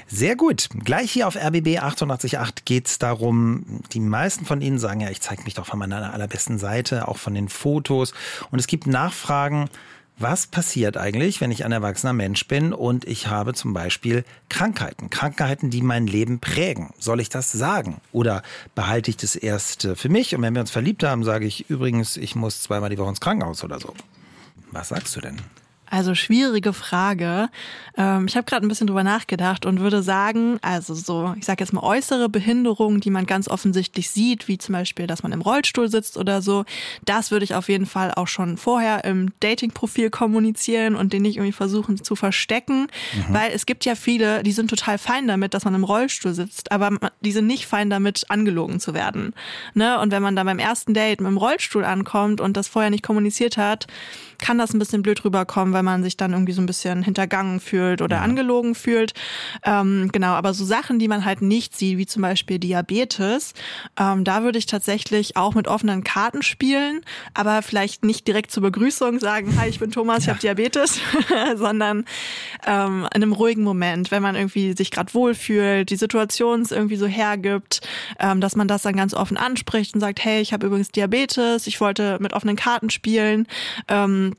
Sehr 0.07 0.35
gut. 0.35 0.69
Gleich 0.83 1.11
hier 1.11 1.27
auf 1.27 1.35
RBB 1.35 1.79
888 1.79 2.65
geht 2.65 2.87
es 2.87 2.99
darum, 2.99 3.81
die 3.93 3.99
meisten 3.99 4.45
von 4.45 4.61
Ihnen 4.61 4.77
sagen 4.77 4.99
ja, 4.99 5.09
ich 5.09 5.21
zeige 5.21 5.43
mich 5.43 5.53
doch 5.53 5.65
von 5.65 5.79
meiner 5.79 6.13
allerbesten 6.13 6.57
Seite, 6.57 7.07
auch 7.07 7.17
von 7.17 7.33
den 7.33 7.49
Fotos. 7.49 8.13
Und 8.51 8.59
es 8.59 8.67
gibt 8.67 8.87
Nachfragen, 8.87 9.69
was 10.17 10.47
passiert 10.47 10.97
eigentlich, 10.97 11.41
wenn 11.41 11.49
ich 11.49 11.65
ein 11.65 11.71
erwachsener 11.71 12.13
Mensch 12.13 12.47
bin 12.47 12.73
und 12.73 13.05
ich 13.05 13.27
habe 13.27 13.53
zum 13.53 13.73
Beispiel 13.73 14.23
Krankheiten? 14.49 15.09
Krankheiten, 15.09 15.69
die 15.69 15.81
mein 15.81 16.05
Leben 16.05 16.39
prägen. 16.39 16.91
Soll 16.99 17.21
ich 17.21 17.29
das 17.29 17.51
sagen? 17.51 18.01
Oder 18.11 18.43
behalte 18.75 19.09
ich 19.09 19.17
das 19.17 19.35
erst 19.35 19.87
für 19.95 20.09
mich? 20.09 20.35
Und 20.35 20.43
wenn 20.43 20.53
wir 20.53 20.61
uns 20.61 20.71
verliebt 20.71 21.03
haben, 21.03 21.23
sage 21.23 21.45
ich 21.45 21.69
übrigens, 21.69 22.17
ich 22.17 22.35
muss 22.35 22.61
zweimal 22.61 22.89
die 22.89 22.97
Woche 22.97 23.09
ins 23.09 23.21
Krankenhaus 23.21 23.63
oder 23.63 23.79
so. 23.79 23.95
Was 24.71 24.89
sagst 24.89 25.15
du 25.15 25.21
denn? 25.21 25.37
Also 25.91 26.15
schwierige 26.15 26.71
Frage. 26.71 27.49
Ähm, 27.97 28.25
ich 28.25 28.37
habe 28.37 28.45
gerade 28.45 28.65
ein 28.65 28.69
bisschen 28.69 28.87
drüber 28.87 29.03
nachgedacht 29.03 29.65
und 29.65 29.81
würde 29.81 30.01
sagen, 30.01 30.57
also 30.61 30.93
so, 30.93 31.35
ich 31.37 31.43
sage 31.43 31.61
jetzt 31.61 31.73
mal 31.73 31.83
äußere 31.83 32.29
Behinderungen, 32.29 33.01
die 33.01 33.09
man 33.09 33.25
ganz 33.25 33.49
offensichtlich 33.49 34.09
sieht, 34.09 34.47
wie 34.47 34.57
zum 34.57 34.71
Beispiel, 34.71 35.05
dass 35.05 35.21
man 35.21 35.33
im 35.33 35.41
Rollstuhl 35.41 35.89
sitzt 35.89 36.15
oder 36.15 36.41
so, 36.41 36.63
das 37.03 37.29
würde 37.29 37.43
ich 37.43 37.55
auf 37.55 37.67
jeden 37.67 37.85
Fall 37.85 38.13
auch 38.15 38.29
schon 38.29 38.55
vorher 38.55 39.03
im 39.03 39.33
Dating-Profil 39.41 40.09
kommunizieren 40.09 40.95
und 40.95 41.11
den 41.11 41.23
nicht 41.23 41.35
irgendwie 41.35 41.51
versuchen 41.51 42.01
zu 42.01 42.15
verstecken, 42.15 42.87
mhm. 43.13 43.33
weil 43.33 43.51
es 43.51 43.65
gibt 43.65 43.83
ja 43.83 43.95
viele, 43.95 44.43
die 44.43 44.53
sind 44.53 44.69
total 44.69 44.97
fein 44.97 45.27
damit, 45.27 45.53
dass 45.53 45.65
man 45.65 45.75
im 45.75 45.83
Rollstuhl 45.83 46.33
sitzt, 46.33 46.71
aber 46.71 46.91
die 47.19 47.33
sind 47.33 47.47
nicht 47.47 47.67
fein 47.67 47.89
damit, 47.89 48.23
angelogen 48.29 48.79
zu 48.79 48.93
werden. 48.93 49.33
Ne? 49.73 49.99
Und 49.99 50.11
wenn 50.11 50.23
man 50.23 50.37
dann 50.37 50.45
beim 50.45 50.59
ersten 50.59 50.93
Date 50.93 51.19
mit 51.19 51.29
dem 51.29 51.37
Rollstuhl 51.37 51.83
ankommt 51.83 52.39
und 52.39 52.55
das 52.55 52.69
vorher 52.69 52.91
nicht 52.91 53.03
kommuniziert 53.03 53.57
hat, 53.57 53.87
kann 54.41 54.57
das 54.57 54.73
ein 54.73 54.79
bisschen 54.79 55.03
blöd 55.03 55.23
rüberkommen, 55.23 55.73
weil 55.73 55.83
man 55.83 56.03
sich 56.03 56.17
dann 56.17 56.33
irgendwie 56.33 56.51
so 56.51 56.61
ein 56.61 56.65
bisschen 56.65 57.03
hintergangen 57.03 57.59
fühlt 57.59 58.01
oder 58.01 58.17
ja. 58.17 58.21
angelogen 58.23 58.75
fühlt. 58.75 59.13
Ähm, 59.63 60.09
genau, 60.11 60.33
aber 60.33 60.53
so 60.53 60.65
Sachen, 60.65 60.99
die 60.99 61.07
man 61.07 61.23
halt 61.23 61.41
nicht 61.41 61.77
sieht, 61.77 61.97
wie 61.97 62.05
zum 62.05 62.21
Beispiel 62.21 62.59
Diabetes, 62.59 63.53
ähm, 63.97 64.23
da 64.23 64.43
würde 64.43 64.57
ich 64.57 64.65
tatsächlich 64.65 65.37
auch 65.37 65.53
mit 65.53 65.67
offenen 65.67 66.03
Karten 66.03 66.41
spielen, 66.41 67.01
aber 67.33 67.61
vielleicht 67.61 68.03
nicht 68.03 68.27
direkt 68.27 68.51
zur 68.51 68.63
Begrüßung 68.63 69.19
sagen, 69.19 69.57
hi, 69.59 69.69
ich 69.69 69.79
bin 69.79 69.91
Thomas, 69.91 70.17
ja. 70.17 70.21
ich 70.23 70.29
habe 70.29 70.39
Diabetes, 70.39 70.99
sondern 71.55 72.05
ähm, 72.65 73.07
in 73.13 73.23
einem 73.23 73.33
ruhigen 73.33 73.63
Moment, 73.63 74.11
wenn 74.11 74.23
man 74.23 74.35
irgendwie 74.35 74.73
sich 74.73 74.91
gerade 74.91 75.13
wohlfühlt, 75.13 75.89
die 75.89 75.95
Situation 75.95 76.61
es 76.61 76.71
irgendwie 76.71 76.95
so 76.95 77.07
hergibt, 77.07 77.81
ähm, 78.19 78.41
dass 78.41 78.55
man 78.55 78.67
das 78.67 78.81
dann 78.81 78.95
ganz 78.95 79.13
offen 79.13 79.37
anspricht 79.37 79.93
und 79.93 79.99
sagt, 79.99 80.23
hey, 80.23 80.41
ich 80.41 80.53
habe 80.53 80.65
übrigens 80.65 80.89
Diabetes, 80.89 81.67
ich 81.67 81.79
wollte 81.79 82.17
mit 82.19 82.33
offenen 82.33 82.55
Karten 82.55 82.89
spielen. 82.89 83.47
Ähm, 83.87 84.30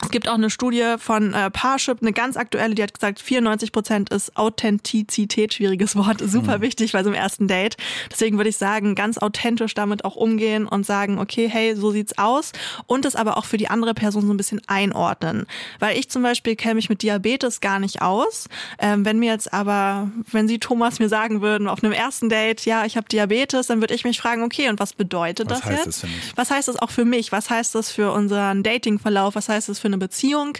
es 0.00 0.10
gibt 0.10 0.28
auch 0.28 0.34
eine 0.34 0.48
Studie 0.48 0.94
von 0.98 1.34
äh, 1.34 1.50
Parship, 1.50 1.98
eine 2.00 2.12
ganz 2.12 2.36
aktuelle, 2.36 2.76
die 2.76 2.82
hat 2.82 2.94
gesagt, 2.94 3.20
94 3.20 3.72
Prozent 3.72 4.10
ist 4.10 4.36
Authentizität, 4.36 5.54
schwieriges 5.54 5.96
Wort, 5.96 6.20
super 6.24 6.58
mhm. 6.58 6.62
wichtig 6.62 6.92
bei 6.92 7.02
so 7.02 7.08
einem 7.08 7.18
ersten 7.18 7.48
Date. 7.48 7.76
Deswegen 8.10 8.36
würde 8.36 8.48
ich 8.48 8.56
sagen, 8.56 8.94
ganz 8.94 9.18
authentisch 9.18 9.74
damit 9.74 10.04
auch 10.04 10.14
umgehen 10.14 10.68
und 10.68 10.86
sagen, 10.86 11.18
okay, 11.18 11.48
hey, 11.48 11.74
so 11.74 11.90
sieht's 11.90 12.16
aus 12.16 12.52
und 12.86 13.06
es 13.06 13.16
aber 13.16 13.36
auch 13.36 13.44
für 13.44 13.56
die 13.56 13.70
andere 13.70 13.92
Person 13.92 14.24
so 14.24 14.32
ein 14.32 14.36
bisschen 14.36 14.62
einordnen. 14.68 15.46
Weil 15.80 15.98
ich 15.98 16.08
zum 16.08 16.22
Beispiel 16.22 16.54
kenne 16.54 16.76
mich 16.76 16.88
mit 16.88 17.02
Diabetes 17.02 17.60
gar 17.60 17.80
nicht 17.80 18.00
aus. 18.00 18.48
Ähm, 18.78 19.04
wenn 19.04 19.18
mir 19.18 19.32
jetzt 19.32 19.52
aber, 19.52 20.12
wenn 20.30 20.46
Sie 20.46 20.60
Thomas 20.60 21.00
mir 21.00 21.08
sagen 21.08 21.42
würden 21.42 21.66
auf 21.66 21.82
einem 21.82 21.92
ersten 21.92 22.28
Date, 22.28 22.64
ja, 22.66 22.84
ich 22.84 22.96
habe 22.96 23.08
Diabetes, 23.08 23.66
dann 23.66 23.80
würde 23.80 23.94
ich 23.94 24.04
mich 24.04 24.20
fragen, 24.20 24.44
okay, 24.44 24.68
und 24.68 24.78
was 24.78 24.92
bedeutet 24.92 25.50
was 25.50 25.60
das 25.60 25.70
jetzt? 25.70 26.02
Das 26.04 26.10
was 26.36 26.50
heißt 26.52 26.68
das 26.68 26.76
auch 26.76 26.90
für 26.90 27.04
mich? 27.04 27.32
Was 27.32 27.50
heißt 27.50 27.74
das 27.74 27.90
für 27.90 28.12
unseren 28.12 28.62
Datingverlauf? 28.62 29.34
Was 29.34 29.48
heißt 29.48 29.68
das 29.68 29.80
für 29.80 29.87
eine 29.88 29.98
Beziehung 29.98 30.58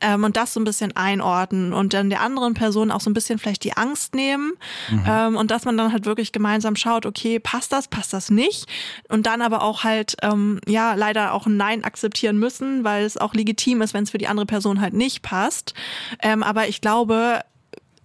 ähm, 0.00 0.24
und 0.24 0.36
das 0.36 0.54
so 0.54 0.60
ein 0.60 0.64
bisschen 0.64 0.96
einordnen 0.96 1.72
und 1.72 1.94
dann 1.94 2.10
der 2.10 2.20
anderen 2.20 2.54
Person 2.54 2.90
auch 2.90 3.00
so 3.00 3.10
ein 3.10 3.14
bisschen 3.14 3.38
vielleicht 3.38 3.64
die 3.64 3.76
Angst 3.76 4.14
nehmen 4.14 4.52
mhm. 4.90 5.04
ähm, 5.06 5.36
und 5.36 5.50
dass 5.50 5.64
man 5.64 5.76
dann 5.76 5.92
halt 5.92 6.06
wirklich 6.06 6.32
gemeinsam 6.32 6.76
schaut, 6.76 7.06
okay, 7.06 7.38
passt 7.38 7.72
das, 7.72 7.88
passt 7.88 8.12
das 8.12 8.30
nicht 8.30 8.66
und 9.08 9.26
dann 9.26 9.42
aber 9.42 9.62
auch 9.62 9.84
halt, 9.84 10.16
ähm, 10.22 10.60
ja, 10.66 10.94
leider 10.94 11.32
auch 11.32 11.46
ein 11.46 11.56
Nein 11.56 11.84
akzeptieren 11.84 12.38
müssen, 12.38 12.84
weil 12.84 13.04
es 13.04 13.16
auch 13.16 13.34
legitim 13.34 13.82
ist, 13.82 13.94
wenn 13.94 14.04
es 14.04 14.10
für 14.10 14.18
die 14.18 14.28
andere 14.28 14.46
Person 14.46 14.80
halt 14.80 14.94
nicht 14.94 15.22
passt. 15.22 15.74
Ähm, 16.22 16.42
aber 16.42 16.68
ich 16.68 16.80
glaube, 16.80 17.42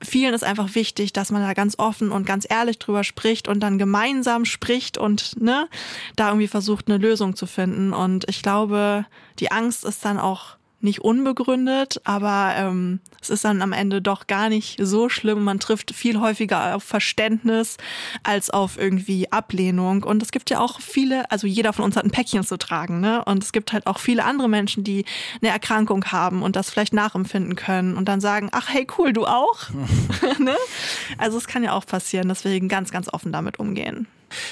vielen 0.04 0.34
ist 0.34 0.44
einfach 0.44 0.76
wichtig, 0.76 1.14
dass 1.14 1.32
man 1.32 1.42
da 1.42 1.54
ganz 1.54 1.80
offen 1.80 2.12
und 2.12 2.26
ganz 2.26 2.46
ehrlich 2.50 2.80
drüber 2.80 3.04
spricht 3.04 3.48
und 3.48 3.62
dann 3.62 3.78
gemeinsam 3.78 4.46
spricht 4.46 4.98
und 4.98 5.42
ne, 5.42 5.68
da 6.16 6.30
irgendwie 6.30 6.48
versucht, 6.48 6.88
eine 6.88 6.98
Lösung 6.98 7.36
zu 7.36 7.46
finden. 7.46 7.94
Und 7.94 8.30
ich 8.30 8.42
glaube, 8.42 9.06
die 9.40 9.52
Angst 9.52 9.86
ist 9.86 10.04
dann 10.06 10.20
auch 10.20 10.58
nicht 10.84 11.02
unbegründet, 11.02 12.02
aber 12.04 12.54
ähm, 12.56 13.00
es 13.22 13.30
ist 13.30 13.46
dann 13.46 13.62
am 13.62 13.74
Ende 13.74 14.02
doch 14.02 14.28
gar 14.28 14.50
nicht 14.50 14.78
so 14.82 15.10
schlimm. 15.10 15.44
Man 15.44 15.60
trifft 15.60 15.94
viel 15.94 16.20
häufiger 16.20 16.76
auf 16.76 16.84
Verständnis 16.84 17.78
als 18.24 18.50
auf 18.50 18.78
irgendwie 18.78 19.32
Ablehnung. 19.32 20.04
Und 20.04 20.22
es 20.22 20.32
gibt 20.32 20.50
ja 20.50 20.60
auch 20.60 20.82
viele, 20.82 21.30
also 21.32 21.48
jeder 21.48 21.74
von 21.74 21.86
uns 21.86 21.96
hat 21.96 22.06
ein 22.06 22.12
Päckchen 22.12 22.44
zu 22.44 22.58
tragen, 22.58 23.00
ne? 23.00 23.24
Und 23.26 23.44
es 23.44 23.52
gibt 23.52 23.74
halt 23.74 23.88
auch 23.88 24.00
viele 24.00 24.26
andere 24.26 24.50
Menschen, 24.50 24.84
die 24.84 25.06
eine 25.42 25.52
Erkrankung 25.52 26.06
haben 26.06 26.44
und 26.44 26.56
das 26.56 26.70
vielleicht 26.70 26.94
nachempfinden 26.94 27.56
können 27.56 27.96
und 27.96 28.08
dann 28.08 28.22
sagen, 28.22 28.50
ach 28.52 28.70
hey, 28.70 28.86
cool, 28.98 29.14
du 29.14 29.26
auch. 29.26 29.70
ne? 30.40 30.56
Also 31.18 31.38
es 31.38 31.48
kann 31.48 31.64
ja 31.64 31.74
auch 31.74 31.86
passieren, 31.86 32.28
deswegen 32.28 32.68
ganz, 32.68 32.92
ganz 32.92 33.08
offen 33.12 33.32
damit 33.32 33.60
umgehen. 33.60 34.08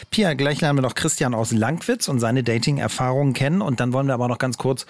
Pia, 0.10 0.34
gleich 0.34 0.62
lernen 0.62 0.80
wir 0.80 0.84
noch 0.84 0.96
Christian 0.96 1.34
aus 1.34 1.52
Langwitz 1.52 2.08
und 2.08 2.20
seine 2.20 2.44
Dating-Erfahrungen 2.44 3.34
kennen. 3.34 3.62
Und 3.62 3.80
dann 3.80 3.94
wollen 3.94 4.08
wir 4.08 4.13
aber 4.13 4.28
noch 4.28 4.38
ganz 4.38 4.58
kurz 4.58 4.86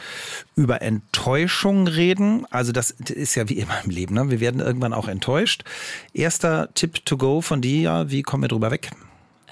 über 0.56 0.82
Enttäuschung 0.82 1.88
reden. 1.88 2.46
Also 2.50 2.72
das 2.72 2.92
ist 2.92 3.36
ja 3.36 3.50
wie 3.50 3.58
immer 3.58 3.84
im 3.84 3.92
Leben. 3.92 4.16
Ne? 4.16 4.30
Wir 4.30 4.40
werden 4.40 4.62
irgendwann 4.62 4.94
auch 4.94 5.08
enttäuscht. 5.08 5.64
Erster 6.14 6.70
Tipp 6.74 7.06
to 7.06 7.18
go 7.18 7.42
von 7.42 7.62
dir, 7.62 8.06
wie 8.10 8.22
kommen 8.22 8.44
wir 8.44 8.48
drüber 8.48 8.72
weg? 8.72 8.92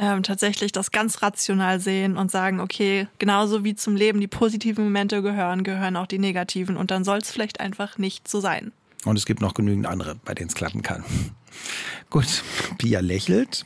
Ähm, 0.02 0.24
tatsächlich 0.24 0.72
das 0.72 0.92
ganz 0.92 1.22
rational 1.22 1.82
sehen 1.82 2.16
und 2.16 2.32
sagen, 2.32 2.62
okay, 2.62 3.08
genauso 3.18 3.66
wie 3.66 3.76
zum 3.76 3.98
Leben 3.98 4.22
die 4.22 4.28
positiven 4.28 4.86
Momente 4.86 5.22
gehören, 5.22 5.64
gehören 5.64 5.98
auch 5.98 6.08
die 6.08 6.20
negativen. 6.20 6.78
Und 6.78 6.90
dann 6.90 7.04
soll 7.04 7.18
es 7.18 7.30
vielleicht 7.30 7.60
einfach 7.60 7.98
nicht 7.98 8.28
so 8.28 8.40
sein. 8.40 8.72
Und 9.04 9.18
es 9.18 9.26
gibt 9.26 9.42
noch 9.42 9.54
genügend 9.54 9.88
andere, 9.88 10.16
bei 10.24 10.34
denen 10.34 10.48
es 10.50 10.56
klappen 10.56 10.84
kann. 10.84 11.04
Gut, 12.10 12.44
Pia 12.78 13.02
lächelt 13.02 13.66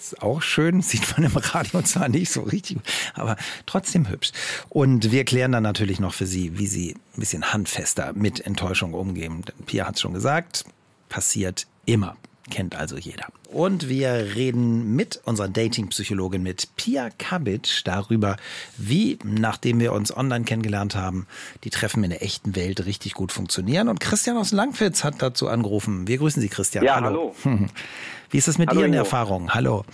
ist 0.00 0.22
auch 0.22 0.42
schön, 0.42 0.82
sieht 0.82 1.16
man 1.16 1.30
im 1.30 1.36
Radio 1.36 1.82
zwar 1.82 2.08
nicht 2.08 2.30
so 2.30 2.42
richtig, 2.42 2.78
aber 3.14 3.36
trotzdem 3.66 4.08
hübsch. 4.08 4.32
Und 4.68 5.12
wir 5.12 5.24
klären 5.24 5.52
dann 5.52 5.62
natürlich 5.62 6.00
noch 6.00 6.14
für 6.14 6.26
Sie, 6.26 6.58
wie 6.58 6.66
Sie 6.66 6.96
ein 7.16 7.20
bisschen 7.20 7.52
handfester 7.52 8.12
mit 8.14 8.40
Enttäuschung 8.40 8.94
umgehen. 8.94 9.44
Pia 9.66 9.86
hat 9.86 9.96
es 9.96 10.00
schon 10.00 10.14
gesagt, 10.14 10.64
passiert 11.08 11.66
immer. 11.86 12.16
Kennt 12.50 12.76
also 12.76 12.96
jeder. 12.96 13.26
Und 13.48 13.88
wir 13.88 14.34
reden 14.36 14.94
mit 14.94 15.20
unserer 15.24 15.48
Dating-Psychologin, 15.48 16.42
mit 16.42 16.68
Pia 16.76 17.10
Kabic, 17.18 17.82
darüber, 17.84 18.36
wie, 18.76 19.18
nachdem 19.24 19.80
wir 19.80 19.92
uns 19.92 20.14
online 20.14 20.44
kennengelernt 20.44 20.94
haben, 20.94 21.26
die 21.64 21.70
Treffen 21.70 22.04
in 22.04 22.10
der 22.10 22.22
echten 22.22 22.54
Welt 22.56 22.84
richtig 22.86 23.14
gut 23.14 23.32
funktionieren. 23.32 23.88
Und 23.88 24.00
Christian 24.00 24.36
aus 24.36 24.52
Langwitz 24.52 25.04
hat 25.04 25.22
dazu 25.22 25.48
angerufen. 25.48 26.06
Wir 26.06 26.18
grüßen 26.18 26.42
Sie, 26.42 26.48
Christian. 26.48 26.84
Ja, 26.84 27.00
hallo. 27.00 27.34
hallo. 27.44 27.66
Wie 28.30 28.38
ist 28.38 28.48
es 28.48 28.58
mit 28.58 28.68
hallo, 28.68 28.80
Ihren 28.80 28.92
Ingo. 28.92 28.98
Erfahrungen? 28.98 29.54
Hallo. 29.54 29.84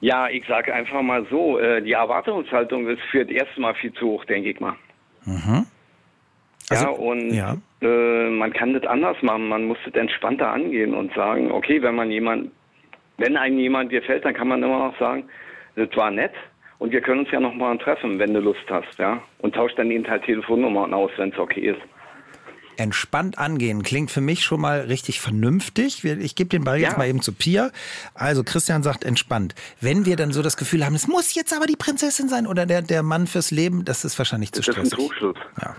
Ja, 0.00 0.28
ich 0.28 0.44
sage 0.46 0.74
einfach 0.74 1.02
mal 1.02 1.26
so, 1.30 1.58
äh, 1.58 1.82
die 1.82 1.92
Erwartungshaltung 1.92 2.88
ist 2.88 3.00
für 3.10 3.24
das 3.24 3.34
erste 3.34 3.60
Mal 3.60 3.74
viel 3.74 3.92
zu 3.94 4.06
hoch, 4.06 4.24
denke 4.24 4.50
ich 4.50 4.60
mal. 4.60 4.74
Mhm. 5.24 5.66
Also, 6.68 6.84
ja, 6.84 6.90
und 6.90 7.30
ja. 7.32 7.56
Äh, 7.82 8.30
man 8.30 8.52
kann 8.52 8.72
das 8.72 8.84
anders 8.84 9.16
machen. 9.22 9.48
Man 9.48 9.64
muss 9.64 9.78
das 9.84 9.94
entspannter 9.94 10.50
angehen 10.50 10.94
und 10.94 11.12
sagen, 11.14 11.50
okay, 11.50 11.82
wenn 11.82 11.94
man 11.94 12.10
jemand, 12.10 12.50
wenn 13.18 13.36
einem 13.36 13.58
jemand 13.58 13.90
gefällt, 13.90 14.24
dann 14.24 14.34
kann 14.34 14.48
man 14.48 14.62
immer 14.62 14.88
noch 14.88 14.98
sagen, 14.98 15.24
das 15.74 15.88
war 15.94 16.10
nett 16.10 16.32
und 16.78 16.92
wir 16.92 17.00
können 17.00 17.20
uns 17.20 17.30
ja 17.30 17.40
noch 17.40 17.54
mal 17.54 17.76
treffen, 17.78 18.18
wenn 18.18 18.34
du 18.34 18.40
Lust 18.40 18.64
hast, 18.68 18.98
ja. 18.98 19.22
Und 19.38 19.54
tauscht 19.54 19.78
dann 19.78 19.90
eben 19.90 20.06
halt 20.06 20.24
Telefonnummern 20.24 20.92
aus, 20.92 21.10
wenn 21.16 21.32
es 21.32 21.38
okay 21.38 21.70
ist. 21.70 21.80
Entspannt 22.78 23.38
angehen 23.38 23.82
klingt 23.82 24.10
für 24.10 24.20
mich 24.20 24.44
schon 24.44 24.60
mal 24.60 24.80
richtig 24.80 25.22
vernünftig. 25.22 26.04
Ich 26.04 26.34
gebe 26.34 26.50
den 26.50 26.62
Ball 26.62 26.78
jetzt 26.78 26.92
ja. 26.92 26.98
mal 26.98 27.08
eben 27.08 27.22
zu 27.22 27.32
Pia. 27.32 27.70
Also 28.12 28.44
Christian 28.44 28.82
sagt 28.82 29.02
entspannt. 29.02 29.54
Wenn 29.80 30.04
wir 30.04 30.16
dann 30.16 30.30
so 30.30 30.42
das 30.42 30.58
Gefühl 30.58 30.84
haben, 30.84 30.94
es 30.94 31.08
muss 31.08 31.34
jetzt 31.34 31.56
aber 31.56 31.64
die 31.64 31.76
Prinzessin 31.76 32.28
sein 32.28 32.46
oder 32.46 32.66
der, 32.66 32.82
der 32.82 33.02
Mann 33.02 33.26
fürs 33.26 33.50
Leben, 33.50 33.86
das 33.86 34.04
ist 34.04 34.18
wahrscheinlich 34.18 34.52
zu 34.52 34.62
stressig. 34.62 34.82
Das 34.82 34.92
ist 34.92 34.98
ein 34.98 35.06
Trugschluss. 35.06 35.36
Ja. 35.62 35.76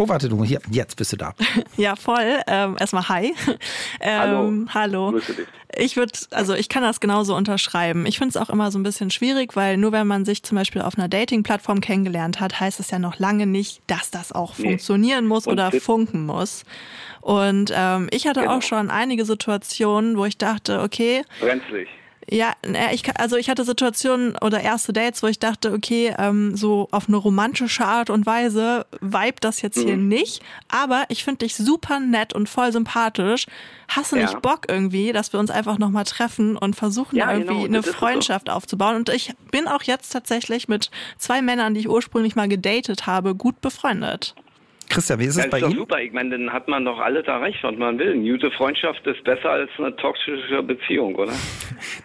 Oh, 0.00 0.08
warte 0.08 0.30
du, 0.30 0.42
hier, 0.44 0.62
jetzt 0.70 0.96
bist 0.96 1.12
du 1.12 1.18
da. 1.18 1.34
ja, 1.76 1.94
voll. 1.94 2.40
Ähm, 2.46 2.76
erstmal 2.80 3.08
hi. 3.10 3.34
Ähm, 4.02 4.66
hallo. 4.72 5.10
hallo. 5.10 5.20
Ich 5.76 5.96
würde, 5.96 6.12
also 6.30 6.54
ich 6.54 6.70
kann 6.70 6.82
das 6.82 7.00
genauso 7.00 7.36
unterschreiben. 7.36 8.06
Ich 8.06 8.16
finde 8.16 8.30
es 8.30 8.36
auch 8.38 8.48
immer 8.48 8.70
so 8.70 8.78
ein 8.78 8.82
bisschen 8.82 9.10
schwierig, 9.10 9.56
weil 9.56 9.76
nur 9.76 9.92
wenn 9.92 10.06
man 10.06 10.24
sich 10.24 10.42
zum 10.42 10.56
Beispiel 10.56 10.80
auf 10.80 10.96
einer 10.96 11.06
Dating-Plattform 11.08 11.82
kennengelernt 11.82 12.40
hat, 12.40 12.60
heißt 12.60 12.80
es 12.80 12.90
ja 12.90 12.98
noch 12.98 13.18
lange 13.18 13.46
nicht, 13.46 13.82
dass 13.88 14.10
das 14.10 14.32
auch 14.32 14.56
nee. 14.56 14.68
funktionieren 14.68 15.26
muss 15.26 15.46
Und 15.46 15.52
oder 15.54 15.70
funken 15.70 16.24
muss. 16.24 16.64
Und 17.20 17.70
ähm, 17.76 18.08
ich 18.10 18.26
hatte 18.26 18.40
genau. 18.40 18.56
auch 18.56 18.62
schon 18.62 18.90
einige 18.90 19.26
Situationen, 19.26 20.16
wo 20.16 20.24
ich 20.24 20.38
dachte, 20.38 20.80
okay. 20.80 21.24
Brenzlig. 21.40 21.88
Ja, 22.32 22.54
ich, 22.92 23.02
also 23.18 23.36
ich 23.36 23.50
hatte 23.50 23.64
Situationen 23.64 24.36
oder 24.40 24.60
erste 24.60 24.92
Dates, 24.92 25.20
wo 25.20 25.26
ich 25.26 25.40
dachte, 25.40 25.72
okay, 25.72 26.14
ähm, 26.16 26.56
so 26.56 26.86
auf 26.92 27.08
eine 27.08 27.16
romantische 27.16 27.84
Art 27.84 28.08
und 28.08 28.24
Weise 28.24 28.86
vibe 29.00 29.40
das 29.40 29.62
jetzt 29.62 29.78
mhm. 29.78 29.86
hier 29.86 29.96
nicht, 29.96 30.42
aber 30.68 31.04
ich 31.08 31.24
finde 31.24 31.38
dich 31.38 31.56
super 31.56 31.98
nett 31.98 32.32
und 32.32 32.48
voll 32.48 32.70
sympathisch. 32.70 33.46
Hast 33.88 34.12
du 34.12 34.16
ja. 34.16 34.22
nicht 34.22 34.40
Bock 34.42 34.66
irgendwie, 34.68 35.12
dass 35.12 35.32
wir 35.32 35.40
uns 35.40 35.50
einfach 35.50 35.78
nochmal 35.78 36.04
treffen 36.04 36.56
und 36.56 36.76
versuchen 36.76 37.16
ja, 37.16 37.32
irgendwie 37.32 37.64
genau. 37.64 37.64
eine 37.64 37.82
Freundschaft 37.82 38.46
so. 38.46 38.52
aufzubauen? 38.52 38.94
Und 38.94 39.08
ich 39.08 39.34
bin 39.50 39.66
auch 39.66 39.82
jetzt 39.82 40.10
tatsächlich 40.10 40.68
mit 40.68 40.92
zwei 41.18 41.42
Männern, 41.42 41.74
die 41.74 41.80
ich 41.80 41.88
ursprünglich 41.88 42.36
mal 42.36 42.48
gedatet 42.48 43.08
habe, 43.08 43.34
gut 43.34 43.60
befreundet. 43.60 44.36
Christian, 44.90 45.20
wie 45.20 45.24
ist 45.24 45.36
es 45.36 45.44
ja, 45.44 45.50
bei 45.50 45.58
ist 45.58 45.68
Ihnen? 45.68 45.76
super. 45.76 46.00
Ich 46.00 46.12
meine, 46.12 46.30
dann 46.30 46.52
hat 46.52 46.66
man 46.68 46.84
doch 46.84 46.98
alles 46.98 47.26
erreicht, 47.26 47.60
was 47.62 47.76
man 47.76 47.98
will. 47.98 48.12
Eine 48.12 48.28
gute 48.28 48.50
Freundschaft 48.50 49.06
ist 49.06 49.22
besser 49.24 49.50
als 49.50 49.70
eine 49.78 49.94
toxische 49.96 50.62
Beziehung, 50.62 51.14
oder? 51.14 51.32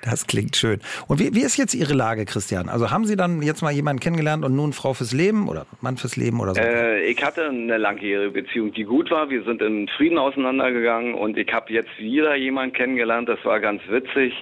Das 0.03 0.27
klingt 0.27 0.55
schön. 0.55 0.79
Und 1.07 1.19
wie, 1.19 1.33
wie 1.33 1.41
ist 1.41 1.57
jetzt 1.57 1.73
Ihre 1.73 1.93
Lage, 1.93 2.25
Christian? 2.25 2.69
Also 2.69 2.91
haben 2.91 3.05
Sie 3.05 3.15
dann 3.15 3.41
jetzt 3.41 3.61
mal 3.61 3.71
jemanden 3.71 3.99
kennengelernt 3.99 4.45
und 4.45 4.55
nun 4.55 4.71
Frau 4.71 4.93
fürs 4.93 5.11
Leben 5.11 5.49
oder 5.49 5.65
Mann 5.81 5.97
fürs 5.97 6.15
Leben 6.15 6.39
oder 6.39 6.53
so? 6.53 6.61
Äh, 6.61 7.03
ich 7.05 7.21
hatte 7.23 7.47
eine 7.47 7.77
langjährige 7.77 8.31
Beziehung, 8.31 8.71
die 8.71 8.83
gut 8.83 9.09
war. 9.11 9.29
Wir 9.29 9.43
sind 9.43 9.61
in 9.61 9.87
Frieden 9.89 10.17
auseinandergegangen 10.17 11.15
und 11.15 11.37
ich 11.37 11.51
habe 11.51 11.73
jetzt 11.73 11.97
wieder 11.97 12.35
jemanden 12.35 12.73
kennengelernt. 12.73 13.27
Das 13.27 13.43
war 13.43 13.59
ganz 13.59 13.81
witzig 13.89 14.33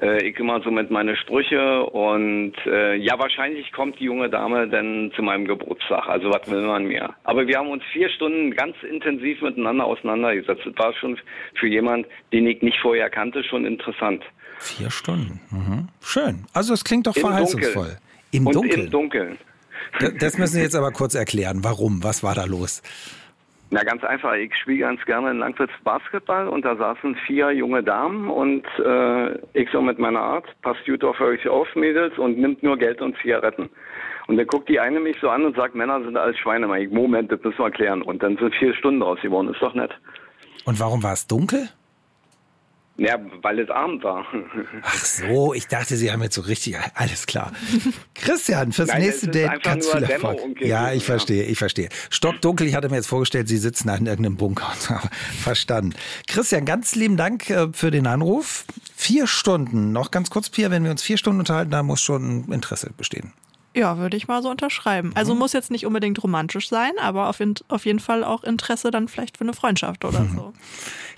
äh, 0.00 0.26
ich 0.26 0.38
immer 0.38 0.60
so 0.62 0.70
mit 0.70 0.90
meine 0.90 1.16
Sprüche 1.16 1.84
und 1.84 2.54
äh, 2.66 2.96
ja, 2.96 3.18
wahrscheinlich 3.18 3.70
kommt 3.72 3.98
die 4.00 4.04
junge 4.04 4.30
Dame 4.30 4.68
dann 4.68 5.12
zu 5.14 5.22
meinem 5.22 5.46
Geburtstag. 5.46 6.06
Also 6.08 6.30
was 6.30 6.50
will 6.50 6.62
man 6.62 6.84
mehr? 6.84 7.14
Aber 7.24 7.46
wir 7.46 7.58
haben 7.58 7.68
uns 7.68 7.82
vier 7.92 8.08
Stunden 8.10 8.52
ganz 8.52 8.76
intensiv 8.82 9.42
miteinander 9.42 9.84
auseinandergesetzt. 9.84 10.62
Das 10.64 10.74
war 10.76 10.94
schon 10.94 11.18
für 11.58 11.68
jemand, 11.68 12.06
den 12.32 12.46
ich 12.46 12.62
nicht 12.62 12.78
vorher 12.80 13.10
kannte, 13.10 13.44
schon 13.44 13.64
interessant. 13.64 14.22
Vier 14.58 14.90
Stunden. 14.90 15.40
Mhm. 15.50 15.88
Schön. 16.00 16.46
Also 16.52 16.74
es 16.74 16.84
klingt 16.84 17.06
doch 17.06 17.16
Im 17.16 17.22
verheißungsvoll. 17.22 17.72
Dunkeln. 17.72 17.98
Im 18.32 18.46
und 18.46 18.54
Dunkeln. 18.54 18.84
Im 18.84 18.90
Dunkeln. 18.90 19.38
Das 20.18 20.38
müssen 20.38 20.54
Sie 20.54 20.62
jetzt 20.62 20.76
aber 20.76 20.92
kurz 20.92 21.14
erklären. 21.14 21.64
Warum? 21.64 22.04
Was 22.04 22.22
war 22.22 22.34
da 22.34 22.44
los? 22.44 22.82
Na 23.72 23.84
ganz 23.84 24.02
einfach, 24.02 24.34
ich 24.34 24.54
spiele 24.56 24.80
ganz 24.80 25.04
gerne 25.04 25.30
in 25.30 25.38
Langwitz 25.38 25.70
Basketball 25.84 26.48
und 26.48 26.64
da 26.64 26.74
saßen 26.74 27.14
vier 27.26 27.52
junge 27.52 27.84
Damen 27.84 28.28
und 28.28 28.64
äh, 28.84 29.38
ich 29.52 29.70
so 29.70 29.80
mit 29.80 29.98
meiner 30.00 30.20
Art, 30.20 30.44
passt 30.62 30.84
gut 30.86 31.04
auf 31.04 31.20
euch 31.20 31.46
auf, 31.48 31.68
Mädels, 31.76 32.18
und 32.18 32.36
nimmt 32.36 32.64
nur 32.64 32.76
Geld 32.76 33.00
und 33.00 33.16
Zigaretten. 33.18 33.70
Und 34.26 34.36
dann 34.36 34.46
guckt 34.48 34.68
die 34.68 34.80
eine 34.80 34.98
mich 34.98 35.16
so 35.20 35.30
an 35.30 35.44
und 35.44 35.54
sagt, 35.54 35.76
Männer 35.76 36.02
sind 36.02 36.16
alles 36.16 36.36
Schweine. 36.38 36.66
Ich, 36.80 36.90
Moment, 36.90 37.30
das 37.30 37.42
müssen 37.42 37.58
wir 37.58 37.70
klären. 37.70 38.02
Und 38.02 38.22
dann 38.22 38.36
sind 38.36 38.54
vier 38.56 38.74
Stunden 38.74 39.00
draus 39.00 39.20
geworden, 39.20 39.48
ist 39.48 39.62
doch 39.62 39.74
nett. 39.74 39.92
Und 40.64 40.78
warum 40.78 41.02
war 41.02 41.12
es 41.12 41.26
dunkel? 41.26 41.68
Ja, 43.00 43.18
weil 43.40 43.58
es 43.58 43.70
Abend 43.70 44.04
war. 44.04 44.26
Ach 44.82 45.04
so, 45.06 45.54
ich 45.54 45.66
dachte, 45.66 45.96
Sie 45.96 46.12
haben 46.12 46.22
jetzt 46.22 46.34
so 46.34 46.42
richtig, 46.42 46.76
alles 46.94 47.24
klar. 47.24 47.50
Christian, 48.14 48.72
fürs 48.72 48.88
Nein, 48.88 49.00
nächste 49.00 49.28
Date 49.28 49.62
ganz 49.62 49.88
viel 49.88 50.02
Erfolg. 50.02 50.60
Ja, 50.60 50.92
ich 50.92 51.02
verstehe, 51.02 51.44
ich 51.44 51.56
verstehe. 51.56 51.88
Stockdunkel, 52.10 52.66
ich 52.66 52.74
hatte 52.74 52.90
mir 52.90 52.96
jetzt 52.96 53.06
vorgestellt, 53.06 53.48
Sie 53.48 53.56
sitzen 53.56 53.88
in 53.88 54.04
irgendeinem 54.04 54.36
Bunker. 54.36 54.70
Verstanden. 55.40 55.94
Christian, 56.28 56.66
ganz 56.66 56.94
lieben 56.94 57.16
Dank 57.16 57.48
äh, 57.48 57.68
für 57.72 57.90
den 57.90 58.06
Anruf. 58.06 58.66
Vier 58.94 59.26
Stunden, 59.26 59.92
noch 59.92 60.10
ganz 60.10 60.28
kurz, 60.28 60.50
Pia, 60.50 60.70
wenn 60.70 60.84
wir 60.84 60.90
uns 60.90 61.02
vier 61.02 61.16
Stunden 61.16 61.40
unterhalten, 61.40 61.70
da 61.70 61.82
muss 61.82 62.02
schon 62.02 62.52
Interesse 62.52 62.90
bestehen. 62.94 63.32
Ja, 63.74 63.98
würde 63.98 64.16
ich 64.16 64.26
mal 64.26 64.42
so 64.42 64.50
unterschreiben. 64.50 65.12
Also 65.14 65.32
mhm. 65.32 65.40
muss 65.40 65.52
jetzt 65.52 65.70
nicht 65.70 65.86
unbedingt 65.86 66.20
romantisch 66.22 66.68
sein, 66.68 66.92
aber 67.00 67.28
auf, 67.28 67.38
in, 67.38 67.54
auf 67.68 67.86
jeden 67.86 68.00
Fall 68.00 68.24
auch 68.24 68.42
Interesse 68.42 68.90
dann 68.90 69.06
vielleicht 69.06 69.38
für 69.38 69.44
eine 69.44 69.52
Freundschaft 69.52 70.04
oder 70.04 70.20
mhm. 70.20 70.34
so. 70.34 70.52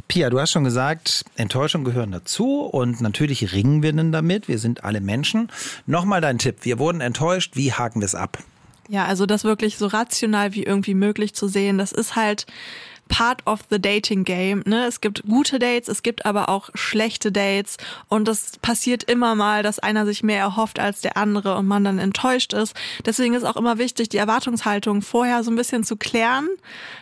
Pia, 0.08 0.28
du 0.28 0.38
hast 0.38 0.50
schon 0.50 0.64
gesagt, 0.64 1.24
Enttäuschungen 1.36 1.86
gehören 1.86 2.12
dazu 2.12 2.60
und 2.60 3.00
natürlich 3.00 3.54
ringen 3.54 3.82
wir 3.82 3.92
denn 3.94 4.12
damit. 4.12 4.48
Wir 4.48 4.58
sind 4.58 4.84
alle 4.84 5.00
Menschen. 5.00 5.48
Nochmal 5.86 6.20
dein 6.20 6.38
Tipp. 6.38 6.58
Wir 6.62 6.78
wurden 6.78 7.00
enttäuscht. 7.00 7.56
Wie 7.56 7.72
haken 7.72 8.00
wir 8.00 8.06
es 8.06 8.14
ab? 8.14 8.38
Ja, 8.88 9.06
also 9.06 9.24
das 9.24 9.44
wirklich 9.44 9.78
so 9.78 9.86
rational 9.86 10.52
wie 10.52 10.64
irgendwie 10.64 10.94
möglich 10.94 11.34
zu 11.34 11.48
sehen. 11.48 11.78
Das 11.78 11.92
ist 11.92 12.16
halt 12.16 12.46
part 13.12 13.46
of 13.46 13.60
the 13.68 13.78
dating 13.78 14.24
game. 14.24 14.62
Ne? 14.64 14.86
Es 14.86 15.02
gibt 15.02 15.22
gute 15.28 15.58
Dates, 15.58 15.88
es 15.88 16.02
gibt 16.02 16.24
aber 16.24 16.48
auch 16.48 16.70
schlechte 16.72 17.30
Dates 17.30 17.76
und 18.08 18.26
es 18.26 18.58
passiert 18.62 19.04
immer 19.04 19.34
mal, 19.34 19.62
dass 19.62 19.78
einer 19.78 20.06
sich 20.06 20.22
mehr 20.22 20.40
erhofft 20.40 20.78
als 20.78 21.02
der 21.02 21.18
andere 21.18 21.56
und 21.56 21.66
man 21.66 21.84
dann 21.84 21.98
enttäuscht 21.98 22.54
ist. 22.54 22.74
Deswegen 23.04 23.34
ist 23.34 23.44
auch 23.44 23.56
immer 23.56 23.76
wichtig, 23.76 24.08
die 24.08 24.16
Erwartungshaltung 24.16 25.02
vorher 25.02 25.44
so 25.44 25.50
ein 25.50 25.56
bisschen 25.56 25.84
zu 25.84 25.96
klären. 25.96 26.48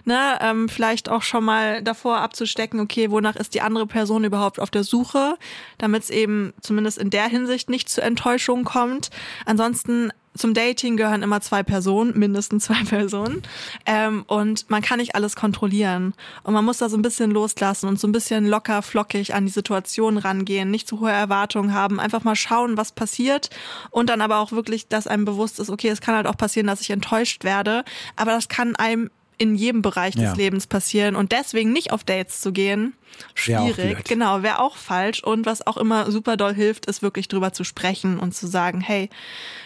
Ne? 0.05 0.37
Ähm, 0.41 0.69
vielleicht 0.69 1.09
auch 1.09 1.23
schon 1.23 1.45
mal 1.45 1.81
davor 1.81 2.19
abzustecken, 2.19 2.81
okay, 2.81 3.13
wonach 3.13 3.37
ist 3.37 3.55
die 3.55 3.61
andere 3.61 3.87
Person 3.87 4.25
überhaupt 4.25 4.59
auf 4.59 4.71
der 4.71 4.83
Suche, 4.83 5.37
damit 5.79 6.03
es 6.03 6.11
eben 6.11 6.53
zumindest 6.61 6.99
in 6.99 7.11
der 7.11 7.29
Hinsicht 7.29 7.71
nicht 7.71 7.89
zu 7.89 8.03
Enttäuschungen 8.03 8.65
kommt. 8.65 9.11
Ansonsten 9.47 10.11
zum 10.37 10.55
Dating 10.55 10.97
gehören 10.97 11.23
immer 11.23 11.41
zwei 11.41 11.63
Personen, 11.63 12.17
mindestens 12.19 12.65
zwei 12.65 12.83
Personen. 12.85 13.43
Ähm, 13.85 14.25
und 14.27 14.71
man 14.71 14.83
kann 14.83 14.99
nicht 14.99 15.15
alles 15.15 15.35
kontrollieren. 15.37 16.15
Und 16.45 16.55
man 16.55 16.65
muss 16.65 16.79
da 16.79 16.89
so 16.89 16.97
ein 16.97 17.03
bisschen 17.03 17.31
loslassen 17.31 17.89
und 17.89 17.99
so 17.99 18.07
ein 18.07 18.13
bisschen 18.13 18.47
locker, 18.47 18.83
flockig 18.83 19.35
an 19.35 19.47
die 19.47 19.53
Situation 19.53 20.19
rangehen, 20.19 20.71
nicht 20.71 20.89
zu 20.89 21.01
hohe 21.01 21.11
Erwartungen 21.11 21.75
haben, 21.75 21.99
einfach 21.99 22.25
mal 22.25 22.37
schauen, 22.37 22.77
was 22.77 22.93
passiert. 22.93 23.51
Und 23.91 24.09
dann 24.09 24.21
aber 24.21 24.39
auch 24.39 24.53
wirklich, 24.53 24.89
dass 24.89 25.07
einem 25.07 25.25
bewusst 25.25 25.59
ist, 25.59 25.71
okay, 25.71 25.89
es 25.89 26.01
kann 26.01 26.15
halt 26.15 26.27
auch 26.27 26.37
passieren, 26.37 26.67
dass 26.67 26.81
ich 26.81 26.91
enttäuscht 26.91 27.45
werde. 27.45 27.85
Aber 28.17 28.31
das 28.33 28.49
kann 28.49 28.77
einem 28.77 29.11
in 29.41 29.55
jedem 29.55 29.81
Bereich 29.81 30.13
des 30.13 30.25
ja. 30.25 30.33
Lebens 30.35 30.67
passieren 30.67 31.17
und 31.17 31.33
deswegen 31.33 31.73
nicht 31.73 31.93
auf 31.93 32.05
Dates 32.05 32.43
zu 32.43 32.53
gehen, 32.53 32.93
schwierig. 33.35 34.05
Genau, 34.05 34.43
wäre 34.43 34.59
auch 34.59 34.77
falsch. 34.77 35.25
Und 35.25 35.47
was 35.47 35.67
auch 35.67 35.79
immer 35.79 36.11
super 36.11 36.37
doll 36.37 36.53
hilft, 36.53 36.85
ist 36.85 37.01
wirklich 37.01 37.27
drüber 37.27 37.55
zu 37.55 37.65
sprechen 37.65 38.19
und 38.19 38.35
zu 38.35 38.47
sagen, 38.47 38.83
hey, 38.83 39.09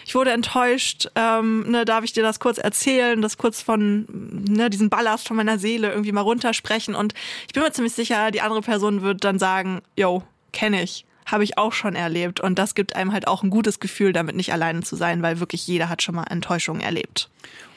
ich 0.05 0.15
wurde 0.15 0.31
enttäuscht, 0.31 1.09
ähm, 1.15 1.69
ne, 1.69 1.83
darf 1.83 2.05
ich 2.05 2.13
dir 2.13 2.23
das 2.23 2.39
kurz 2.39 2.57
erzählen, 2.57 3.21
das 3.21 3.37
kurz 3.37 3.61
von 3.61 4.07
ne, 4.47 4.69
diesen 4.69 4.89
Ballast 4.89 5.27
von 5.27 5.35
meiner 5.35 5.59
Seele 5.59 5.89
irgendwie 5.89 6.13
mal 6.13 6.21
runtersprechen. 6.21 6.95
Und 6.95 7.13
ich 7.45 7.53
bin 7.53 7.61
mir 7.61 7.73
ziemlich 7.73 7.93
sicher, 7.93 8.31
die 8.31 8.39
andere 8.39 8.61
Person 8.61 9.01
wird 9.01 9.25
dann 9.25 9.39
sagen, 9.39 9.81
yo, 9.97 10.23
kenne 10.53 10.83
ich 10.83 11.05
habe 11.25 11.43
ich 11.43 11.57
auch 11.57 11.73
schon 11.73 11.95
erlebt. 11.95 12.39
Und 12.39 12.59
das 12.59 12.75
gibt 12.75 12.95
einem 12.95 13.11
halt 13.11 13.27
auch 13.27 13.43
ein 13.43 13.49
gutes 13.49 13.79
Gefühl, 13.79 14.13
damit 14.13 14.35
nicht 14.35 14.53
alleine 14.53 14.81
zu 14.81 14.95
sein, 14.95 15.21
weil 15.21 15.39
wirklich 15.39 15.65
jeder 15.67 15.89
hat 15.89 16.01
schon 16.01 16.15
mal 16.15 16.25
Enttäuschungen 16.25 16.81
erlebt. 16.81 17.29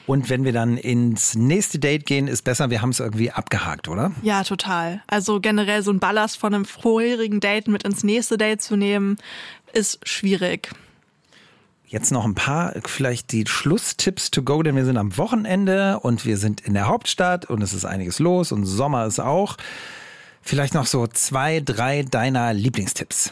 Und 0.09 0.29
wenn 0.31 0.43
wir 0.43 0.53
dann 0.53 0.77
ins 0.77 1.35
nächste 1.35 1.77
Date 1.77 2.07
gehen, 2.07 2.27
ist 2.27 2.43
besser, 2.43 2.71
wir 2.71 2.81
haben 2.81 2.89
es 2.89 2.99
irgendwie 2.99 3.29
abgehakt, 3.29 3.87
oder? 3.87 4.11
Ja, 4.23 4.43
total. 4.43 5.03
Also 5.05 5.39
generell 5.39 5.83
so 5.83 5.91
ein 5.91 5.99
Ballast 5.99 6.37
von 6.39 6.53
einem 6.53 6.65
vorherigen 6.65 7.39
Date 7.39 7.67
mit 7.67 7.83
ins 7.83 8.03
nächste 8.03 8.37
Date 8.37 8.59
zu 8.59 8.75
nehmen, 8.75 9.17
ist 9.71 9.99
schwierig. 10.07 10.71
Jetzt 11.85 12.11
noch 12.11 12.25
ein 12.25 12.35
paar, 12.35 12.73
vielleicht 12.85 13.31
die 13.31 13.45
Schlusstipps 13.47 14.31
to 14.31 14.41
go, 14.41 14.63
denn 14.63 14.75
wir 14.75 14.85
sind 14.85 14.97
am 14.97 15.15
Wochenende 15.17 15.99
und 15.99 16.25
wir 16.25 16.37
sind 16.37 16.61
in 16.61 16.73
der 16.73 16.87
Hauptstadt 16.87 17.45
und 17.45 17.61
es 17.61 17.73
ist 17.73 17.85
einiges 17.85 18.17
los 18.17 18.51
und 18.51 18.65
Sommer 18.65 19.05
ist 19.05 19.19
auch. 19.19 19.57
Vielleicht 20.41 20.73
noch 20.73 20.85
so 20.85 21.07
zwei, 21.07 21.61
drei 21.63 22.03
deiner 22.03 22.53
Lieblingstipps. 22.53 23.31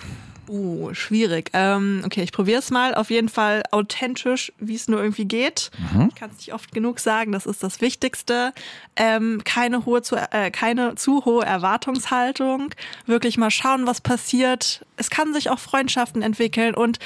Uh, 0.49 0.93
schwierig. 0.93 1.49
Ähm, 1.53 2.03
okay, 2.05 2.23
ich 2.23 2.31
probiere 2.31 2.59
es 2.59 2.71
mal. 2.71 2.95
Auf 2.95 3.09
jeden 3.09 3.27
Fall 3.27 3.63
authentisch, 3.71 4.53
wie 4.59 4.75
es 4.75 4.87
nur 4.87 5.01
irgendwie 5.01 5.25
geht. 5.25 5.71
Mhm. 5.93 6.07
Ich 6.09 6.15
kann 6.15 6.29
es 6.31 6.37
nicht 6.37 6.53
oft 6.53 6.71
genug 6.71 6.99
sagen, 6.99 7.33
das 7.33 7.45
ist 7.45 7.63
das 7.63 7.81
Wichtigste. 7.81 8.53
Ähm, 8.95 9.41
keine, 9.43 9.85
hohe 9.85 10.01
zu, 10.01 10.15
äh, 10.15 10.49
keine 10.51 10.95
zu 10.95 11.25
hohe 11.25 11.45
Erwartungshaltung. 11.45 12.69
Wirklich 13.05 13.37
mal 13.37 13.51
schauen, 13.51 13.87
was 13.87 13.99
passiert. 13.99 14.85
Es 14.95 15.09
kann 15.09 15.33
sich 15.33 15.49
auch 15.49 15.59
Freundschaften 15.59 16.21
entwickeln 16.21 16.75
und 16.75 16.99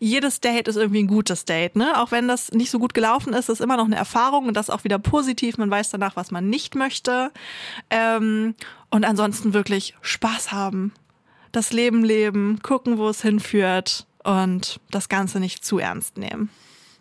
jedes 0.00 0.40
Date 0.40 0.66
ist 0.66 0.76
irgendwie 0.76 1.02
ein 1.02 1.06
gutes 1.06 1.44
Date, 1.44 1.76
ne? 1.76 2.00
Auch 2.00 2.10
wenn 2.10 2.26
das 2.26 2.50
nicht 2.52 2.70
so 2.70 2.78
gut 2.78 2.94
gelaufen 2.94 3.34
ist, 3.34 3.50
ist 3.50 3.60
immer 3.60 3.76
noch 3.76 3.84
eine 3.84 3.96
Erfahrung 3.96 4.46
und 4.46 4.54
das 4.54 4.70
auch 4.70 4.82
wieder 4.82 4.98
positiv. 4.98 5.58
Man 5.58 5.70
weiß 5.70 5.90
danach, 5.90 6.16
was 6.16 6.30
man 6.30 6.48
nicht 6.48 6.74
möchte. 6.74 7.30
Ähm, 7.90 8.54
und 8.90 9.04
ansonsten 9.04 9.52
wirklich 9.52 9.94
Spaß 10.00 10.52
haben 10.52 10.92
das 11.52 11.72
Leben 11.72 12.04
leben, 12.04 12.60
gucken, 12.62 12.98
wo 12.98 13.08
es 13.08 13.22
hinführt 13.22 14.06
und 14.22 14.80
das 14.90 15.08
Ganze 15.08 15.40
nicht 15.40 15.64
zu 15.64 15.78
ernst 15.78 16.16
nehmen. 16.16 16.50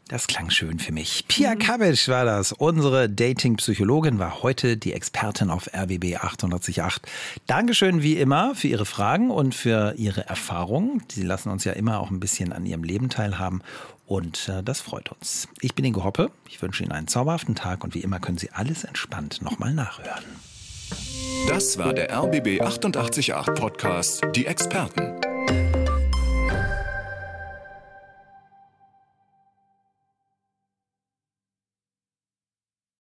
Das 0.10 0.26
klang 0.26 0.50
schön 0.50 0.80
für 0.80 0.92
mich. 0.92 1.26
Pia 1.28 1.54
mhm. 1.54 1.60
Kabic 1.60 2.08
war 2.08 2.26
das. 2.26 2.52
Unsere 2.52 3.08
Dating-Psychologin 3.08 4.18
war 4.18 4.42
heute 4.42 4.76
die 4.76 4.94
Expertin 4.94 5.52
auf 5.52 5.70
RBB 5.72 6.16
888. 6.16 6.84
Dankeschön 7.46 8.02
wie 8.02 8.18
immer 8.18 8.56
für 8.56 8.70
Ihre 8.70 8.86
Fragen 8.86 9.30
und 9.30 9.54
für 9.54 9.94
Ihre 9.98 10.26
Erfahrungen. 10.26 11.04
Sie 11.12 11.22
lassen 11.22 11.50
uns 11.50 11.64
ja 11.64 11.74
immer 11.74 12.00
auch 12.00 12.10
ein 12.10 12.20
bisschen 12.20 12.54
an 12.54 12.66
Ihrem 12.66 12.84
Leben 12.84 13.10
teilhaben. 13.10 13.62
Und 14.08 14.50
äh, 14.50 14.64
das 14.64 14.82
freut 14.82 15.12
uns. 15.12 15.48
Ich 15.62 15.76
bin 15.76 15.86
Ingo 15.86 16.04
Hoppe. 16.04 16.32
Ich 16.48 16.60
wünsche 16.60 16.84
Ihnen 16.84 16.92
einen 16.92 17.08
zauberhaften 17.08 17.54
Tag 17.54 17.84
und 17.84 17.94
wie 17.94 18.00
immer 18.00 18.20
können 18.20 18.40
Sie 18.40 18.50
alles 18.52 18.86
entspannt 18.86 19.44
nochmal 19.44 19.76
nachhören. 19.76 20.26
Das 21.48 21.78
war 21.78 21.94
der 21.94 22.12
RBB 22.12 22.62
888 22.62 23.54
Podcast, 23.54 24.24
die 24.36 24.48
Experten. 24.48 25.79